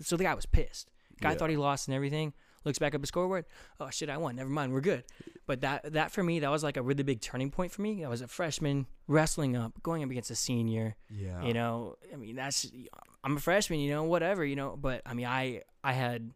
so 0.00 0.16
the 0.16 0.24
guy 0.24 0.34
was 0.34 0.46
pissed. 0.46 0.90
Guy 1.20 1.32
Yeah. 1.32 1.36
thought 1.38 1.50
he 1.50 1.56
lost 1.56 1.86
and 1.88 1.94
everything. 1.94 2.32
Looks 2.64 2.78
back 2.78 2.94
up 2.94 3.00
his 3.00 3.08
scoreboard. 3.08 3.44
Oh 3.80 3.90
shit, 3.90 4.08
I 4.08 4.16
won. 4.16 4.36
Never 4.36 4.48
mind, 4.50 4.72
we're 4.72 4.80
good. 4.80 5.04
But 5.46 5.60
that 5.62 5.92
that 5.94 6.12
for 6.12 6.22
me, 6.22 6.40
that 6.40 6.50
was 6.50 6.62
like 6.62 6.76
a 6.76 6.82
really 6.82 7.02
big 7.02 7.20
turning 7.20 7.50
point 7.50 7.72
for 7.72 7.82
me. 7.82 8.04
I 8.04 8.08
was 8.08 8.20
a 8.22 8.28
freshman 8.28 8.86
wrestling 9.08 9.56
up, 9.56 9.82
going 9.82 10.02
up 10.04 10.10
against 10.10 10.30
a 10.30 10.36
senior. 10.36 10.94
Yeah. 11.10 11.42
You 11.42 11.54
know, 11.54 11.96
I 12.12 12.16
mean, 12.16 12.36
that's 12.36 12.70
I'm 13.24 13.36
a 13.36 13.40
freshman. 13.40 13.80
You 13.80 13.90
know, 13.90 14.04
whatever. 14.04 14.44
You 14.44 14.54
know, 14.56 14.76
but 14.76 15.02
I 15.06 15.14
mean, 15.14 15.26
I 15.26 15.62
I 15.82 15.92
had 15.92 16.32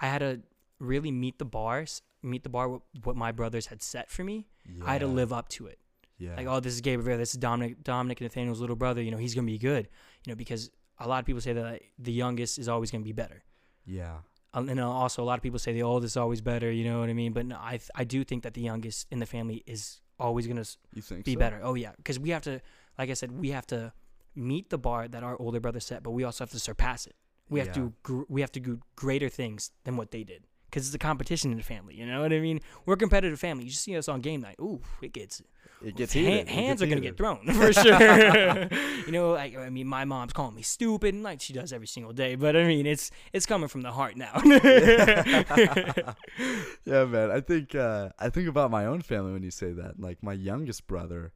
I 0.00 0.06
had 0.06 0.18
to 0.18 0.40
really 0.78 1.10
meet 1.10 1.38
the 1.38 1.44
bars, 1.46 2.02
meet 2.22 2.42
the 2.42 2.48
bar 2.50 2.68
what, 2.68 2.82
what 3.04 3.16
my 3.16 3.32
brothers 3.32 3.66
had 3.66 3.82
set 3.82 4.10
for 4.10 4.22
me. 4.24 4.48
I 4.84 4.92
had 4.92 5.00
to 5.00 5.06
live 5.06 5.32
up 5.32 5.48
to 5.50 5.66
it. 5.66 5.78
Yeah. 6.18 6.36
Like, 6.36 6.46
oh, 6.46 6.60
this 6.60 6.74
is 6.74 6.82
Gabe 6.82 6.98
Rivera. 6.98 7.16
This 7.16 7.30
is 7.32 7.38
Dominic 7.40 7.82
Dominic 7.82 8.20
Nathaniel's 8.20 8.60
little 8.60 8.76
brother. 8.76 9.00
You 9.02 9.10
know, 9.10 9.16
he's 9.16 9.34
gonna 9.34 9.46
be 9.46 9.56
good. 9.58 9.88
You 10.26 10.32
know, 10.32 10.36
because 10.36 10.70
a 10.98 11.08
lot 11.08 11.20
of 11.20 11.26
people 11.26 11.40
say 11.40 11.52
that 11.54 11.80
the 11.98 12.12
youngest 12.12 12.58
is 12.58 12.68
always 12.68 12.90
gonna 12.90 13.04
be 13.04 13.12
better. 13.12 13.42
yeah. 13.86 14.18
Um, 14.52 14.68
and 14.68 14.80
uh, 14.80 14.90
also, 14.90 15.22
a 15.22 15.26
lot 15.30 15.38
of 15.38 15.42
people 15.44 15.60
say 15.60 15.72
the 15.72 15.84
oldest 15.84 16.12
is 16.14 16.16
always 16.16 16.40
better. 16.40 16.72
You 16.72 16.82
know 16.82 16.98
what 16.98 17.08
I 17.08 17.12
mean? 17.12 17.32
But 17.32 17.46
no, 17.46 17.56
I 17.60 17.76
th- 17.76 17.88
I 17.94 18.02
do 18.02 18.24
think 18.24 18.42
that 18.42 18.54
the 18.54 18.60
youngest 18.60 19.06
in 19.12 19.20
the 19.20 19.26
family 19.26 19.62
is 19.64 20.00
always 20.18 20.44
You 20.48 20.54
think 21.02 21.24
be 21.24 21.34
so? 21.34 21.38
better. 21.38 21.60
Oh 21.62 21.74
yeah, 21.74 21.92
because 21.96 22.18
we 22.18 22.30
have 22.30 22.42
to, 22.42 22.60
like 22.98 23.10
I 23.10 23.14
said, 23.14 23.30
we 23.30 23.50
have 23.50 23.64
to 23.68 23.92
meet 24.34 24.70
the 24.70 24.76
bar 24.78 25.06
that 25.06 25.22
our 25.22 25.36
older 25.40 25.60
brother 25.60 25.78
set, 25.78 26.02
but 26.02 26.10
we 26.10 26.24
also 26.24 26.42
have 26.42 26.50
to 26.50 26.58
surpass 26.58 27.06
it. 27.06 27.14
We 27.48 27.60
have 27.60 27.68
Yeah. 27.68 27.74
to 27.74 27.92
gr- 28.02 28.28
we 28.28 28.40
have 28.40 28.50
to 28.52 28.60
do 28.60 28.80
greater 28.96 29.28
things 29.28 29.70
than 29.84 29.96
what 29.96 30.10
they 30.10 30.24
did. 30.24 30.48
Because 30.70 30.86
it's 30.86 30.94
a 30.94 30.98
competition 30.98 31.50
in 31.50 31.56
the 31.58 31.64
family, 31.64 31.94
you 31.96 32.06
know 32.06 32.22
what 32.22 32.32
I 32.32 32.38
mean? 32.40 32.60
We're 32.86 32.94
a 32.94 32.96
competitive 32.96 33.40
family. 33.40 33.64
You 33.64 33.70
just 33.70 33.82
see 33.82 33.96
us 33.96 34.08
on 34.08 34.20
game 34.20 34.40
night. 34.40 34.56
Ooh, 34.60 34.80
it 35.02 35.12
gets 35.12 35.42
It 35.82 35.96
gets 35.96 36.12
heated. 36.12 36.32
It 36.32 36.48
hands 36.48 36.80
gets 36.80 36.82
are 36.82 36.86
gonna 36.86 37.00
get 37.00 37.16
thrown 37.16 37.44
for 37.52 37.72
sure. 37.72 38.68
you 39.06 39.12
know, 39.12 39.32
like 39.32 39.56
I 39.56 39.68
mean, 39.70 39.86
my 39.86 40.04
mom's 40.04 40.32
calling 40.32 40.54
me 40.54 40.62
stupid, 40.62 41.14
and 41.14 41.22
like 41.24 41.40
she 41.40 41.52
does 41.52 41.72
every 41.72 41.86
single 41.86 42.12
day. 42.12 42.34
But 42.36 42.54
I 42.56 42.64
mean, 42.64 42.86
it's 42.86 43.10
it's 43.32 43.46
coming 43.46 43.68
from 43.68 43.80
the 43.82 43.90
heart 43.92 44.16
now. 44.16 44.40
yeah, 46.84 47.04
man. 47.04 47.30
I 47.30 47.40
think 47.40 47.74
uh, 47.74 48.10
I 48.18 48.28
think 48.30 48.48
about 48.48 48.70
my 48.70 48.86
own 48.86 49.02
family 49.02 49.32
when 49.32 49.42
you 49.42 49.50
say 49.50 49.72
that. 49.72 49.98
Like 50.00 50.22
my 50.22 50.32
youngest 50.32 50.86
brother 50.86 51.32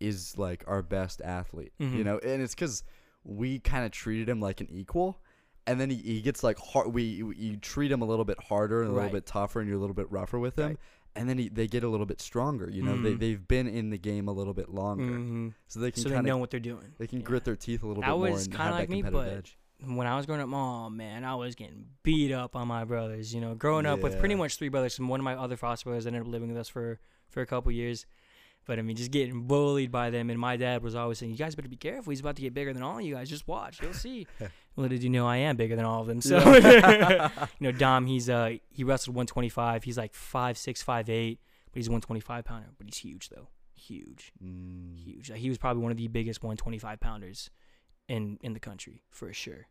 is 0.00 0.36
like 0.36 0.64
our 0.66 0.82
best 0.82 1.20
athlete, 1.22 1.72
you 1.78 1.86
Mhm. 1.86 2.04
know, 2.04 2.18
and 2.18 2.42
it's 2.42 2.54
because 2.54 2.82
we 3.24 3.60
kind 3.60 3.84
of 3.84 3.92
treated 3.92 4.28
him 4.28 4.40
like 4.40 4.60
an 4.60 4.68
equal. 4.70 5.20
And 5.66 5.80
then 5.80 5.90
he, 5.90 5.96
he 5.96 6.20
gets 6.22 6.42
like 6.42 6.58
hard. 6.58 6.92
We 6.92 7.22
we- 7.22 7.36
you 7.36 7.56
treat 7.56 7.92
him 7.92 8.02
a 8.02 8.04
little 8.04 8.24
bit 8.24 8.42
harder 8.42 8.82
and 8.82 8.90
a 8.90 8.92
Right. 8.94 9.04
little 9.04 9.16
bit 9.18 9.26
tougher, 9.26 9.60
and 9.60 9.68
you're 9.68 9.78
a 9.78 9.80
little 9.80 9.94
bit 9.94 10.10
rougher 10.10 10.38
with 10.38 10.58
him. 10.58 10.66
Right. 10.70 10.78
And 11.14 11.28
then 11.28 11.36
he, 11.38 11.48
they 11.50 11.66
get 11.68 11.84
a 11.84 11.88
little 11.88 12.06
bit 12.06 12.20
stronger. 12.22 12.70
You 12.70 12.82
know, 12.82 13.00
they 13.00 13.12
Mm. 13.12 13.18
they've 13.20 13.46
been 13.48 13.68
in 13.68 13.90
the 13.90 13.98
game 13.98 14.28
a 14.28 14.32
little 14.32 14.54
bit 14.54 14.70
longer, 14.70 15.04
hmm 15.04 15.48
so 15.68 15.78
they 15.80 15.90
can 15.92 16.02
So 16.02 16.08
they 16.08 16.14
kind 16.16 16.26
of 16.26 16.30
know 16.30 16.38
what 16.38 16.50
they're 16.50 16.58
doing. 16.58 16.94
they 16.98 17.06
can 17.06 17.20
Yeah. 17.20 17.26
grit 17.26 17.44
their 17.44 17.54
teeth 17.56 17.82
a 17.82 17.86
little 17.86 18.00
That 18.00 18.08
bit 18.10 18.16
more 18.18 18.30
was 18.30 18.44
and 18.46 18.52
kinda 18.54 18.64
have 18.64 18.74
like 18.74 18.88
that 18.88 18.94
me, 18.94 19.02
competitive 19.02 19.32
but 19.32 19.86
edge. 19.86 19.96
when 19.96 20.06
I 20.06 20.16
was 20.16 20.24
growing 20.26 20.40
up, 20.40 20.48
oh 20.52 20.88
man, 20.90 21.22
I 21.24 21.34
was 21.34 21.54
getting 21.54 21.86
beat 22.02 22.32
up 22.32 22.56
on 22.56 22.66
my 22.66 22.84
brothers. 22.84 23.34
You 23.34 23.40
know, 23.42 23.54
growing 23.54 23.84
up 23.86 24.00
with 24.00 24.18
pretty 24.18 24.34
Yeah. 24.34 24.38
much 24.38 24.56
three 24.56 24.68
brothers, 24.70 24.98
and 24.98 25.08
one 25.08 25.20
of 25.20 25.24
my 25.24 25.34
other 25.34 25.56
foster 25.56 25.84
brothers 25.90 26.06
ended 26.06 26.22
up 26.22 26.28
living 26.28 26.48
with 26.48 26.56
us 26.58 26.68
for 26.68 26.98
for 27.28 27.40
a 27.42 27.46
couple 27.46 27.70
years. 27.72 28.04
But 28.64 28.78
I 28.78 28.82
mean, 28.82 28.94
just 28.96 29.10
getting 29.10 29.42
bullied 29.48 29.90
by 29.90 30.08
them, 30.10 30.30
and 30.30 30.38
my 30.38 30.56
dad 30.56 30.82
was 30.84 30.94
always 30.94 31.18
saying, 31.18 31.32
"You 31.32 31.36
guys 31.38 31.54
better 31.56 31.68
be 31.68 31.76
careful. 31.76 32.10
He's 32.12 32.20
about 32.20 32.36
to 32.36 32.42
get 32.42 32.54
bigger 32.54 32.72
than 32.72 32.82
all 32.82 33.00
you 33.00 33.14
guys. 33.14 33.28
Just 33.28 33.46
watch, 33.48 33.82
you'll 33.82 33.92
see." 33.92 34.26
Little 34.76 34.88
did 34.88 35.02
you 35.02 35.10
know, 35.10 35.26
I 35.26 35.36
am 35.38 35.56
bigger 35.56 35.76
than 35.76 35.84
all 35.84 36.00
of 36.00 36.06
them. 36.06 36.20
So, 36.20 36.38
you 36.54 37.30
know, 37.60 37.72
Dom, 37.72 38.06
he's 38.06 38.28
uh 38.30 38.56
he 38.70 38.84
wrestled 38.84 39.14
125. 39.16 39.84
He's 39.84 39.98
like 39.98 40.14
five 40.14 40.56
six, 40.56 40.82
five 40.82 41.10
eight, 41.10 41.40
but 41.72 41.78
he's 41.78 41.88
a 41.88 41.90
125 41.90 42.44
pounder. 42.44 42.68
But 42.78 42.86
he's 42.86 42.96
huge 42.98 43.28
though, 43.28 43.48
huge, 43.74 44.32
Mm. 44.42 44.96
huge. 44.98 45.30
Like, 45.30 45.40
he 45.40 45.48
was 45.48 45.58
probably 45.58 45.82
one 45.82 45.92
of 45.92 45.98
the 45.98 46.08
biggest 46.08 46.42
125 46.42 47.00
pounders 47.00 47.50
in 48.08 48.38
in 48.42 48.52
the 48.54 48.60
country 48.60 49.02
for 49.10 49.32
sure. 49.32 49.66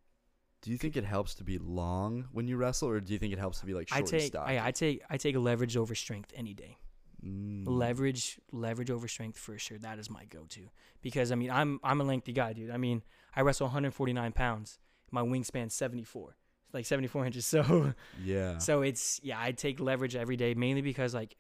Do 0.62 0.70
you 0.70 0.78
think 0.78 0.96
it 0.96 1.04
helps 1.04 1.34
to 1.36 1.44
be 1.44 1.58
long 1.58 2.28
when 2.32 2.48
you 2.48 2.56
wrestle, 2.56 2.90
or 2.90 3.00
do 3.00 3.12
you 3.14 3.18
think 3.18 3.34
it 3.34 3.40
helps 3.40 3.60
to 3.62 3.66
be 3.66 3.74
like 3.74 3.90
short 3.90 3.98
I 3.98 4.00
and 4.02 4.08
take 4.08 4.22
stocky? 4.28 4.58
I, 4.60 4.68
I 4.68 4.72
take 4.72 5.02
I 5.10 5.18
take 5.18 5.36
leverage 5.36 5.76
over 5.76 5.96
strength 5.96 6.32
any 6.36 6.54
day. 6.54 6.78
Mm. 7.26 7.64
Leverage 7.68 8.40
leverage 8.52 8.92
over 8.92 9.08
strength 9.08 9.38
for 9.40 9.58
sure. 9.58 9.80
That 9.80 9.98
is 9.98 10.10
my 10.10 10.26
go-to 10.26 10.70
because 11.02 11.32
I 11.32 11.36
mean 11.36 11.50
I'm 11.50 11.80
I'm 11.84 12.00
a 12.02 12.04
lengthy 12.04 12.34
guy, 12.34 12.54
dude. 12.54 12.70
I 12.70 12.78
mean 12.78 13.02
I 13.36 13.42
wrestle 13.42 13.66
149 13.66 14.32
pounds. 14.34 14.78
My 15.12 15.22
wingspan 15.22 15.72
74, 15.72 16.36
like 16.74 16.86
74 16.86 17.26
inches. 17.26 17.46
So 17.54 17.94
Yeah. 18.24 18.58
so 18.60 18.82
it's 18.82 19.20
yeah 19.24 19.40
I 19.40 19.52
take 19.52 19.80
leverage 19.80 20.16
every 20.16 20.38
day 20.38 20.54
mainly 20.54 20.82
because 20.82 21.14
like 21.14 21.36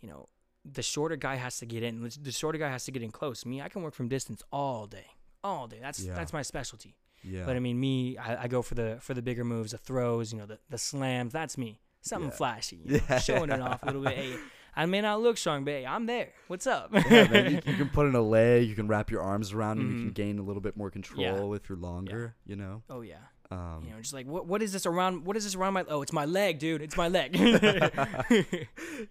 you 0.00 0.08
know 0.08 0.28
the 0.64 0.82
shorter 0.82 1.16
guy 1.16 1.36
has 1.36 1.58
to 1.58 1.66
get 1.66 1.82
in. 1.82 2.08
The- 2.22 2.32
shorter 2.32 2.58
guy 2.58 2.68
has 2.70 2.84
to 2.84 2.90
get 2.92 3.02
in 3.02 3.10
close. 3.10 3.46
Me, 3.46 3.60
I 3.62 3.68
can 3.68 3.82
work 3.82 3.94
from 3.94 4.08
distance 4.08 4.42
all 4.52 4.86
day, 4.86 5.06
all 5.42 5.66
day. 5.66 5.78
That's 5.80 6.00
Yeah. 6.00 6.14
that's 6.14 6.32
my 6.32 6.42
specialty. 6.42 6.94
yeah. 7.24 7.44
But 7.46 7.56
I 7.56 7.60
mean, 7.60 7.80
me, 7.80 8.16
I, 8.18 8.44
I 8.44 8.48
go 8.48 8.62
for 8.62 8.74
the 8.74 8.98
for 9.00 9.14
the 9.14 9.22
bigger 9.22 9.44
moves, 9.44 9.72
the 9.72 9.78
throws, 9.78 10.32
you 10.32 10.38
know, 10.38 10.46
the, 10.46 10.58
the 10.70 10.78
slams. 10.78 11.32
That's 11.32 11.56
me. 11.58 11.80
Something 12.02 12.30
Yeah. 12.30 12.36
flashy, 12.36 12.76
you 12.84 12.92
know, 12.92 13.00
Yeah. 13.10 13.18
showing 13.18 13.50
it 13.50 13.60
off 13.60 13.82
a 13.82 13.86
little 13.86 14.02
bit. 14.02 14.14
Hey, 14.16 14.36
I 14.78 14.86
may 14.86 15.00
not 15.00 15.20
look 15.20 15.36
strong, 15.36 15.64
but 15.64 15.72
hey, 15.72 15.84
I'm 15.86 16.06
there. 16.06 16.28
What's 16.46 16.66
up? 16.66 16.90
yeah, 16.94 17.26
man, 17.28 17.50
you, 17.50 17.60
you 17.66 17.76
can 17.76 17.88
put 17.88 18.06
in 18.06 18.14
a 18.14 18.22
leg. 18.22 18.68
You 18.68 18.74
can 18.76 18.86
wrap 18.88 19.10
your 19.10 19.20
arms 19.22 19.52
around, 19.52 19.80
and 19.80 19.88
you 19.90 19.98
can 20.04 20.10
Mhm. 20.12 20.14
gain 20.14 20.38
a 20.38 20.42
little 20.42 20.62
bit 20.62 20.76
more 20.76 20.90
control 20.90 21.20
Yeah. 21.20 21.56
if 21.56 21.68
you're 21.68 21.76
longer. 21.78 22.36
You 22.46 22.54
know. 22.56 22.82
oh 22.88 23.00
yeah, 23.00 23.16
Um, 23.50 23.82
you 23.84 23.90
know, 23.92 24.00
just 24.00 24.14
like 24.14 24.26
what 24.26 24.46
what 24.46 24.62
is 24.62 24.72
this 24.72 24.86
around? 24.86 25.24
What 25.24 25.36
is 25.36 25.44
this 25.44 25.56
around 25.56 25.74
my? 25.74 25.84
Oh, 25.88 26.00
it's 26.02 26.12
my 26.12 26.24
leg, 26.26 26.58
dude. 26.60 26.80
It's 26.80 26.96
my 26.96 27.08
leg. 27.08 27.34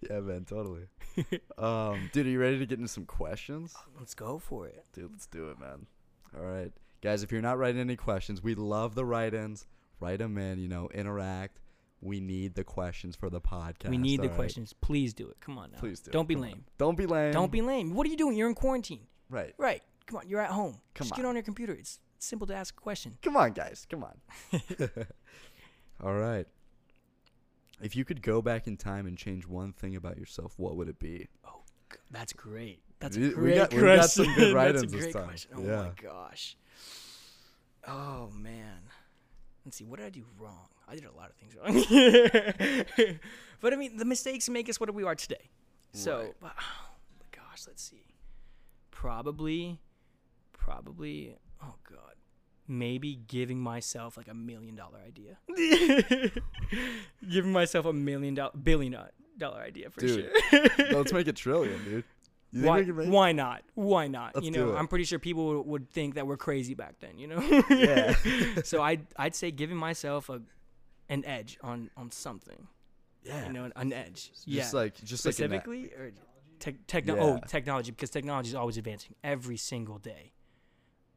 yeah, 0.09 0.19
man, 0.21 0.45
totally. 0.45 0.87
um, 1.57 2.09
dude, 2.13 2.27
are 2.27 2.29
you 2.29 2.39
ready 2.39 2.59
to 2.59 2.65
get 2.65 2.77
into 2.79 2.87
some 2.91 3.05
questions? 3.05 3.75
Let's 3.99 4.13
go 4.13 4.39
for 4.39 4.67
it. 4.67 4.85
Dude, 4.93 5.11
let's 5.11 5.27
do 5.27 5.49
it, 5.49 5.59
man. 5.59 5.85
All 6.37 6.45
right, 6.45 6.71
guys. 7.01 7.23
If 7.23 7.31
you're 7.31 7.41
not 7.41 7.57
writing 7.57 7.81
any 7.81 7.95
questions, 7.95 8.41
we 8.43 8.55
love 8.55 8.95
the 8.95 9.03
write-ins. 9.05 9.65
Write 9.99 10.19
them 10.19 10.37
in. 10.37 10.59
You 10.59 10.67
know, 10.67 10.89
interact. 10.93 11.59
We 12.01 12.19
need 12.19 12.53
the 12.55 12.63
questions 12.63 13.15
for 13.15 13.29
the 13.29 13.41
podcast. 13.41 13.89
we 13.89 13.97
need 13.97 14.21
the 14.21 14.27
right? 14.27 14.35
questions. 14.37 14.71
Please 14.73 15.13
do 15.13 15.27
it. 15.29 15.37
Come 15.41 15.57
on 15.57 15.71
now. 15.71 15.79
Please 15.79 15.99
do. 15.99 16.11
Don't 16.11 16.25
it. 16.25 16.27
be 16.27 16.35
Come 16.35 16.43
on. 16.43 16.49
lame. 16.49 16.65
Don't 16.77 16.95
be 16.97 17.05
lame. 17.07 17.33
Don't 17.33 17.51
be 17.51 17.61
lame. 17.61 17.93
What 17.95 18.05
are 18.05 18.09
you 18.09 18.17
doing? 18.17 18.37
You're 18.37 18.49
in 18.49 18.55
quarantine. 18.55 19.07
right. 19.29 19.53
Right. 19.57 19.81
Come 20.05 20.17
on. 20.19 20.29
You're 20.29 20.39
at 20.41 20.51
home. 20.51 20.79
Come 20.93 21.05
Just 21.05 21.13
on. 21.13 21.17
get 21.17 21.25
on 21.27 21.35
your 21.35 21.43
computer. 21.43 21.73
It's 21.73 21.99
simple 22.19 22.45
to 22.47 22.55
ask 22.55 22.75
a 22.77 22.81
question. 22.81 23.17
Come 23.23 23.35
on, 23.35 23.51
guys. 23.53 23.85
Come 23.89 24.03
on. 24.03 24.15
All 26.03 26.13
right. 26.13 26.45
If 27.81 27.95
you 27.95 28.05
could 28.05 28.21
go 28.21 28.41
back 28.41 28.67
in 28.67 28.77
time 28.77 29.05
and 29.07 29.17
change 29.17 29.47
one 29.47 29.73
thing 29.73 29.95
about 29.95 30.17
yourself, 30.17 30.53
what 30.57 30.75
would 30.77 30.87
it 30.89 30.99
be? 30.99 31.27
Oh, 31.45 31.61
g- 31.91 31.97
That's 32.11 32.33
great. 32.33 32.79
That's 32.99 33.17
We- 33.17 33.25
a 33.25 33.27
we 33.29 33.33
great 33.33 33.55
got- 33.55 33.73
we 33.73 33.81
got 33.81 34.09
some 34.09 34.25
good 34.25 34.35
That's 34.37 34.53
write-ins 34.53 34.91
this 34.91 35.01
great 35.01 35.13
time. 35.13 35.23
question. 35.25 35.51
Oh 35.55 35.61
Yeah. 35.63 35.75
my 35.83 35.91
gosh. 36.01 36.57
Oh 37.87 38.29
man. 38.35 38.81
Let's 39.65 39.77
see. 39.77 39.83
What 39.85 39.99
did 39.99 40.05
I 40.05 40.09
do 40.09 40.25
wrong? 40.39 40.69
I 40.87 40.95
did 40.95 41.05
a 41.05 41.11
lot 41.11 41.29
of 41.29 41.35
things 41.35 41.55
wrong. 41.55 43.19
but 43.61 43.73
I 43.73 43.75
mean, 43.75 43.97
the 43.97 44.05
mistakes 44.05 44.47
make 44.49 44.69
us 44.69 44.79
what 44.79 44.93
we 44.93 45.03
are 45.03 45.15
today. 45.15 45.49
So, 45.93 46.19
Right. 46.19 46.33
but, 46.41 46.53
oh, 46.59 47.25
gosh, 47.31 47.63
let's 47.67 47.83
see. 47.83 48.03
Probably, 48.91 49.79
probably. 50.53 51.35
Oh 51.61 51.75
god. 51.89 52.15
Maybe 52.67 53.15
giving 53.27 53.59
myself 53.59 54.17
like 54.17 54.27
a 54.27 54.33
million 54.33 54.75
dollar 54.75 54.99
idea. 55.05 55.37
giving 57.29 57.51
myself 57.51 57.85
a 57.85 57.93
million 57.93 58.35
dollar, 58.35 58.51
billion 58.61 58.93
do- 58.93 58.99
dollar 59.37 59.61
idea 59.61 59.89
for 59.89 60.01
Dude, 60.01 60.29
sure. 60.49 60.67
Let's 60.91 61.13
make 61.13 61.27
it 61.27 61.35
trillion, 61.35 61.83
dude. 61.83 62.03
You 62.51 62.63
Why, 62.65 62.83
why 62.83 63.31
not? 63.33 63.63
Why 63.75 64.07
not? 64.07 64.33
Let's 64.35 64.45
you 64.45 64.51
know. 64.51 64.75
I'm 64.75 64.87
pretty 64.87 65.03
sure 65.03 65.19
people 65.19 65.57
would, 65.57 65.67
would 65.67 65.89
think 65.91 66.15
that 66.15 66.25
we're 66.25 66.37
crazy 66.37 66.73
back 66.73 66.95
then. 66.99 67.17
You 67.19 67.27
know. 67.27 67.63
Yeah. 67.69 68.15
so 68.63 68.81
I'd 68.81 69.05
I'd 69.17 69.35
say 69.35 69.51
giving 69.51 69.77
myself 69.77 70.29
a 70.29 70.41
an 71.09 71.25
edge 71.25 71.57
on 71.61 71.89
on 71.97 72.11
something. 72.11 72.67
Yeah. 73.23 73.47
You 73.47 73.53
know, 73.53 73.63
an, 73.65 73.73
an 73.75 73.93
edge. 73.93 74.31
just 74.31 74.47
yeah. 74.47 74.69
like 74.73 74.95
just 75.03 75.25
like 75.25 75.33
specifically 75.33 75.85
or 75.97 76.11
tech 76.59 76.75
techno- 76.87 77.17
oh, 77.17 77.27
Yeah. 77.27 77.39
oh 77.43 77.47
technology 77.47 77.91
because 77.91 78.09
technology 78.09 78.49
is 78.49 78.55
always 78.55 78.77
advancing 78.77 79.15
every 79.23 79.57
single 79.57 79.97
day. 79.97 80.33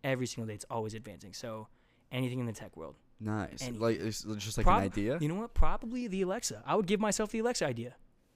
Every 0.02 0.26
single 0.26 0.46
day, 0.48 0.54
it's 0.54 0.64
always 0.70 0.94
advancing. 0.94 1.34
So 1.34 1.68
anything 2.10 2.38
in 2.40 2.46
the 2.46 2.52
tech 2.52 2.76
world. 2.76 2.96
nice. 3.20 3.60
anything. 3.62 3.80
Like 3.80 4.00
it's 4.00 4.22
just 4.38 4.56
like 4.58 4.64
Prob- 4.64 4.78
an 4.78 4.84
idea. 4.86 5.18
You 5.20 5.28
know 5.28 5.34
what? 5.36 5.52
Probably 5.54 6.06
the 6.08 6.22
Alexa. 6.22 6.62
I 6.66 6.74
would 6.74 6.86
give 6.86 7.00
myself 7.00 7.30
the 7.30 7.40
Alexa 7.40 7.66
idea. 7.66 7.94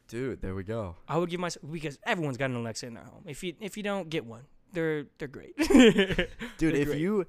Dude, 0.08 0.42
there 0.42 0.54
we 0.54 0.62
go. 0.64 0.96
I 1.08 1.16
would 1.16 1.30
give 1.30 1.40
myself 1.40 1.64
because 1.72 1.98
everyone's 2.04 2.36
got 2.36 2.50
an 2.50 2.56
Alexa 2.56 2.86
in 2.86 2.94
their 2.94 3.04
home. 3.04 3.24
If 3.26 3.42
you 3.42 3.54
if 3.60 3.76
you 3.78 3.82
don't 3.82 4.10
get 4.10 4.26
one, 4.26 4.42
they're 4.74 5.06
they're 5.18 5.28
great. 5.28 5.56
Dude, 5.56 6.28
They're 6.58 6.70
if 6.74 6.88
great. 6.88 7.00
you 7.00 7.26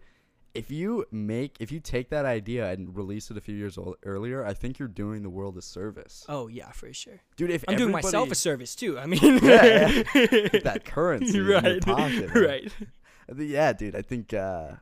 if 0.56 0.72
you 0.72 1.06
make 1.12 1.58
if 1.60 1.72
you 1.72 1.80
take 1.80 2.10
that 2.10 2.26
idea 2.26 2.72
and 2.72 2.96
release 2.96 3.30
it 3.30 3.38
a 3.38 3.42
few 3.42 3.56
years 3.56 3.78
old, 3.78 3.96
earlier, 4.04 4.46
I 4.46 4.54
think 4.54 4.80
you're 4.80 4.88
doing 4.88 5.22
the 5.24 5.30
world 5.30 5.58
a 5.58 5.62
service, 5.62 6.26
Oh 6.30 6.48
yeah, 6.48 6.72
for 6.72 6.92
sure. 6.94 7.22
dude. 7.36 7.52
If 7.52 7.64
I'm 7.68 7.78
doing 7.78 7.92
myself 7.92 8.32
a 8.32 8.36
service 8.36 8.76
too. 8.76 8.98
I 8.98 9.06
mean, 9.06 9.20
Yeah, 9.44 10.04
get 10.14 10.64
that 10.64 10.86
currency 10.86 11.38
in 11.38 11.46
your 11.46 11.62
right, 11.62 11.82
pocket, 11.86 12.30
right. 12.34 12.72
Think- 12.72 13.50
yeah, 13.52 13.74
dude. 13.74 13.96
I 13.96 14.02
think, 14.02 14.34
uh, 14.34 14.74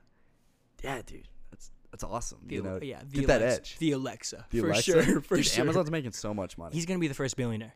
yeah, 0.83 1.01
dude. 1.05 1.27
That's 1.51 1.71
that's 1.91 2.03
awesome. 2.03 2.39
The, 2.45 2.55
you 2.55 2.61
know, 2.61 2.79
yeah, 2.81 3.01
the 3.09 3.19
get 3.19 3.27
that 3.27 3.41
edge. 3.41 3.77
The 3.79 3.91
Alexa, 3.93 4.45
The 4.51 4.59
for 4.59 4.67
Alexa? 4.67 5.03
sure, 5.03 5.21
for 5.21 5.35
Dude, 5.37 5.45
sure. 5.45 5.63
Amazon's 5.63 5.91
making 5.91 6.11
so 6.11 6.33
much 6.33 6.57
money. 6.57 6.75
He's 6.75 6.85
gonna 6.85 6.99
be 6.99 7.07
the 7.07 7.13
first 7.13 7.37
billionaire, 7.37 7.73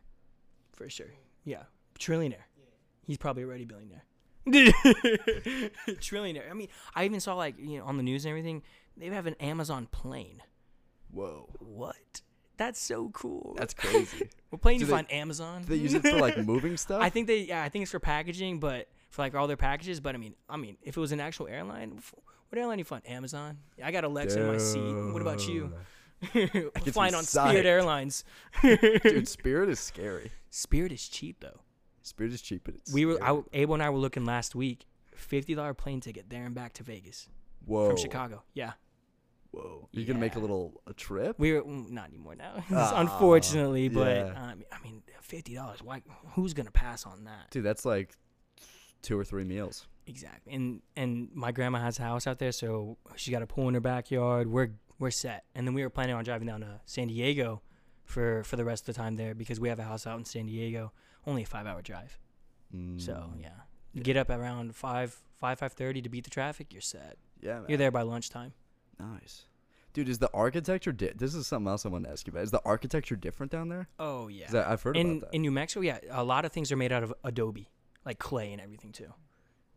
for 0.72 0.88
sure. 0.90 1.06
Yeah, 1.44 1.62
trillionaire. 1.98 2.44
He's 3.06 3.16
probably 3.18 3.44
already 3.44 3.64
billionaire. 3.64 4.04
Trillionaire. 6.00 6.50
I 6.50 6.54
mean, 6.54 6.68
I 6.94 7.04
even 7.04 7.20
saw 7.20 7.34
like 7.34 7.56
you 7.58 7.78
know 7.78 7.84
on 7.84 7.96
the 7.96 8.02
news 8.02 8.24
and 8.24 8.30
everything. 8.30 8.62
They 8.96 9.06
have 9.08 9.26
an 9.26 9.34
Amazon 9.40 9.86
plane. 9.90 10.42
Whoa, 11.12 11.48
What? 11.60 12.22
That's 12.56 12.80
so 12.80 13.08
cool. 13.10 13.54
that's 13.56 13.72
crazy. 13.72 14.28
what 14.50 14.60
plane 14.60 14.78
do 14.78 14.80
you 14.80 14.86
they- 14.86 14.92
find 14.92 15.12
Amazon? 15.12 15.62
Do 15.62 15.68
they 15.68 15.76
use 15.76 15.94
it 15.94 16.02
for 16.02 16.18
like 16.18 16.36
moving 16.44 16.76
stuff? 16.76 17.00
I 17.00 17.08
think 17.08 17.28
they. 17.28 17.42
Yeah, 17.42 17.62
I 17.62 17.68
think 17.68 17.82
it's 17.82 17.92
for 17.92 18.00
packaging, 18.00 18.58
but 18.58 18.88
for 19.10 19.22
like 19.22 19.34
all 19.36 19.46
their 19.46 19.56
packages. 19.56 20.00
But 20.00 20.16
I 20.16 20.18
mean, 20.18 20.34
I 20.48 20.56
mean, 20.56 20.76
if 20.82 20.96
it 20.96 21.00
was 21.00 21.12
an 21.12 21.20
actual 21.20 21.46
airline, 21.46 22.00
what 22.48 22.58
airline 22.58 22.78
do 22.78 22.80
you 22.80 22.84
find? 22.84 23.08
Amazon. 23.08 23.58
I 23.82 23.92
got 23.92 24.02
Alexa 24.04 24.40
in 24.40 24.46
my 24.48 24.58
seat. 24.58 25.12
What 25.12 25.22
about 25.22 25.46
you? 25.48 25.72
Flying 26.90 27.14
on 27.14 27.22
psyched. 27.22 27.50
Spirit 27.50 27.64
Airlines. 27.66 28.24
Dude, 28.62 29.28
Spirit 29.28 29.68
is 29.68 29.78
scary. 29.78 30.32
Spirit 30.50 30.90
is 30.90 31.06
cheap 31.08 31.36
though. 31.38 31.60
Spirit 32.08 32.32
is 32.32 32.42
cheap, 32.42 32.62
but 32.64 32.74
it's 32.74 32.92
We 32.92 33.04
were, 33.06 33.22
I, 33.22 33.40
Abel 33.52 33.74
and 33.74 33.82
I 33.82 33.90
were 33.90 33.98
looking 33.98 34.24
last 34.24 34.54
week. 34.54 34.86
Fifty 35.14 35.54
dollar 35.54 35.74
plane 35.74 36.00
ticket 36.00 36.30
there 36.30 36.44
and 36.44 36.54
back 36.54 36.72
to 36.74 36.82
Vegas 36.84 37.28
Whoa. 37.66 37.88
from 37.88 37.96
Chicago. 37.96 38.44
Yeah, 38.54 38.72
Whoa. 39.50 39.88
you're 39.90 40.06
gonna 40.06 40.20
make 40.20 40.36
a 40.36 40.38
little 40.38 40.80
a 40.86 40.92
trip? 40.92 41.36
we 41.38 41.52
were 41.52 41.62
mm, 41.62 41.90
not 41.90 42.08
anymore 42.08 42.36
now, 42.36 42.62
Ah, 42.72 43.00
unfortunately. 43.00 43.88
But 43.88 44.16
yeah. 44.16 44.50
um, 44.50 44.62
I 44.70 44.80
mean, 44.84 45.02
fifty 45.20 45.54
dollars. 45.54 45.82
Why? 45.82 46.02
Who's 46.34 46.54
gonna 46.54 46.70
pass 46.70 47.04
on 47.04 47.24
that? 47.24 47.50
Dude, 47.50 47.64
that's 47.64 47.84
like 47.84 48.14
two 49.02 49.18
or 49.18 49.24
three 49.24 49.44
meals. 49.44 49.86
Exactly. 50.06 50.54
And 50.54 50.82
and 50.96 51.30
my 51.34 51.50
grandma 51.52 51.80
has 51.80 51.98
a 51.98 52.02
house 52.02 52.26
out 52.26 52.38
there, 52.38 52.52
so 52.52 52.96
she 53.16 53.30
got 53.30 53.42
a 53.42 53.46
pool 53.46 53.68
in 53.68 53.74
her 53.74 53.80
backyard. 53.80 54.46
We're 54.48 54.70
we're 54.98 55.10
set. 55.10 55.44
And 55.54 55.66
then 55.66 55.74
we 55.74 55.82
were 55.82 55.90
planning 55.90 56.14
on 56.14 56.24
driving 56.24 56.46
down 56.46 56.60
to 56.60 56.80
San 56.84 57.08
Diego 57.08 57.62
for 58.08 58.42
for 58.42 58.56
the 58.56 58.64
rest 58.64 58.88
of 58.88 58.94
the 58.94 59.00
time 59.00 59.16
there 59.16 59.34
because 59.34 59.60
we 59.60 59.68
have 59.68 59.78
a 59.78 59.84
house 59.84 60.06
out 60.06 60.18
in 60.18 60.24
San 60.24 60.46
Diego. 60.46 60.92
Only 61.26 61.42
a 61.42 61.46
five 61.46 61.66
hour 61.66 61.82
drive. 61.82 62.18
So 62.98 63.12
Mm, 63.12 63.40
yeah. 63.40 64.02
Get 64.02 64.16
up 64.16 64.30
around 64.30 64.74
five 64.76 65.16
five 65.36 65.58
five 65.58 65.72
thirty 65.72 66.02
to 66.02 66.08
beat 66.08 66.24
the 66.24 66.30
traffic. 66.30 66.72
You're 66.72 66.82
set. 66.82 67.16
Yeah, 67.40 67.60
man. 67.60 67.64
You're 67.68 67.78
there 67.78 67.90
by 67.90 68.02
lunchtime. 68.02 68.52
Nice. 68.98 69.44
Dude, 69.94 70.08
is 70.08 70.18
the 70.18 70.30
architecture 70.34 70.92
di- 70.92 71.12
this 71.16 71.34
is 71.34 71.46
something 71.46 71.68
else 71.68 71.86
I 71.86 71.88
want 71.88 72.04
to 72.04 72.10
ask 72.10 72.26
you 72.26 72.30
about. 72.30 72.44
Is 72.44 72.50
the 72.50 72.60
architecture 72.64 73.16
different 73.16 73.50
down 73.52 73.68
there? 73.68 73.88
Oh 73.98 74.28
yeah, 74.28 74.46
I, 74.52 74.72
I've 74.72 74.82
heard 74.82 74.96
in 74.96 75.18
about 75.18 75.30
that. 75.30 75.36
in 75.36 75.42
New 75.42 75.50
Mexico, 75.50 75.80
yeah, 75.80 75.98
a 76.10 76.22
lot 76.24 76.44
of 76.44 76.52
things 76.52 76.70
are 76.72 76.76
made 76.76 76.92
out 76.92 77.02
of 77.02 77.12
adobe, 77.24 77.68
like 78.04 78.18
clay 78.18 78.52
and 78.52 78.60
everything 78.60 78.92
too. 78.92 79.12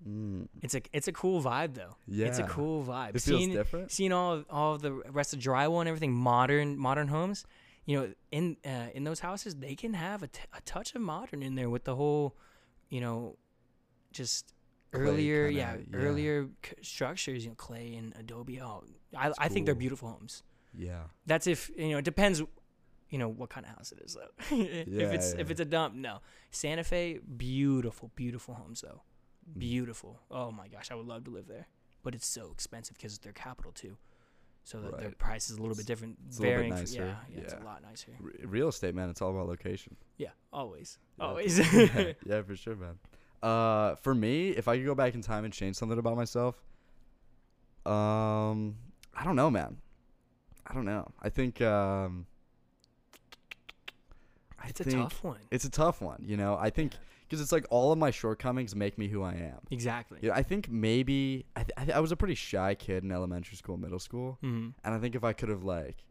mm, 0.08 0.48
It's 0.62 0.76
a 0.76 0.82
it's 0.94 1.08
a 1.08 1.14
cool 1.14 1.42
vibe 1.42 1.74
though. 1.76 1.96
yeah. 2.08 2.28
It's 2.28 2.40
a 2.40 2.44
cool 2.44 2.84
vibe. 2.84 3.10
It 3.16 3.22
feels 3.22 3.40
Seeing 3.40 3.54
different. 3.54 3.92
seeing 3.92 4.12
all 4.12 4.34
of, 4.34 4.46
all 4.50 4.78
the 4.78 4.92
rest 4.92 5.34
of 5.34 5.40
drywall 5.40 5.80
and 5.80 5.88
everything 5.88 6.14
modern 6.14 6.78
modern 6.78 7.08
homes 7.08 7.46
you 7.86 7.98
know 8.00 8.14
in 8.32 8.58
uh, 8.66 8.88
in 8.94 9.04
those 9.04 9.20
houses 9.22 9.56
they 9.56 9.76
can 9.76 9.94
have 9.94 10.24
a, 10.24 10.28
t- 10.28 10.42
a 10.58 10.62
touch 10.62 10.94
of 10.96 11.02
modern 11.02 11.42
in 11.44 11.56
there 11.56 11.70
with 11.70 11.84
the 11.84 11.96
whole 11.96 12.36
you 12.90 13.02
know 13.02 13.38
just 14.12 14.54
Clay 14.92 15.02
earlier 15.04 15.48
kinda, 15.48 15.60
yeah, 15.60 15.76
yeah. 15.90 15.98
earlier 15.98 16.50
c- 16.66 16.76
structures 16.82 17.44
you 17.44 17.50
know 17.52 17.56
clay 17.56 17.96
and 17.96 18.14
adobe 18.20 18.60
oh 18.62 18.84
I, 19.18 19.32
I 19.40 19.48
think 19.48 19.66
they're 19.66 19.76
beautiful 19.76 20.10
homes 20.10 20.44
Yeah. 20.78 21.04
that's 21.26 21.48
if 21.48 21.72
you 21.78 21.90
know 21.92 21.98
it 22.00 22.06
depends 22.06 22.42
you 23.10 23.18
know 23.18 23.30
what 23.30 23.50
kind 23.50 23.66
of 23.66 23.72
house 23.76 23.92
it 23.92 24.00
is 24.06 24.16
though 24.16 24.34
if 24.56 24.88
Yeah, 24.88 25.14
it's 25.14 25.34
if 25.34 25.50
it's 25.50 25.60
a 25.62 25.66
dump 25.66 25.96
no 25.96 26.20
santa 26.52 26.84
fe 26.84 27.20
beautiful 27.38 28.12
beautiful 28.16 28.54
homes 28.56 28.82
though 28.82 29.02
Mm. 29.50 29.60
beautiful. 29.60 30.20
Oh 30.30 30.52
my 30.52 30.68
gosh, 30.68 30.92
I 30.92 30.96
would 30.96 31.08
love 31.08 31.24
to 31.24 31.32
live 31.32 31.48
there, 31.48 31.68
but 32.04 32.14
it's 32.14 32.28
so 32.28 32.52
expensive 32.52 32.96
because 32.96 33.14
it's 33.16 33.24
their 33.24 33.34
capital 33.34 33.72
too. 33.72 33.98
So 34.64 34.80
the, 34.80 34.92
their 34.92 35.08
Right. 35.08 35.18
price 35.18 35.50
is 35.50 35.58
a 35.58 35.62
little 35.62 35.76
bit 35.76 35.86
different. 35.88 36.18
it's 36.28 36.38
a 36.38 36.42
little 36.42 36.52
bit 36.54 36.56
varying 36.58 36.74
nicer, 36.76 37.06
Yeah, 37.06 37.16
yeah, 37.36 37.42
it's 37.42 37.54
a 37.54 37.60
lot 37.66 37.82
nicer. 37.82 38.12
Re- 38.20 38.46
real 38.46 38.68
estate, 38.70 38.94
man. 38.96 39.10
It's 39.10 39.22
all 39.22 39.32
about 39.32 39.48
location. 39.48 39.96
Yeah, 40.18 40.30
always, 40.54 41.00
Yeah. 41.18 41.26
always. 41.26 41.58
yeah, 41.74 42.14
yeah, 42.26 42.42
for 42.44 42.56
sure, 42.56 42.76
man. 42.76 43.00
Uh, 43.42 43.96
for 43.96 44.14
me, 44.14 44.50
if 44.52 44.68
I 44.68 44.78
could 44.78 44.86
go 44.86 44.94
back 44.96 45.16
in 45.16 45.22
time 45.22 45.46
and 45.46 45.54
change 45.54 45.76
something 45.76 45.98
about 45.98 46.16
myself, 46.16 46.62
um, 47.86 48.78
I 49.16 49.24
don't 49.24 49.36
know, 49.36 49.50
man. 49.50 49.78
I 50.68 50.74
don't 50.76 50.86
know. 50.86 51.12
I 51.20 51.30
think 51.30 51.60
um, 51.62 52.28
I 54.60 54.68
it's 54.70 54.80
a 54.82 54.86
tough 54.86 55.24
one. 55.24 55.40
It's 55.50 55.66
a 55.66 55.70
tough 55.72 56.02
one, 56.02 56.24
you 56.26 56.38
know. 56.38 56.56
I 56.56 56.70
think 56.70 56.94
Yeah. 56.94 57.00
Because 57.32 57.42
it's 57.42 57.54
like 57.54 57.66
all 57.70 57.94
of 57.94 57.98
my 57.98 58.12
shortcomings 58.12 58.76
make 58.76 58.98
me 58.98 59.08
who 59.08 59.24
I 59.24 59.32
am. 59.36 59.60
Exactly. 59.72 60.20
Yeah, 60.22 60.34
I 60.36 60.44
think 60.44 60.70
maybe 60.70 61.46
I, 61.56 61.62
th- 61.64 61.72
I, 61.78 61.86
th- 61.86 61.96
I 61.96 62.00
was 62.02 62.12
a 62.12 62.18
pretty 62.18 62.36
shy 62.36 62.76
kid 62.76 63.06
in 63.06 63.12
elementary 63.14 63.56
school, 63.56 63.78
middle 63.78 64.00
school, 64.00 64.38
Mm-hmm. 64.44 64.70
and 64.84 64.94
I 64.94 65.00
think 65.00 65.16
if 65.16 65.24
I 65.24 65.32
could 65.32 65.48
have 65.48 65.64
like 65.64 66.04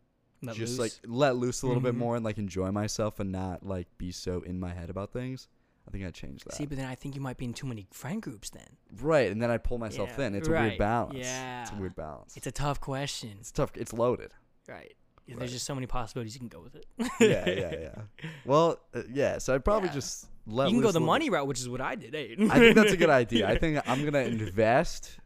Let 0.43 0.57
just 0.57 0.79
loose. 0.79 0.99
like 1.05 1.11
let 1.13 1.37
loose 1.37 1.61
a 1.61 1.67
little 1.67 1.83
bit 1.83 1.95
Mhm. 1.95 1.99
more 1.99 2.17
and 2.17 2.25
like 2.25 2.39
enjoy 2.39 2.71
myself 2.71 3.21
and 3.21 3.31
not 3.31 3.67
like 3.67 3.87
be 3.99 4.11
so 4.13 4.41
in 4.41 4.59
my 4.59 4.73
head 4.73 4.89
about 4.89 5.13
things, 5.13 5.49
I 5.87 5.91
think 5.91 6.05
I'd 6.07 6.15
change 6.15 6.45
that. 6.45 6.55
See, 6.55 6.65
but 6.65 6.79
then 6.79 6.87
I 6.89 6.95
think 6.95 7.15
you 7.15 7.21
might 7.21 7.37
be 7.37 7.45
in 7.45 7.53
too 7.53 7.67
many 7.67 7.87
friend 7.93 8.23
groups. 8.23 8.49
Then 8.49 8.79
right, 9.03 9.31
and 9.31 9.43
then 9.43 9.51
I 9.51 9.59
pull 9.59 9.77
myself 9.77 10.09
Yeah, 10.11 10.17
thin. 10.17 10.35
It's 10.35 10.49
a 10.49 10.53
weird 10.53 10.79
balance. 10.79 11.19
Yeah, 11.19 11.63
it's 11.63 11.71
a 11.73 11.75
weird 11.75 11.95
balance. 11.97 12.37
it's 12.37 12.47
a 12.47 12.53
tough 12.53 12.81
question. 12.81 13.37
It's 13.41 13.53
tough. 13.53 13.73
It's 13.77 13.93
loaded. 13.93 14.33
Right. 14.69 14.95
Right. 15.31 15.39
There's 15.41 15.53
just 15.53 15.67
so 15.67 15.75
many 15.75 15.87
possibilities 15.87 16.35
you 16.35 16.41
can 16.41 16.49
go 16.49 16.61
with 16.61 16.75
it. 16.77 16.87
yeah, 17.21 17.49
yeah, 17.49 17.75
yeah. 17.81 18.31
Well, 18.45 18.79
uh, 18.95 19.03
yeah. 19.13 19.39
So 19.39 19.55
I'd 19.55 19.65
probably 19.65 19.89
Yeah. 19.89 19.95
just 19.95 20.27
let. 20.47 20.69
you 20.69 20.75
can 20.75 20.81
go 20.83 20.89
the 20.89 20.99
little 20.99 21.01
bit. 21.01 21.07
money 21.07 21.31
route, 21.31 21.47
which 21.47 21.61
is 21.61 21.69
what 21.69 21.81
I 21.81 21.95
did. 21.95 22.15
Hey. 22.15 22.37
I 22.51 22.59
think 22.59 22.75
that's 22.77 22.93
a 22.93 22.97
good 22.97 23.11
idea. 23.23 23.49
I 23.49 23.57
think 23.59 23.81
I'm 23.89 24.05
gonna 24.05 24.19
invest, 24.21 25.19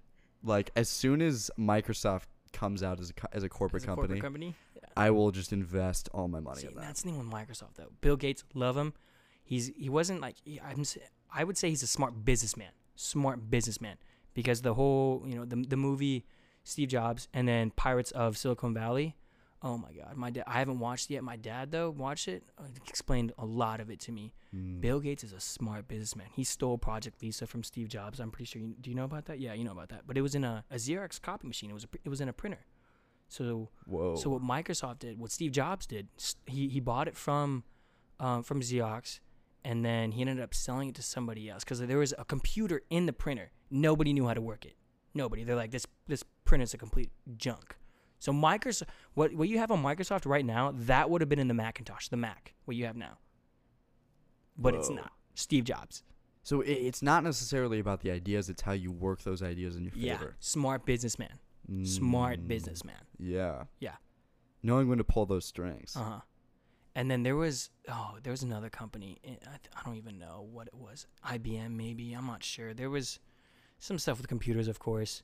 like 0.42 0.70
as 0.76 0.88
soon 0.88 1.22
as 1.22 1.50
Microsoft 1.58 2.24
comes 2.52 2.82
out 2.82 3.00
as 3.00 3.10
a 3.10 3.34
as 3.36 3.42
a 3.42 3.48
corporate 3.48 3.82
As 3.82 3.84
a 3.84 3.86
company, 3.88 4.06
corporate 4.08 4.22
company. 4.22 4.54
Yeah. 4.76 4.82
I 4.96 5.10
will 5.10 5.30
just 5.30 5.52
invest 5.52 6.08
all 6.12 6.28
my 6.28 6.40
money 6.40 6.60
See, 6.60 6.66
in 6.68 6.74
that. 6.74 6.80
that's 6.82 7.02
the 7.02 7.10
thing 7.10 7.18
with 7.18 7.28
Microsoft 7.28 7.74
though. 7.76 7.90
Bill 8.00 8.16
Gates, 8.16 8.44
love 8.54 8.76
him. 8.76 8.92
He's 9.42 9.70
he 9.76 9.88
wasn't 9.88 10.20
like 10.20 10.36
he, 10.44 10.60
I'm. 10.60 10.84
I 11.32 11.42
would 11.44 11.56
say 11.58 11.68
he's 11.68 11.82
a 11.82 11.86
smart 11.88 12.24
businessman. 12.24 12.70
Smart 12.96 13.50
businessman 13.50 13.96
because 14.34 14.62
the 14.62 14.74
whole 14.74 15.24
you 15.26 15.34
know 15.34 15.44
the 15.44 15.56
the 15.56 15.76
movie 15.76 16.24
Steve 16.62 16.88
Jobs 16.88 17.26
and 17.34 17.46
then 17.48 17.70
Pirates 17.72 18.10
of 18.12 18.36
Silicon 18.38 18.72
Valley. 18.72 19.16
Oh 19.64 19.78
my 19.78 19.92
God, 19.92 20.14
my 20.14 20.28
dad. 20.28 20.44
I 20.46 20.58
haven't 20.58 20.78
watched 20.78 21.10
it 21.10 21.14
yet. 21.14 21.24
My 21.24 21.36
dad 21.36 21.70
though 21.72 21.88
watched 21.88 22.28
it. 22.28 22.42
Uh, 22.58 22.64
explained 22.86 23.32
a 23.38 23.46
lot 23.46 23.80
of 23.80 23.88
it 23.88 23.98
to 24.00 24.12
me. 24.12 24.34
Mm. 24.54 24.82
Bill 24.82 25.00
Gates 25.00 25.24
is 25.24 25.32
a 25.32 25.40
smart 25.40 25.88
businessman. 25.88 26.26
He 26.34 26.44
stole 26.44 26.76
Project 26.76 27.22
Lisa 27.22 27.46
from 27.46 27.64
Steve 27.64 27.88
Jobs. 27.88 28.20
I'm 28.20 28.30
pretty 28.30 28.44
sure. 28.44 28.60
You, 28.60 28.74
do 28.78 28.90
you 28.90 28.96
know 28.96 29.04
about 29.04 29.24
that? 29.24 29.40
Yeah, 29.40 29.54
you 29.54 29.64
know 29.64 29.72
about 29.72 29.88
that. 29.88 30.02
But 30.06 30.18
it 30.18 30.20
was 30.20 30.34
in 30.34 30.44
a, 30.44 30.64
a 30.70 30.74
Xerox 30.74 31.20
copy 31.20 31.46
machine. 31.48 31.70
It 31.70 31.72
was 31.74 31.84
a, 31.84 31.88
it 32.04 32.10
was 32.10 32.20
in 32.20 32.28
a 32.28 32.32
printer. 32.34 32.66
So 33.28 33.70
Whoa. 33.86 34.16
so 34.16 34.28
what 34.28 34.42
Microsoft 34.42 34.98
did, 34.98 35.18
what 35.18 35.32
Steve 35.32 35.50
Jobs 35.50 35.86
did, 35.86 36.08
he 36.46 36.68
he 36.68 36.78
bought 36.78 37.08
it 37.08 37.16
from 37.16 37.64
um, 38.20 38.42
from 38.42 38.60
Xerox, 38.60 39.20
and 39.64 39.82
then 39.82 40.12
he 40.12 40.20
ended 40.20 40.40
up 40.40 40.52
selling 40.52 40.90
it 40.90 40.94
to 40.96 41.02
somebody 41.02 41.48
else 41.48 41.64
because 41.64 41.80
there 41.80 41.98
was 41.98 42.12
a 42.18 42.26
computer 42.26 42.82
in 42.90 43.06
the 43.06 43.14
printer. 43.14 43.50
Nobody 43.70 44.12
knew 44.12 44.26
how 44.26 44.34
to 44.34 44.42
work 44.42 44.66
it. 44.66 44.76
Nobody. 45.14 45.42
They're 45.42 45.56
like 45.56 45.70
this 45.70 45.86
this 46.06 46.22
printer's 46.44 46.74
a 46.74 46.78
complete 46.78 47.10
junk. 47.38 47.76
So 48.24 48.32
Microsoft, 48.32 48.84
what 49.12 49.34
what 49.34 49.48
you 49.50 49.58
have 49.58 49.70
on 49.70 49.82
Microsoft 49.82 50.24
right 50.24 50.46
now, 50.46 50.72
that 50.74 51.10
would 51.10 51.20
have 51.20 51.28
been 51.28 51.38
in 51.38 51.48
the 51.48 51.52
Macintosh, 51.54 52.08
the 52.08 52.16
Mac, 52.16 52.54
what 52.64 52.74
you 52.74 52.86
have 52.86 52.96
now. 52.96 53.18
But 54.56 54.74
it's 54.74 54.88
not. 54.88 55.12
Steve 55.34 55.64
Jobs. 55.64 56.02
so 56.42 56.62
it, 56.62 56.70
it's 56.72 57.02
not 57.02 57.22
necessarily 57.22 57.78
about 57.80 58.00
the 58.00 58.10
ideas; 58.10 58.48
it's 58.48 58.62
how 58.62 58.72
you 58.72 58.90
work 58.90 59.22
those 59.24 59.42
ideas 59.42 59.76
in 59.76 59.84
your 59.84 59.92
Yeah, 59.94 60.16
favor. 60.16 60.36
smart 60.40 60.86
businessman. 60.86 61.38
Smart 61.84 62.40
Mm, 62.40 62.48
businessman. 62.48 63.02
Yeah. 63.18 63.64
Yeah. 63.78 63.96
Knowing 64.62 64.88
when 64.88 64.96
to 64.98 65.04
pull 65.04 65.26
those 65.26 65.44
strings. 65.44 65.94
Uh 65.94 66.02
huh. 66.04 66.20
And 66.94 67.10
then 67.10 67.24
there 67.24 67.36
was 67.36 67.68
oh 67.90 68.16
there 68.22 68.30
was 68.30 68.42
another 68.42 68.70
company 68.70 69.18
eh, 69.22 69.34
I, 69.46 69.56
I 69.78 69.82
don't 69.84 69.96
even 69.96 70.18
know 70.18 70.48
what 70.50 70.68
it 70.68 70.74
was 70.74 71.06
IBM 71.26 71.72
maybe 71.72 72.14
I'm 72.14 72.26
not 72.26 72.42
sure 72.44 72.72
there 72.72 72.88
was 72.88 73.18
some 73.80 73.98
stuff 73.98 74.16
with 74.18 74.28
computers 74.28 74.68
of 74.68 74.78
course 74.78 75.22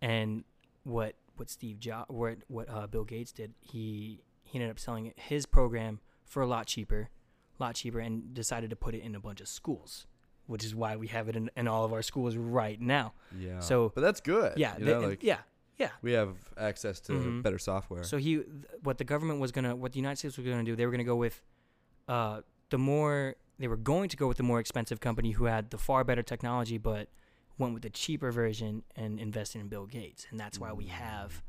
and 0.00 0.42
what 0.84 1.14
what 1.42 1.50
Steve 1.50 1.80
Jobs 1.80 2.08
what 2.08 2.36
what 2.46 2.68
uh, 2.70 2.86
Bill 2.86 3.02
Gates 3.04 3.32
did 3.32 3.52
he 3.60 4.22
he 4.44 4.58
ended 4.58 4.70
up 4.70 4.78
selling 4.78 5.12
his 5.16 5.44
program 5.44 5.98
for 6.24 6.40
a 6.40 6.46
lot 6.46 6.66
cheaper 6.68 7.10
a 7.58 7.62
lot 7.62 7.74
cheaper 7.74 7.98
and 7.98 8.32
decided 8.32 8.70
to 8.70 8.76
put 8.76 8.94
it 8.94 9.02
in 9.02 9.14
a 9.16 9.20
bunch 9.20 9.40
of 9.40 9.48
schools 9.48 10.06
which 10.46 10.64
is 10.64 10.72
why 10.74 10.94
we 10.96 11.08
have 11.08 11.28
it 11.28 11.34
in, 11.36 11.50
in 11.56 11.66
all 11.66 11.84
of 11.84 11.92
our 11.92 12.02
schools 12.02 12.36
right 12.36 12.80
now 12.80 13.12
Yeah. 13.46 13.58
So- 13.60 13.90
but 13.94 14.02
that's 14.02 14.20
good. 14.20 14.52
yeah 14.56 14.76
You 14.78 14.84
the- 14.84 14.90
know, 14.92 15.08
like 15.08 15.22
yeah 15.24 15.38
yeah 15.78 15.90
we 16.00 16.12
have 16.12 16.36
access 16.56 17.00
to 17.06 17.12
Mhm. 17.12 17.42
better 17.42 17.58
software. 17.58 18.04
So 18.04 18.16
he, 18.18 18.36
th- 18.36 18.46
what 18.84 18.98
the 18.98 19.04
government 19.12 19.40
was 19.40 19.50
gonna, 19.52 19.74
what 19.74 19.90
the 19.92 19.98
United 19.98 20.18
States 20.18 20.36
was 20.38 20.46
gonna 20.46 20.62
do, 20.70 20.76
they 20.76 20.86
were 20.86 20.92
gonna 20.92 21.12
go 21.16 21.16
with, 21.26 21.42
uh, 22.08 22.42
the 22.70 22.78
more 22.78 23.34
they 23.58 23.68
were 23.68 23.82
going 23.92 24.08
to 24.10 24.16
go 24.16 24.26
with 24.28 24.36
the 24.36 24.42
more 24.52 24.60
expensive 24.60 25.00
company 25.00 25.30
who 25.32 25.44
had 25.46 25.70
the 25.70 25.78
far 25.78 26.04
better 26.04 26.22
technology, 26.22 26.78
but 26.78 27.08
went 27.58 27.74
with 27.74 27.82
the 27.82 27.90
cheaper 27.90 28.30
version 28.30 28.82
and 28.96 29.18
invested 29.18 29.60
in 29.60 29.68
Bill 29.68 29.86
Gates, 29.86 30.26
and 30.30 30.38
that's 30.38 30.58
why 30.58 30.72
we 30.72 30.86
mm. 30.86 30.90
have 30.90 31.42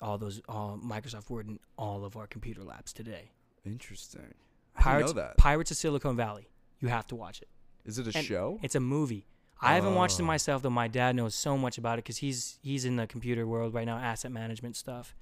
all 0.00 0.18
those 0.18 0.40
all 0.48 0.78
Microsoft 0.82 1.28
Word 1.30 1.48
in 1.48 1.58
all 1.76 2.04
of 2.04 2.16
our 2.16 2.26
computer 2.26 2.62
labs 2.62 2.92
today. 2.92 3.32
Interesting. 3.64 4.34
I 4.76 4.82
Pirates, 4.82 5.14
know 5.14 5.20
that. 5.20 5.36
Pirates 5.36 5.70
of 5.70 5.76
Silicon 5.76 6.16
Valley. 6.16 6.48
You 6.80 6.88
have 6.88 7.06
to 7.08 7.16
watch 7.16 7.42
it. 7.42 7.48
Is 7.84 7.98
it 7.98 8.14
a 8.14 8.16
and 8.16 8.26
show? 8.26 8.58
It's 8.62 8.74
a 8.74 8.80
movie. 8.80 9.26
I 9.62 9.74
haven't 9.74 9.94
watched 9.94 10.18
it 10.18 10.22
Oh. 10.22 10.26
myself, 10.26 10.62
though. 10.62 10.70
My 10.70 10.88
dad 10.88 11.16
knows 11.16 11.34
so 11.34 11.58
much 11.58 11.76
about 11.76 11.98
it 11.98 12.04
because 12.04 12.18
he's 12.18 12.58
he's 12.62 12.84
in 12.84 12.96
the 12.96 13.06
computer 13.06 13.46
world 13.46 13.74
right 13.74 13.84
now, 13.84 13.98
asset 13.98 14.32
management 14.32 14.76
stuff. 14.76 15.14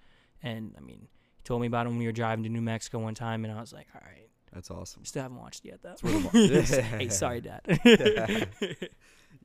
And 0.42 0.74
I 0.76 0.80
mean, 0.80 1.08
he 1.36 1.42
told 1.42 1.60
me 1.60 1.66
about 1.66 1.86
it 1.86 1.88
when 1.90 1.98
we 1.98 2.06
were 2.06 2.12
driving 2.12 2.44
to 2.44 2.48
New 2.48 2.60
Mexico 2.60 3.00
one 3.00 3.14
time, 3.14 3.44
and 3.44 3.52
I 3.52 3.60
was 3.60 3.72
like, 3.72 3.88
all 3.94 4.00
right, 4.06 4.28
That's 4.52 4.70
awesome. 4.70 5.04
still 5.04 5.22
haven't 5.22 5.38
watched 5.38 5.64
it 5.64 5.68
yet, 5.68 5.82
though. 5.82 5.96
worth 6.02 6.34
a 6.34 6.80
wa- 6.80 6.98
hey, 6.98 7.08
sorry, 7.08 7.40
dad. 7.40 7.62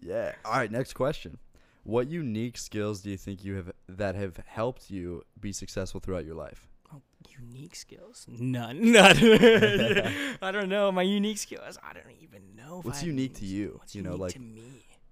Yeah. 0.02 0.34
All 0.46 0.54
right. 0.54 0.72
Next 0.72 0.94
question. 0.94 1.38
What 1.84 2.08
unique 2.08 2.58
skills 2.58 3.02
do 3.02 3.10
you 3.10 3.18
think 3.18 3.44
you 3.44 3.56
have 3.56 3.72
that 3.90 4.16
have 4.16 4.38
helped 4.46 4.90
you 4.90 5.24
be 5.40 5.52
successful 5.52 6.00
throughout 6.00 6.26
your 6.26 6.36
life? 6.36 6.68
Oh, 6.94 7.02
unique 7.40 7.76
skills? 7.76 8.26
None. 8.30 8.92
None. 8.92 9.18
I 10.42 10.52
don't 10.52 10.70
know. 10.70 10.92
My 10.92 11.02
unique 11.02 11.38
skills. 11.38 11.78
I 11.84 11.94
don't 11.94 12.06
even 12.22 12.42
know. 12.56 12.80
What's 12.84 13.04
unique 13.04 13.36
to 13.36 13.46
you? 13.46 13.76
What's 13.80 13.96
You 13.96 14.02
know, 14.02 14.16
like- 14.16 14.34
to 14.34 14.40
me. 14.40 14.64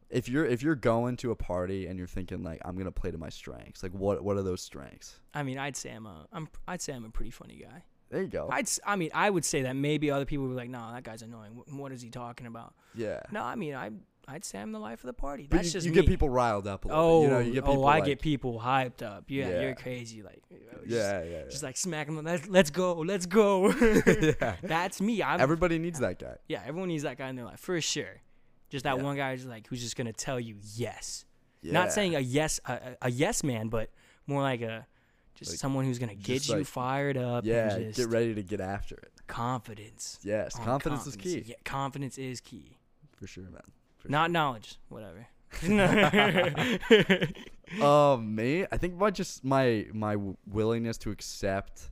If 0.09 0.27
you're 0.27 0.45
if 0.45 0.61
you're 0.61 0.75
going 0.75 1.15
to 1.17 1.31
a 1.31 1.35
party 1.37 1.87
and 1.87 1.97
you're 1.97 2.05
thinking 2.05 2.43
like 2.43 2.59
I'm 2.65 2.75
gonna 2.77 2.91
play 2.91 3.11
to 3.11 3.17
my 3.17 3.29
strengths, 3.29 3.81
like 3.81 3.93
what 3.93 4.21
what 4.21 4.35
are 4.35 4.43
those 4.43 4.61
strengths? 4.61 5.15
I 5.33 5.41
mean, 5.43 5.57
I'd 5.57 5.77
say 5.77 5.91
I'm 5.91 6.05
a. 6.05 6.27
I'm. 6.33 6.49
I'd 6.67 6.81
say 6.81 6.91
I'm 6.91 7.05
a 7.05 7.09
pretty 7.09 7.31
funny 7.31 7.55
guy. 7.55 7.83
There 8.09 8.21
you 8.21 8.27
go. 8.27 8.49
I'd. 8.51 8.67
I 8.85 8.97
mean, 8.97 9.11
I 9.13 9.29
would 9.29 9.45
say 9.45 9.61
that 9.61 9.73
maybe 9.77 10.11
other 10.11 10.25
people 10.25 10.47
would 10.47 10.51
be 10.51 10.57
like, 10.57 10.69
"No, 10.69 10.91
that 10.91 11.03
guy's 11.03 11.21
annoying. 11.21 11.55
What, 11.55 11.71
what 11.71 11.91
is 11.93 12.01
he 12.01 12.09
talking 12.09 12.45
about?" 12.45 12.73
yeah. 12.93 13.21
No, 13.31 13.41
I 13.41 13.55
mean, 13.55 13.73
I. 13.73 13.91
I'd 14.31 14.45
say 14.45 14.59
I'm 14.59 14.71
the 14.71 14.79
life 14.79 14.99
of 15.03 15.07
the 15.07 15.13
party. 15.13 15.47
That's 15.49 15.67
you, 15.67 15.71
just 15.73 15.85
you 15.85 15.91
me. 15.91 15.95
get 15.95 16.07
people 16.07 16.29
riled 16.29 16.67
up 16.67 16.85
a 16.85 16.87
little 16.87 17.03
Oh, 17.03 17.21
bit. 17.21 17.23
You 17.25 17.29
know, 17.31 17.39
you 17.39 17.53
get 17.53 17.63
oh, 17.63 17.67
oh, 17.67 17.69
people 17.71 17.83
oh, 17.83 17.87
I 17.87 17.95
like, 17.95 18.05
get 18.05 18.21
people 18.21 18.59
hyped 18.63 19.01
up. 19.01 19.25
Yeah, 19.27 19.49
Yeah. 19.49 19.61
you're 19.61 19.75
crazy. 19.75 20.21
Like, 20.23 20.41
you 20.49 20.57
know, 20.71 20.77
just, 20.79 20.89
Yeah, 20.89 21.23
yeah, 21.23 21.29
yeah. 21.29 21.43
just 21.49 21.63
like 21.63 21.77
smacking 21.77 22.15
them. 22.15 22.25
Let's, 22.25 22.47
let's 22.47 22.69
go. 22.69 22.93
Let's 22.99 23.25
go. 23.25 23.69
yeah. 24.07 24.55
That's 24.63 25.01
me. 25.01 25.21
I'm. 25.21 25.39
Everybody 25.41 25.77
needs 25.79 25.99
that 25.99 26.17
guy. 26.19 26.35
yeah, 26.47 26.61
everyone 26.65 26.87
needs 26.89 27.03
that 27.03 27.17
guy 27.17 27.27
in 27.29 27.35
their 27.35 27.45
life 27.45 27.59
for 27.59 27.79
sure. 27.81 28.21
Just 28.69 28.83
that 28.85 28.97
Yeah. 28.97 29.03
one 29.03 29.17
guy, 29.17 29.35
who's 29.35 29.45
like 29.45 29.67
who's 29.67 29.81
just 29.81 29.95
gonna 29.97 30.13
tell 30.13 30.39
you 30.39 30.55
yes. 30.75 31.25
Yeah. 31.61 31.73
Not 31.73 31.91
saying 31.91 32.15
a 32.15 32.19
yes, 32.19 32.59
a, 32.65 32.79
a 33.01 33.11
yes 33.11 33.43
man, 33.43 33.67
but 33.67 33.89
more 34.27 34.41
like 34.41 34.61
a 34.61 34.87
just 35.35 35.51
Like, 35.51 35.59
someone 35.59 35.85
who's 35.85 35.99
gonna 35.99 36.15
get 36.15 36.47
you 36.47 36.55
like- 36.57 36.65
fired 36.67 37.17
up. 37.17 37.45
Yeah, 37.45 37.73
and 37.73 37.85
just 37.93 37.97
get 37.99 38.07
ready 38.09 38.33
to 38.35 38.43
get 38.43 38.61
after 38.61 38.95
it. 38.95 39.11
confidence. 39.27 40.19
Yes, 40.23 40.55
on 40.57 40.63
confidence 40.65 41.05
is 41.07 41.15
key 41.15 41.43
Yeah, 41.45 41.55
confidence 41.65 42.17
is 42.17 42.39
key. 42.39 42.77
for 43.17 43.27
sure, 43.27 43.43
man. 43.43 43.61
For 44.01 44.09
Not 44.09 44.31
knowledge. 44.31 44.77
Whatever. 44.89 45.27
sure. 45.61 47.27
Um, 47.81 48.35
me, 48.35 48.65
I 48.69 48.75
think 48.75 48.97
my 48.97 49.11
just 49.11 49.45
my 49.45 49.85
my 49.93 50.17
willingness 50.45 50.97
to 50.99 51.11
accept 51.11 51.89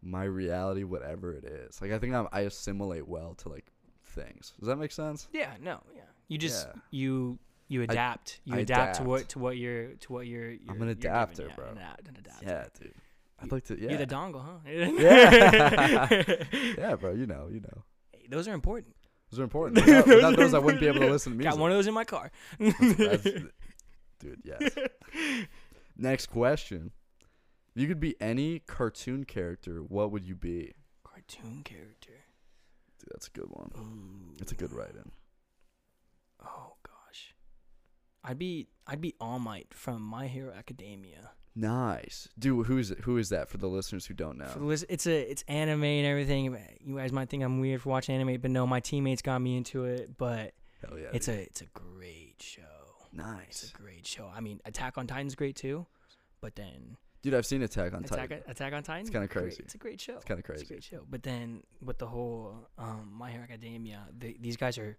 my 0.00 0.22
reality, 0.22 0.84
whatever 0.84 1.34
it 1.34 1.44
is. 1.44 1.82
Like 1.82 1.90
I 1.90 1.98
think 1.98 2.14
I'm, 2.14 2.28
I 2.30 2.42
assimilate 2.42 3.08
well 3.08 3.34
to 3.38 3.48
like 3.48 3.66
things. 4.04 4.52
Does 4.60 4.68
that 4.68 4.76
make 4.76 4.92
sense? 4.92 5.26
yeah. 5.32 5.54
No. 5.60 5.82
Yeah. 5.92 6.02
You 6.28 6.38
just 6.38 6.68
Yeah. 6.68 6.80
you 6.92 7.38
you 7.66 7.82
adapt. 7.82 8.40
you 8.44 8.54
I 8.54 8.58
adapt, 8.60 8.94
to 8.98 9.02
adapt. 9.02 9.08
what 9.08 9.28
to 9.30 9.38
what 9.40 9.56
you're 9.56 9.94
to 9.94 10.12
what 10.12 10.28
you're. 10.28 10.50
you're 10.52 10.60
I'm 10.68 10.76
an 10.82 10.86
you're 10.86 10.90
adapter. 10.92 11.46
Yeah, 11.48 11.54
bro. 11.56 11.66
An, 11.70 11.78
ad- 11.78 12.08
an 12.08 12.16
adapter. 12.16 12.46
Yeah, 12.46 12.64
dude. 12.80 12.94
I'd 13.40 13.50
like 13.50 13.64
to. 13.64 13.80
Yeah. 13.80 13.88
You're 13.90 13.98
the 13.98 14.06
dongle, 14.06 14.44
huh? 14.44 14.58
Yeah. 14.66 16.34
yeah, 16.78 16.94
bro. 16.94 17.12
You 17.12 17.26
know, 17.26 17.48
you 17.50 17.58
know. 17.60 17.82
Hey, 18.12 18.26
those 18.28 18.46
are 18.46 18.52
important. 18.54 18.94
Those 19.30 19.40
are 19.40 19.44
important. 19.44 19.76
Without, 19.86 20.06
without 20.06 20.36
those, 20.36 20.54
I 20.54 20.58
wouldn't 20.58 20.80
be 20.80 20.86
able 20.86 21.00
to 21.00 21.10
listen 21.10 21.32
to 21.32 21.38
music. 21.38 21.52
Got 21.52 21.60
one 21.60 21.70
of 21.70 21.76
those 21.76 21.86
in 21.86 21.94
my 21.94 22.04
car. 22.04 22.30
That's- 22.58 23.22
dude, 24.20 24.40
yes. 24.42 24.62
Next 25.96 26.26
question. 26.26 26.92
If 27.74 27.82
you 27.82 27.88
could 27.88 28.00
be 28.00 28.16
any 28.20 28.60
cartoon 28.60 29.24
character, 29.24 29.80
what 29.82 30.10
would 30.12 30.24
you 30.24 30.34
be? 30.34 30.72
Cartoon 31.04 31.62
character. 31.64 32.12
Dude, 32.98 33.08
that's 33.12 33.28
a 33.28 33.30
good 33.30 33.48
one. 33.50 33.70
Ooh. 33.78 34.36
It's 34.40 34.52
a 34.52 34.54
good 34.54 34.72
write-in. 34.72 35.10
Oh 36.44 36.74
gosh. 36.82 37.34
I'd 38.24 38.38
be 38.38 38.68
I'd 38.86 39.00
be 39.00 39.14
All 39.20 39.38
Might 39.38 39.74
from 39.74 40.02
My 40.02 40.26
Hero 40.26 40.52
Academia. 40.56 41.30
Nice, 41.60 42.28
dude. 42.38 42.66
Who's 42.66 42.90
who 43.02 43.18
is 43.18 43.30
that 43.30 43.48
for 43.48 43.56
the 43.58 43.66
listeners 43.66 44.06
who 44.06 44.14
don't 44.14 44.38
know? 44.38 44.70
It's 44.70 45.06
a 45.08 45.30
it's 45.30 45.42
anime 45.48 45.82
and 45.82 46.06
everything. 46.06 46.56
You 46.84 46.96
guys 46.96 47.10
might 47.10 47.28
think 47.28 47.42
I'm 47.42 47.58
weird 47.58 47.82
for 47.82 47.88
watching 47.88 48.14
anime, 48.14 48.40
but 48.40 48.52
no, 48.52 48.64
my 48.64 48.78
teammates 48.78 49.22
got 49.22 49.40
me 49.40 49.56
into 49.56 49.84
it. 49.84 50.16
But 50.16 50.52
Hell 50.86 50.96
yeah, 50.96 51.08
it's 51.12 51.26
dude. 51.26 51.34
a 51.34 51.42
it's 51.42 51.60
a 51.62 51.66
great 51.74 52.36
show. 52.40 52.62
Nice, 53.12 53.64
it's 53.64 53.72
a 53.72 53.76
great 53.76 54.06
show. 54.06 54.30
I 54.32 54.40
mean, 54.40 54.60
Attack 54.66 54.98
on 54.98 55.08
Titan's 55.08 55.34
great 55.34 55.56
too, 55.56 55.84
but 56.40 56.54
then 56.54 56.96
dude. 57.22 57.34
I've 57.34 57.44
seen 57.44 57.62
Attack 57.62 57.92
on 57.92 58.04
Attack 58.04 58.28
Titan. 58.28 58.42
Attack 58.46 58.72
on 58.74 58.82
Titan. 58.84 59.04
kinda 59.10 59.26
great- 59.26 59.30
crazy. 59.46 59.62
It's 59.64 59.74
a 59.74 59.78
great 59.78 60.00
show. 60.00 60.14
It's 60.14 60.24
kinda 60.26 60.42
crazy. 60.44 60.60
It's 60.62 60.70
a 60.70 60.74
great 60.74 60.84
show. 60.84 61.04
But 61.10 61.24
then 61.24 61.64
with 61.82 61.98
the 61.98 62.06
whole 62.06 62.68
um, 62.78 63.12
My 63.18 63.32
Hero 63.32 63.42
Academia, 63.42 64.06
they, 64.16 64.36
these 64.40 64.56
guys 64.56 64.78
are 64.78 64.96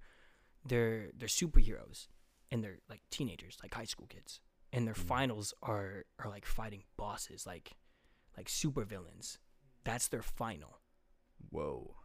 they're 0.66 1.12
they're 1.18 1.30
superheroes 1.30 2.08
and 2.52 2.62
they're 2.62 2.80
like 2.90 3.00
teenagers, 3.12 3.58
like 3.64 3.74
high 3.74 3.86
school 3.86 4.08
kids, 4.10 4.42
and 4.74 4.86
their 4.88 4.94
Mm. 4.94 5.08
finals 5.08 5.54
are 5.62 6.06
are 6.20 6.30
like 6.30 6.46
fighting 6.46 6.84
bosses, 6.98 7.46
like 7.46 7.76
like 8.38 8.50
super 8.50 8.84
villains. 8.86 9.38
That's 9.84 10.08
their 10.08 10.22
final. 10.22 10.80
Whoa. 11.50 11.96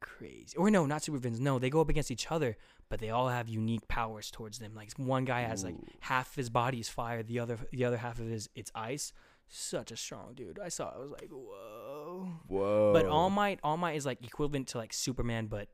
Crazy. 0.00 0.56
Or 0.56 0.68
no, 0.70 0.84
not 0.84 1.02
super 1.02 1.18
villains. 1.18 1.40
No, 1.40 1.58
they 1.60 1.70
go 1.70 1.80
up 1.80 1.88
against 1.88 2.10
each 2.10 2.30
other, 2.30 2.56
but 2.88 2.98
they 2.98 3.10
all 3.10 3.28
have 3.28 3.48
unique 3.48 3.86
powers 3.86 4.30
towards 4.32 4.58
them. 4.58 4.74
Like 4.74 4.92
one 4.96 5.24
guy 5.24 5.42
has 5.42 5.62
like 5.62 5.74
Ooh. 5.74 5.86
half 6.00 6.34
his 6.34 6.50
body 6.50 6.80
is 6.80 6.88
fire, 6.88 7.22
the 7.22 7.38
other 7.38 7.58
the 7.70 7.84
other 7.84 7.98
half 7.98 8.18
of 8.18 8.26
his 8.26 8.48
it's 8.54 8.72
ice. 8.74 9.12
Such 9.48 9.92
a 9.92 9.96
strong 9.96 10.34
dude. 10.34 10.58
I 10.58 10.68
saw. 10.70 10.88
it, 10.90 10.94
I 10.96 10.98
was 10.98 11.10
like, 11.10 11.28
whoa. 11.30 12.32
Whoa. 12.48 12.92
But 12.94 13.06
All 13.06 13.28
Might, 13.28 13.60
All 13.62 13.76
Might 13.76 13.96
is 13.96 14.06
like 14.06 14.24
equivalent 14.24 14.68
to 14.68 14.78
like 14.78 14.92
Superman, 14.92 15.46
but 15.46 15.68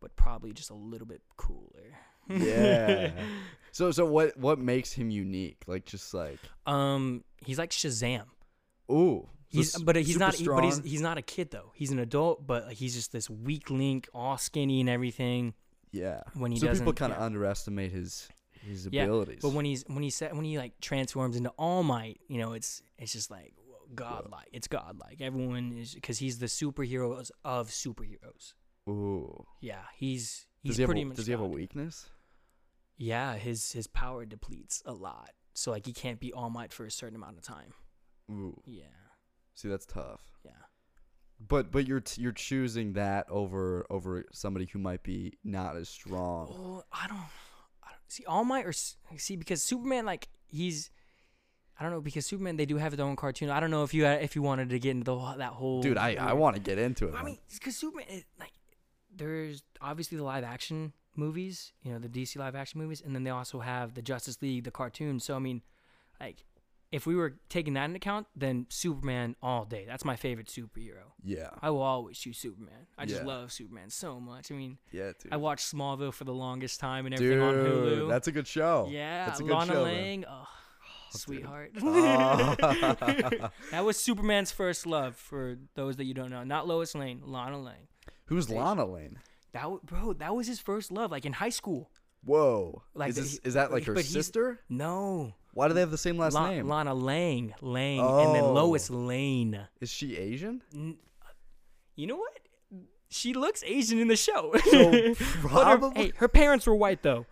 but 0.00 0.16
probably 0.16 0.52
just 0.52 0.70
a 0.70 0.74
little 0.74 1.06
bit 1.06 1.22
cooler. 1.36 1.98
Yeah. 2.38 3.10
So 3.74 3.90
so 3.90 4.04
what 4.04 4.36
what 4.36 4.58
makes 4.58 4.92
him 4.92 5.08
unique? 5.08 5.62
Like 5.66 5.86
just 5.86 6.12
like 6.12 6.38
um, 6.66 7.24
he's 7.38 7.56
like 7.56 7.70
Shazam. 7.70 8.24
ooh. 8.90 9.24
so 9.24 9.28
He's 9.48 9.78
but 9.82 9.96
he's 9.96 10.18
not. 10.18 10.36
But 10.44 10.64
he's 10.64 10.78
he's 10.84 11.00
not 11.00 11.16
a 11.16 11.22
kid 11.22 11.50
though. 11.50 11.72
He's 11.74 11.90
an 11.90 11.98
adult, 11.98 12.46
but 12.46 12.70
he's 12.74 12.94
just 12.94 13.12
this 13.12 13.30
weak 13.30 13.70
link, 13.70 14.10
all 14.12 14.36
skinny 14.36 14.80
and 14.80 14.90
everything. 14.90 15.54
yeah. 15.90 16.20
When 16.34 16.52
he 16.52 16.58
so 16.58 16.70
people 16.74 16.92
kind 16.92 17.12
of 17.14 17.18
yeah. 17.18 17.24
underestimate 17.24 17.92
his 17.92 18.28
his 18.60 18.88
Yeah, 18.92 19.04
abilities. 19.04 19.38
But 19.40 19.54
when 19.54 19.64
he's 19.64 19.84
when 19.86 20.02
he 20.02 20.10
said 20.10 20.36
when 20.36 20.44
he 20.44 20.58
like 20.58 20.78
transforms 20.82 21.34
into 21.36 21.48
All 21.56 21.82
Might, 21.82 22.20
you 22.28 22.36
know, 22.36 22.52
it's 22.52 22.82
it's 22.98 23.12
just 23.14 23.30
like 23.30 23.54
godlike. 23.94 24.48
It's 24.52 24.68
godlike. 24.68 25.22
Everyone 25.22 25.72
is 25.78 25.94
because 25.94 26.18
he's 26.18 26.38
the 26.40 26.46
superheroes 26.46 27.30
of 27.42 27.68
superheroes. 27.70 28.52
ooh. 28.86 29.46
Yeah, 29.62 29.80
he's 29.96 30.44
he's 30.62 30.72
Does 30.72 30.76
he 30.76 30.84
pretty 30.84 31.02
a, 31.02 31.06
much. 31.06 31.16
does 31.16 31.24
he 31.26 31.32
have 31.32 31.40
a 31.40 31.46
weakness? 31.48 32.04
Yeah, 32.96 33.34
his 33.36 33.72
his 33.72 33.86
power 33.86 34.24
depletes 34.24 34.82
a 34.86 34.92
lot. 34.92 35.30
So 35.54 35.70
like 35.70 35.86
he 35.86 35.92
can't 35.92 36.20
be 36.20 36.32
All 36.32 36.50
Might 36.50 36.72
for 36.72 36.84
a 36.86 36.90
certain 36.90 37.16
amount 37.16 37.36
of 37.38 37.42
time. 37.42 37.72
Ooh. 38.30 38.60
Yeah, 38.66 38.84
See, 39.54 39.68
that's 39.68 39.84
tough. 39.86 40.22
yeah. 40.44 40.52
But 41.46 41.70
but 41.72 41.86
you're 41.86 42.00
t- 42.00 42.22
you're 42.22 42.32
choosing 42.32 42.92
that 42.94 43.26
over 43.28 43.84
over 43.90 44.24
somebody 44.32 44.66
who 44.72 44.78
might 44.78 45.02
be 45.02 45.34
not 45.42 45.76
as 45.76 45.88
strong. 45.88 46.48
Oh, 46.50 46.82
I 46.92 47.08
don't, 47.08 47.16
I 47.82 47.88
don't 47.90 48.08
see 48.08 48.24
All 48.26 48.44
Might 48.44 48.64
or 48.64 48.72
see 48.72 49.36
because 49.36 49.62
Superman 49.62 50.06
like 50.06 50.28
he's. 50.46 50.90
I 51.80 51.82
don't 51.84 51.92
know 51.92 52.00
because 52.00 52.26
Superman 52.26 52.56
they 52.56 52.66
do 52.66 52.76
have 52.76 52.96
their 52.96 53.04
own 53.06 53.16
cartoon. 53.16 53.50
I 53.50 53.58
don't 53.58 53.72
know 53.72 53.82
if 53.82 53.92
you 53.92 54.06
if 54.06 54.36
you 54.36 54.42
wanted 54.42 54.68
to 54.70 54.78
get 54.78 54.90
into 54.92 55.04
the, 55.10 55.34
that 55.38 55.52
whole 55.52 55.82
Dude, 55.82 55.98
I, 55.98 56.14
I 56.14 56.32
want 56.34 56.54
to 56.54 56.62
get 56.62 56.78
into 56.78 57.08
it. 57.08 57.12
I 57.12 57.16
man. 57.16 57.24
mean, 57.24 57.38
because 57.52 57.74
Superman, 57.74 58.06
it, 58.08 58.24
like, 58.38 58.52
there's 59.12 59.64
obviously 59.80 60.16
the 60.18 60.22
live 60.24 60.44
action 60.44 60.92
movies, 61.16 61.72
you 61.82 61.92
know, 61.92 61.98
the 61.98 62.08
DC 62.08 62.36
live 62.36 62.54
action 62.54 62.80
movies, 62.80 63.02
and 63.04 63.14
then 63.14 63.24
they 63.24 63.30
also 63.30 63.60
have 63.60 63.94
the 63.94 64.02
Justice 64.02 64.40
League, 64.42 64.64
the 64.64 64.70
cartoon. 64.70 65.20
So 65.20 65.36
I 65.36 65.38
mean, 65.38 65.62
like, 66.20 66.44
if 66.90 67.06
we 67.06 67.14
were 67.16 67.36
taking 67.48 67.72
that 67.74 67.84
into 67.86 67.96
account, 67.96 68.26
then 68.36 68.66
Superman 68.68 69.34
all 69.42 69.64
day. 69.64 69.84
That's 69.86 70.04
my 70.04 70.14
favorite 70.16 70.48
superhero. 70.48 71.12
yeah, 71.24 71.48
I 71.62 71.70
will 71.70 71.80
always 71.82 72.18
choose 72.18 72.36
Superman. 72.38 72.86
I 72.98 73.06
just 73.06 73.22
Yeah. 73.22 73.26
love 73.26 73.50
Superman 73.52 73.88
so 73.90 74.20
much. 74.20 74.50
I 74.52 74.54
mean, 74.54 74.78
yeah, 74.90 75.12
dude. 75.18 75.32
I 75.32 75.36
watched 75.38 75.72
Smallville 75.72 76.12
for 76.12 76.24
the 76.24 76.34
longest 76.34 76.80
time 76.80 77.06
and 77.06 77.14
everything 77.14 77.40
on 77.40 77.54
Hulu. 77.54 78.08
that's 78.08 78.28
a 78.28 78.32
good 78.32 78.46
show. 78.46 78.88
yeah, 78.90 79.24
that's 79.26 79.40
a 79.40 79.42
good 79.42 79.52
Lana 79.52 79.72
show. 79.72 79.82
Lang, 79.84 80.24
oh, 80.28 80.46
dude. 81.12 81.20
sweetheart. 81.20 81.72
Oh. 81.82 82.56
that 83.70 83.84
was 83.84 83.98
Superman's 83.98 84.52
first 84.52 84.86
love. 84.86 85.16
For 85.16 85.56
those 85.74 85.96
that 85.96 86.04
you 86.04 86.12
don't 86.14 86.30
know, 86.30 86.44
not 86.44 86.66
Lois 86.68 86.94
Lane, 86.94 87.22
Lana 87.24 87.58
Lang. 87.58 87.88
Who's 88.26 88.50
Lana 88.50 88.84
Lane? 88.84 89.18
That 89.52 89.68
bro, 89.84 90.12
that 90.14 90.34
was 90.34 90.46
his 90.46 90.60
first 90.60 90.90
love, 90.92 91.10
like 91.10 91.24
in 91.26 91.32
high 91.34 91.50
school. 91.50 91.90
Whoa, 92.24 92.82
Like 92.94 93.10
is, 93.10 93.16
this, 93.16 93.40
is 93.42 93.54
that 93.54 93.72
like 93.72 93.84
her 93.84 94.00
sister? 94.00 94.60
No, 94.68 95.34
Why 95.54 95.66
do 95.66 95.74
they 95.74 95.80
have 95.80 95.90
the 95.90 95.98
same 95.98 96.16
last 96.18 96.34
La- 96.34 96.50
name? 96.50 96.68
Lana 96.68 96.94
Lang, 96.94 97.52
Lang, 97.60 97.98
and 97.98 98.34
then 98.34 98.44
oh. 98.44 98.52
Lois 98.52 98.90
Oh. 98.90 98.94
Lane. 98.94 99.66
is 99.80 99.90
she 99.90 100.16
Asian? 100.16 100.62
N- 100.72 100.98
You 101.96 102.06
know 102.06 102.16
what? 102.16 102.38
She 103.08 103.34
looks 103.34 103.62
Asian 103.66 103.98
in 103.98 104.06
the 104.08 104.16
show. 104.16 104.54
So 104.70 104.90
But 104.92 105.16
her, 105.16 105.48
probably. 105.48 106.02
hey, 106.04 106.12
her 106.16 106.28
parents 106.28 106.64
were 106.66 106.76
white 106.76 107.02
though. 107.02 107.26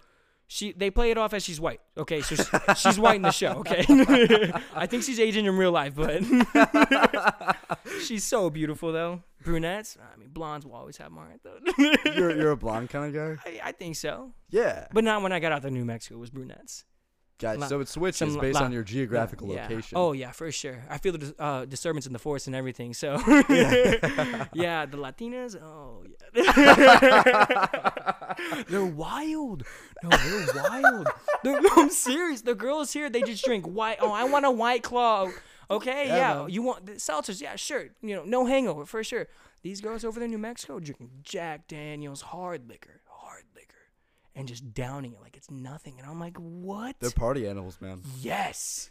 She 0.52 0.72
they 0.72 0.90
play 0.90 1.12
it 1.12 1.16
off 1.16 1.32
as 1.32 1.44
she's 1.44 1.60
white. 1.60 1.80
Okay, 1.96 2.22
so 2.22 2.34
she, 2.34 2.42
she's 2.76 2.98
white 2.98 3.14
in 3.14 3.22
the 3.22 3.30
show. 3.30 3.52
Okay, 3.60 3.84
I 4.74 4.86
think 4.86 5.04
she's 5.04 5.20
Asian 5.20 5.46
in 5.46 5.56
real 5.56 5.70
life, 5.70 5.94
but 5.94 6.24
she's 8.02 8.24
so 8.24 8.50
beautiful 8.50 8.90
though. 8.92 9.22
Brunettes, 9.44 9.96
I 10.12 10.16
mean, 10.18 10.30
blondes 10.30 10.66
will 10.66 10.74
always 10.74 10.96
have 10.96 11.12
mine 11.12 11.38
though. 11.44 11.58
you're 12.16 12.36
you're 12.36 12.50
a 12.50 12.56
blonde 12.56 12.90
kind 12.90 13.14
of 13.16 13.38
guy. 13.38 13.42
I, 13.48 13.68
I 13.68 13.72
think 13.72 13.94
so, 13.94 14.32
Yeah. 14.50 14.88
but 14.92 15.04
not 15.04 15.22
when 15.22 15.30
I 15.32 15.38
got 15.38 15.52
out 15.52 15.62
to 15.62 15.70
New 15.70 15.84
Mexico. 15.84 16.16
It 16.16 16.18
was 16.18 16.30
brunettes. 16.30 16.84
Gotcha. 17.40 17.66
So 17.68 17.80
it 17.80 17.88
switches 17.88 18.36
based 18.36 18.60
on 18.60 18.70
your 18.70 18.82
geographical 18.84 19.48
Yeah. 19.48 19.62
location. 19.62 19.96
Oh 19.98 20.12
yeah, 20.12 20.30
for 20.30 20.52
sure. 20.52 20.84
I 20.90 20.98
feel 20.98 21.16
the 21.16 21.34
uh, 21.38 21.64
disturbance 21.64 22.06
in 22.06 22.12
the 22.12 22.18
force 22.18 22.46
and 22.46 22.54
everything. 22.54 22.92
So 22.94 23.14
yeah, 24.52 24.86
the 24.86 24.96
Latinas. 24.98 25.56
Oh 25.60 26.04
yeah, 26.34 27.66
they're 28.68 28.84
wild. 28.84 29.64
No, 30.02 30.08
they're 30.10 30.62
wild. 30.62 31.08
They're, 31.42 31.60
no, 31.60 31.70
I'm 31.76 31.90
serious. 31.90 32.42
The 32.42 32.54
girls 32.54 32.92
here, 32.92 33.10
they 33.10 33.22
just 33.22 33.44
drink 33.44 33.66
white. 33.66 33.98
Oh, 34.00 34.12
I 34.12 34.24
want 34.24 34.46
a 34.46 34.50
white 34.50 34.82
claw. 34.82 35.30
Okay, 35.70 36.08
Yeah, 36.08 36.16
yeah. 36.42 36.46
You 36.48 36.62
want 36.62 36.86
the 36.86 36.92
seltzers? 36.92 37.40
Yeah, 37.40 37.54
sure. 37.56 37.86
You 38.02 38.16
know, 38.16 38.24
no 38.24 38.46
hangover 38.46 38.84
for 38.86 39.04
sure. 39.04 39.28
These 39.62 39.80
girls 39.80 40.04
over 40.04 40.18
there 40.18 40.24
in 40.24 40.30
New 40.32 40.38
Mexico 40.38 40.80
drinking 40.80 41.10
Jack 41.22 41.68
Daniels 41.68 42.22
hard 42.22 42.68
liquor, 42.68 42.99
and 44.40 44.48
just 44.48 44.74
downing 44.74 45.12
it 45.12 45.20
like 45.20 45.36
it's 45.36 45.50
nothing. 45.50 45.94
And 45.98 46.08
I'm 46.08 46.18
like, 46.18 46.36
what? 46.38 46.96
They're 46.98 47.10
party 47.10 47.46
animals, 47.46 47.78
man. 47.80 48.00
Yes. 48.20 48.90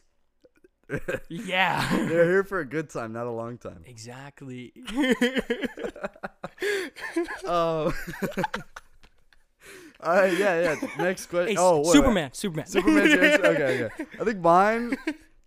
yeah. 1.29 1.87
They're 1.91 2.25
here 2.25 2.43
for 2.43 2.59
a 2.59 2.65
good 2.65 2.89
time, 2.89 3.11
not 3.13 3.27
a 3.27 3.31
long 3.31 3.57
time. 3.57 3.83
Exactly. 3.85 4.73
Oh. 7.45 7.93
All 10.01 10.13
right, 10.13 10.33
uh, 10.33 10.35
yeah, 10.35 10.61
yeah. 10.61 10.87
Next 10.97 11.27
question. 11.27 11.55
Hey, 11.55 11.61
oh, 11.61 11.77
wait, 11.77 11.85
wait. 11.85 11.93
Superman, 11.93 12.29
Superman. 12.33 12.65
Superman's 12.67 13.11
your 13.11 13.23
answer? 13.23 13.45
Okay, 13.45 13.83
okay. 13.85 14.05
I 14.19 14.23
think 14.25 14.39
mine, 14.39 14.97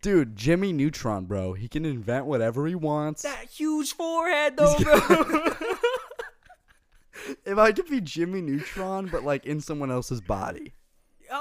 dude, 0.01 0.35
Jimmy 0.35 0.73
Neutron, 0.73 1.27
bro. 1.27 1.53
He 1.53 1.69
can 1.69 1.85
invent 1.85 2.25
whatever 2.27 2.67
he 2.67 2.75
wants. 2.75 3.23
that 3.23 3.45
huge 3.51 3.93
forehead 3.93 4.57
though, 4.57 4.75
bro. 4.79 4.99
If 7.47 7.59
I 7.59 7.73
could 7.73 7.87
be 7.87 8.01
Jimmy 8.01 8.41
Neutron, 8.43 9.07
but 9.07 9.25
like 9.25 9.45
in 9.47 9.61
someone 9.61 9.91
else's 9.91 10.21
body. 10.21 10.73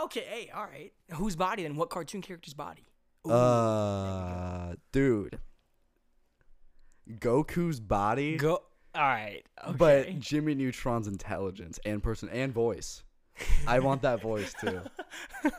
okay, 0.04 0.22
hey, 0.28 0.52
all 0.56 0.64
right. 0.66 0.92
Whose 1.14 1.36
body 1.36 1.64
then? 1.64 1.76
What 1.76 1.90
cartoon 1.90 2.22
character's 2.22 2.54
body? 2.54 2.86
Ooh, 3.28 3.32
Uh, 3.32 4.76
dude. 4.92 5.40
Goku's 7.10 7.80
body, 7.80 8.38
go. 8.38 8.62
All 8.96 9.02
right. 9.02 9.44
Okay. 9.66 9.78
but 9.78 10.20
Jimmy 10.20 10.56
Neutron's 10.56 11.08
intelligence 11.08 11.80
and 11.86 12.02
person 12.02 12.30
and 12.30 12.54
voice. 12.54 13.04
I 13.68 13.80
want 13.80 14.02
that 14.04 14.22
voice 14.22 14.54
too. 14.60 14.82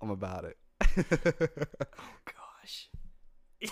I'm 0.00 0.10
about 0.10 0.44
it. 0.44 0.56
Oh 0.80 2.14
gosh. 2.24 2.88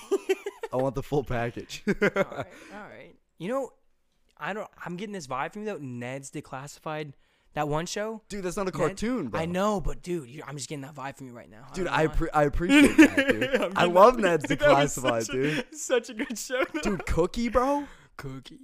I 0.72 0.76
want 0.76 0.94
the 0.94 1.02
full 1.02 1.24
package. 1.24 1.82
All 1.86 1.94
right. 2.02 2.46
All 2.74 2.80
right. 2.88 3.14
You 3.38 3.48
know, 3.48 3.70
I 4.38 4.52
don't. 4.52 4.68
I'm 4.84 4.96
getting 4.96 5.12
this 5.12 5.26
vibe 5.26 5.52
from 5.52 5.62
you 5.62 5.68
though. 5.68 5.78
Ned's 5.80 6.30
Declassified. 6.30 7.12
That 7.54 7.68
one 7.68 7.86
show. 7.86 8.20
Dude, 8.28 8.44
that's 8.44 8.58
not 8.58 8.64
a 8.68 8.70
Ned- 8.70 8.74
cartoon, 8.74 9.28
bro. 9.28 9.40
I 9.40 9.46
know, 9.46 9.80
but 9.80 10.02
dude, 10.02 10.28
you 10.28 10.42
I'm 10.46 10.56
just 10.56 10.68
getting 10.68 10.82
that 10.82 10.94
vibe 10.94 11.16
from 11.16 11.26
you 11.28 11.32
right 11.32 11.48
now. 11.50 11.66
Dude, 11.72 11.86
don't 11.86 11.94
I 11.94 12.06
pre- 12.08 12.28
I 12.34 12.42
appreciate 12.50 12.96
that, 12.98 13.28
dude. 13.28 13.72
I 13.76 13.84
love 13.86 14.18
Ned's 14.18 14.44
Declassified, 14.44 15.22
such 15.24 15.28
a- 15.30 15.32
dude. 15.32 15.64
Such 15.74 16.10
a 16.10 16.14
good 16.14 16.38
show. 16.38 16.62
though. 16.74 16.80
Dude, 16.80 17.06
Cookie, 17.06 17.48
bro. 17.48 17.84
Cookie. 18.18 18.60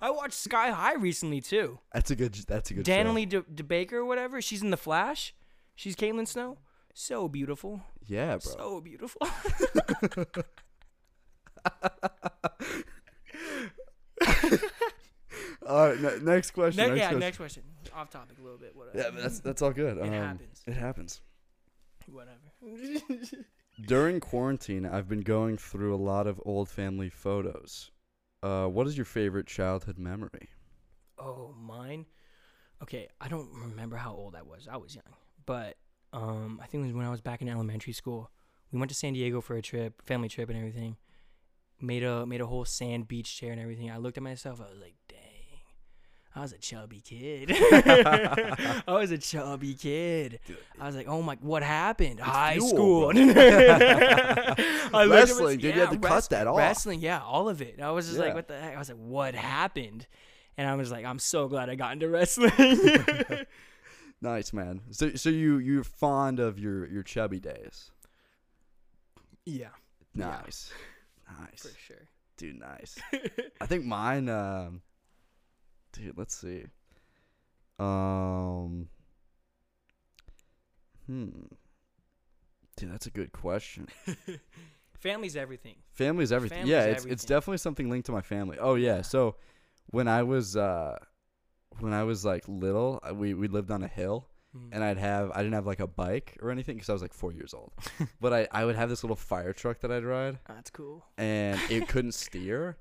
I 0.00 0.10
watched 0.10 0.34
Sky 0.34 0.70
High 0.70 0.94
recently 0.94 1.40
too. 1.40 1.78
That's 1.94 2.10
a 2.10 2.16
good. 2.16 2.34
That's 2.46 2.70
a 2.70 2.74
good. 2.74 2.86
show. 2.86 2.92
Danielle 2.92 3.24
De- 3.26 3.42
DeBaker 3.62 3.92
or 3.94 4.04
whatever. 4.04 4.42
She's 4.42 4.62
in 4.62 4.70
The 4.70 4.76
Flash. 4.76 5.34
She's 5.74 5.96
Caitlin 5.96 6.26
Snow. 6.28 6.58
So 6.94 7.28
beautiful. 7.28 7.80
Yeah, 8.06 8.36
bro. 8.36 8.38
So 8.40 8.80
beautiful. 8.82 9.26
All 15.66 15.88
right, 15.88 16.00
ne- 16.00 16.18
next 16.22 16.50
question. 16.50 16.82
Ne- 16.82 16.88
next 16.90 16.98
yeah, 16.98 17.04
question. 17.06 17.20
next 17.20 17.36
question. 17.36 17.62
Off 17.94 18.10
topic 18.10 18.36
a 18.38 18.42
little 18.42 18.58
bit. 18.58 18.74
Whatever. 18.74 18.98
Yeah, 18.98 19.10
but 19.12 19.22
that's 19.22 19.40
that's 19.40 19.62
all 19.62 19.70
good. 19.72 19.96
It 19.98 20.02
Um, 20.02 20.12
happens. 20.12 20.62
It 20.66 20.74
happens. 20.74 21.20
Whatever. 22.08 22.52
During 23.86 24.20
quarantine, 24.20 24.84
I've 24.84 25.08
been 25.08 25.20
going 25.22 25.56
through 25.56 25.94
a 25.94 25.96
lot 26.02 26.26
of 26.26 26.40
old 26.44 26.68
family 26.68 27.08
photos. 27.08 27.90
Uh, 28.42 28.66
what 28.66 28.86
is 28.86 28.96
your 28.98 29.04
favorite 29.04 29.46
childhood 29.46 29.98
memory? 29.98 30.48
oh, 31.18 31.54
mine. 31.56 32.04
Okay, 32.82 33.06
I 33.20 33.28
don't 33.28 33.48
remember 33.54 33.94
how 33.96 34.12
old 34.12 34.34
I 34.34 34.42
was. 34.42 34.66
I 34.70 34.76
was 34.76 34.92
young, 34.96 35.04
but 35.46 35.76
um, 36.12 36.58
I 36.60 36.66
think 36.66 36.82
it 36.82 36.86
was 36.86 36.94
when 36.94 37.06
I 37.06 37.10
was 37.10 37.20
back 37.20 37.40
in 37.40 37.48
elementary 37.48 37.92
school. 37.92 38.28
We 38.72 38.80
went 38.80 38.88
to 38.90 38.94
San 38.96 39.12
Diego 39.12 39.40
for 39.40 39.54
a 39.54 39.62
trip, 39.62 40.02
family 40.02 40.28
trip, 40.28 40.48
and 40.48 40.58
everything. 40.58 40.96
Made 41.82 42.04
a 42.04 42.24
made 42.24 42.40
a 42.40 42.46
whole 42.46 42.64
sand 42.64 43.08
beach 43.08 43.36
chair 43.36 43.52
and 43.52 43.60
everything. 43.60 43.90
I 43.90 43.96
looked 43.96 44.16
at 44.16 44.22
myself. 44.22 44.60
I 44.60 44.70
was 44.70 44.80
like, 44.80 44.94
dang. 45.08 45.18
I 46.34 46.40
was 46.40 46.52
a 46.52 46.58
chubby 46.58 47.00
kid. 47.00 47.50
I 47.52 48.82
was 48.86 49.10
a 49.10 49.18
chubby 49.18 49.74
kid. 49.74 50.40
I 50.80 50.86
was 50.86 50.96
like, 50.96 51.06
oh 51.08 51.20
my, 51.20 51.36
what 51.40 51.62
happened? 51.62 52.20
High 52.20 52.54
fuel, 52.54 52.68
school. 52.68 53.12
I 54.94 55.06
Wrestling, 55.10 55.58
dude, 55.58 55.74
you 55.74 55.80
had 55.82 55.90
to 55.90 55.98
cut 55.98 56.30
that 56.30 56.46
off. 56.46 56.56
Wrestling, 56.56 57.00
yeah, 57.00 57.20
all 57.20 57.50
of 57.50 57.60
it. 57.60 57.80
I 57.82 57.90
was 57.90 58.06
just 58.06 58.18
like, 58.18 58.34
what 58.34 58.48
the 58.48 58.58
heck? 58.58 58.76
I 58.76 58.78
was 58.78 58.88
like, 58.88 58.98
what 58.98 59.34
happened? 59.34 60.06
And 60.56 60.66
I 60.68 60.74
was 60.76 60.90
like, 60.90 61.04
I'm 61.04 61.18
so 61.18 61.48
glad 61.48 61.68
I 61.68 61.74
got 61.74 61.92
into 61.92 62.08
wrestling. 62.08 62.52
Nice, 64.22 64.52
man. 64.52 64.82
So, 64.92 65.14
so 65.16 65.30
you 65.30 65.58
you're 65.58 65.82
fond 65.82 66.38
of 66.38 66.56
your 66.58 66.86
your 66.86 67.02
chubby 67.02 67.40
days? 67.40 67.90
yeah, 69.44 69.70
Yeah. 70.14 70.40
Nice, 71.40 71.62
for 71.62 71.78
sure. 71.78 72.08
dude. 72.36 72.60
Nice. 72.60 72.98
I 73.60 73.66
think 73.66 73.84
mine. 73.84 74.28
Um, 74.28 74.82
dude, 75.92 76.16
let's 76.16 76.36
see. 76.36 76.64
Um, 77.78 78.88
hmm. 81.06 81.30
Dude, 82.76 82.92
that's 82.92 83.06
a 83.06 83.10
good 83.10 83.32
question. 83.32 83.88
Family's 84.98 85.36
everything. 85.36 85.76
Family's 85.92 86.32
everything. 86.32 86.58
Family's 86.58 86.72
yeah, 86.72 86.84
it's 86.84 87.04
it's 87.04 87.24
definitely 87.24 87.58
something 87.58 87.90
linked 87.90 88.06
to 88.06 88.12
my 88.12 88.22
family. 88.22 88.56
Oh 88.60 88.76
yeah. 88.76 89.02
So 89.02 89.36
when 89.86 90.06
I 90.06 90.22
was 90.22 90.56
uh 90.56 90.96
when 91.80 91.92
I 91.92 92.04
was 92.04 92.24
like 92.24 92.44
little, 92.46 93.00
we 93.14 93.34
we 93.34 93.48
lived 93.48 93.70
on 93.70 93.82
a 93.82 93.88
hill 93.88 94.28
Mm. 94.56 94.68
and 94.72 94.84
I'd 94.84 94.98
have 94.98 95.30
I 95.30 95.38
didn't 95.38 95.54
have 95.54 95.66
like 95.66 95.80
a 95.80 95.86
bike 95.86 96.36
or 96.42 96.50
anything 96.50 96.76
because 96.76 96.90
I 96.90 96.92
was 96.92 97.00
like 97.00 97.14
four 97.14 97.32
years 97.32 97.54
old, 97.54 97.72
but 98.20 98.32
I 98.34 98.48
I 98.52 98.64
would 98.66 98.76
have 98.76 98.90
this 98.90 99.02
little 99.02 99.16
fire 99.16 99.52
truck 99.54 99.80
that 99.80 99.90
I'd 99.90 100.04
ride 100.04 100.38
That's 100.46 100.68
cool. 100.70 101.04
and 101.16 101.58
it 101.70 101.88
couldn't 101.92 102.12
steer. 102.12 102.76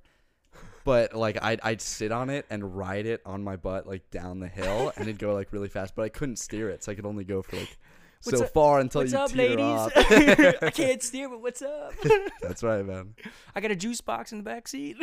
But 0.83 1.13
like 1.15 1.37
I'd 1.41 1.61
I'd 1.63 1.79
sit 1.79 2.11
on 2.11 2.29
it 2.29 2.45
and 2.49 2.75
ride 2.75 3.05
it 3.05 3.21
on 3.25 3.41
my 3.41 3.55
butt 3.55 3.87
like 3.87 4.09
down 4.11 4.39
the 4.41 4.49
hill 4.49 4.91
and 4.97 5.07
it'd 5.07 5.17
go 5.19 5.33
like 5.33 5.53
really 5.53 5.69
fast, 5.69 5.95
but 5.95 6.03
I 6.03 6.09
couldn't 6.09 6.37
steer 6.39 6.69
it, 6.69 6.83
so 6.83 6.91
I 6.91 6.95
could 6.95 7.05
only 7.05 7.23
go 7.23 7.41
for 7.41 7.55
like 7.55 7.77
What's 8.23 8.37
so 8.39 8.45
up- 8.45 8.53
far 8.53 8.79
until 8.81 9.01
What's 9.01 9.13
you 9.13 9.17
up, 9.19 9.33
ladies? 9.33 9.59
off. 9.63 9.91
I 9.95 10.71
can't 10.71 11.01
steer, 11.01 11.27
but 11.29 11.41
what's 11.41 11.61
up? 11.61 11.93
That's 12.41 12.61
right, 12.63 12.85
man. 12.85 13.15
I 13.55 13.61
got 13.61 13.71
a 13.71 13.75
juice 13.75 14.01
box 14.01 14.31
in 14.33 14.37
the 14.39 14.43
back 14.43 14.67
seat. 14.67 14.97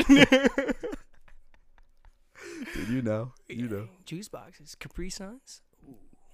Dude, 2.75 2.89
you 2.89 3.03
know, 3.03 3.33
you 3.49 3.69
know. 3.69 3.89
Juice 4.05 4.29
boxes, 4.29 4.75
Capri 4.77 5.11
Suns. 5.11 5.63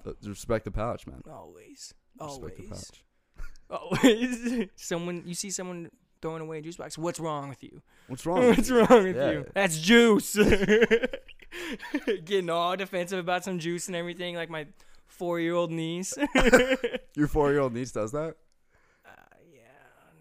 Uh, 0.06 0.12
Respect 0.24 0.64
the 0.64 0.70
pouch, 0.70 1.06
man. 1.06 1.22
Always, 1.30 1.94
Respect 2.20 2.56
the 2.58 2.62
always, 2.64 2.90
pouch. 2.90 3.04
always. 3.70 4.68
someone 4.76 5.22
you 5.26 5.34
see 5.34 5.50
someone 5.50 5.90
throwing 6.22 6.42
away 6.42 6.58
a 6.58 6.62
juice 6.62 6.76
box. 6.76 6.96
What's 6.98 7.20
wrong 7.20 7.48
with 7.48 7.62
you? 7.62 7.82
What's 8.08 8.24
wrong? 8.26 8.38
with 8.46 8.56
What's 8.58 8.68
you? 8.70 8.80
wrong 8.80 9.02
with 9.04 9.16
Yeah. 9.16 9.30
you? 9.30 9.46
That's 9.54 9.78
juice. 9.78 10.36
Getting 12.24 12.50
all 12.50 12.76
defensive 12.76 13.18
about 13.18 13.44
some 13.44 13.58
juice 13.58 13.86
and 13.86 13.96
everything, 13.96 14.34
like 14.34 14.50
my 14.50 14.66
four-year-old 15.06 15.70
niece. 15.70 16.14
Your 17.14 17.28
four-year-old 17.28 17.72
niece 17.72 17.92
does 17.92 18.10
that. 18.12 18.34
Uh, 19.06 19.10
yeah, 19.52 19.60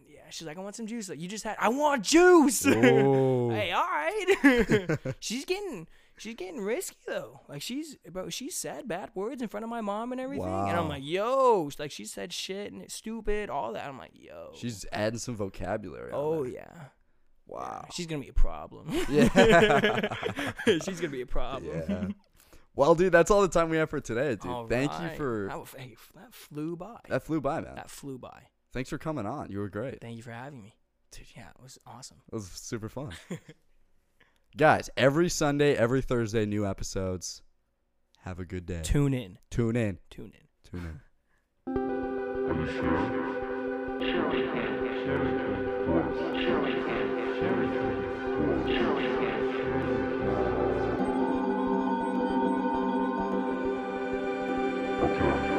yeah. 0.07 0.19
She's 0.29 0.45
like, 0.45 0.57
I 0.57 0.61
want 0.61 0.75
some 0.75 0.85
juice. 0.85 1.09
Like, 1.09 1.19
you 1.19 1.27
just 1.27 1.43
had. 1.43 1.55
I 1.59 1.69
want 1.69 2.03
juice. 2.03 2.63
Hey, 2.63 3.71
all 3.71 3.83
right. 3.87 4.97
she's 5.19 5.45
getting, 5.45 5.87
she's 6.17 6.35
getting 6.35 6.61
risky 6.61 6.97
though. 7.07 7.41
Like 7.47 7.61
she's, 7.61 7.97
bro, 8.09 8.29
she 8.29 8.49
said 8.49 8.87
bad 8.87 9.11
words 9.15 9.41
in 9.41 9.47
front 9.47 9.63
of 9.63 9.69
my 9.69 9.81
mom 9.81 10.11
and 10.11 10.21
everything, 10.21 10.45
and 10.47 10.77
I'm 10.77 10.87
like, 10.89 11.03
yo, 11.03 11.69
like 11.79 11.91
she 11.91 12.05
said 12.05 12.33
shit 12.33 12.71
and 12.71 12.81
it's 12.81 12.93
stupid, 12.93 13.49
all 13.49 13.73
that. 13.73 13.87
I'm 13.87 13.97
like, 13.97 14.11
yo. 14.13 14.51
She's 14.55 14.85
adding 14.91 15.19
some 15.19 15.35
vocabulary. 15.35 16.11
Oh 16.13 16.43
yeah. 16.43 16.89
Wow. 17.45 17.85
She's 17.93 18.07
gonna 18.07 18.21
be 18.21 18.29
a 18.29 18.33
problem. 18.33 18.87
Yeah. 19.09 20.09
she's 20.65 20.99
gonna 20.99 21.09
be 21.09 21.21
a 21.21 21.25
problem. 21.25 21.83
yeah. 21.89 22.07
Well, 22.75 22.95
dude, 22.95 23.11
that's 23.11 23.29
all 23.29 23.41
the 23.41 23.47
time 23.47 23.69
we 23.69 23.77
have 23.77 23.89
for 23.89 23.99
today, 23.99 24.29
dude. 24.35 24.47
All 24.51 24.67
Thank 24.67 24.91
you 24.99 25.09
for 25.15 25.47
That, 25.49 25.79
hey, 25.79 25.95
that 26.15 26.33
flew 26.33 26.75
by. 26.75 26.97
that 27.09 27.23
flew 27.23 27.39
by, 27.39 27.61
man. 27.61 27.75
That 27.75 27.89
flew 27.89 28.17
by. 28.17 28.47
Thanks 28.71 28.89
for 28.89 28.97
coming 28.97 29.27
on. 29.27 29.51
You 29.51 29.59
were 29.59 29.69
great. 29.69 30.01
Thank 30.01 30.17
you 30.17 30.23
for 30.23 30.31
having 30.31 30.63
me, 30.63 30.73
dude. 31.11 31.27
Yeah, 31.35 31.49
it 31.49 31.61
was 31.61 31.77
awesome. 31.85 32.21
It 32.31 32.33
was 32.35 32.47
super 32.47 32.89
fun. 32.89 33.11
Guys, 34.55 34.87
every 34.95 35.29
Sunday, 35.29 35.75
every 35.75 36.03
Thursday, 36.03 36.45
new 36.45 36.63
episodes. 36.63 37.41
Have 38.19 38.39
a 38.39 38.45
good 38.45 38.67
day. 38.67 38.81
Tune 38.83 39.11
in. 39.11 39.39
Tune 39.49 39.75
in. 39.75 39.97
Tune 40.11 40.31
in. 40.31 40.47
Tune 40.69 40.85
in. 40.85 41.01
Okay. 55.01 55.52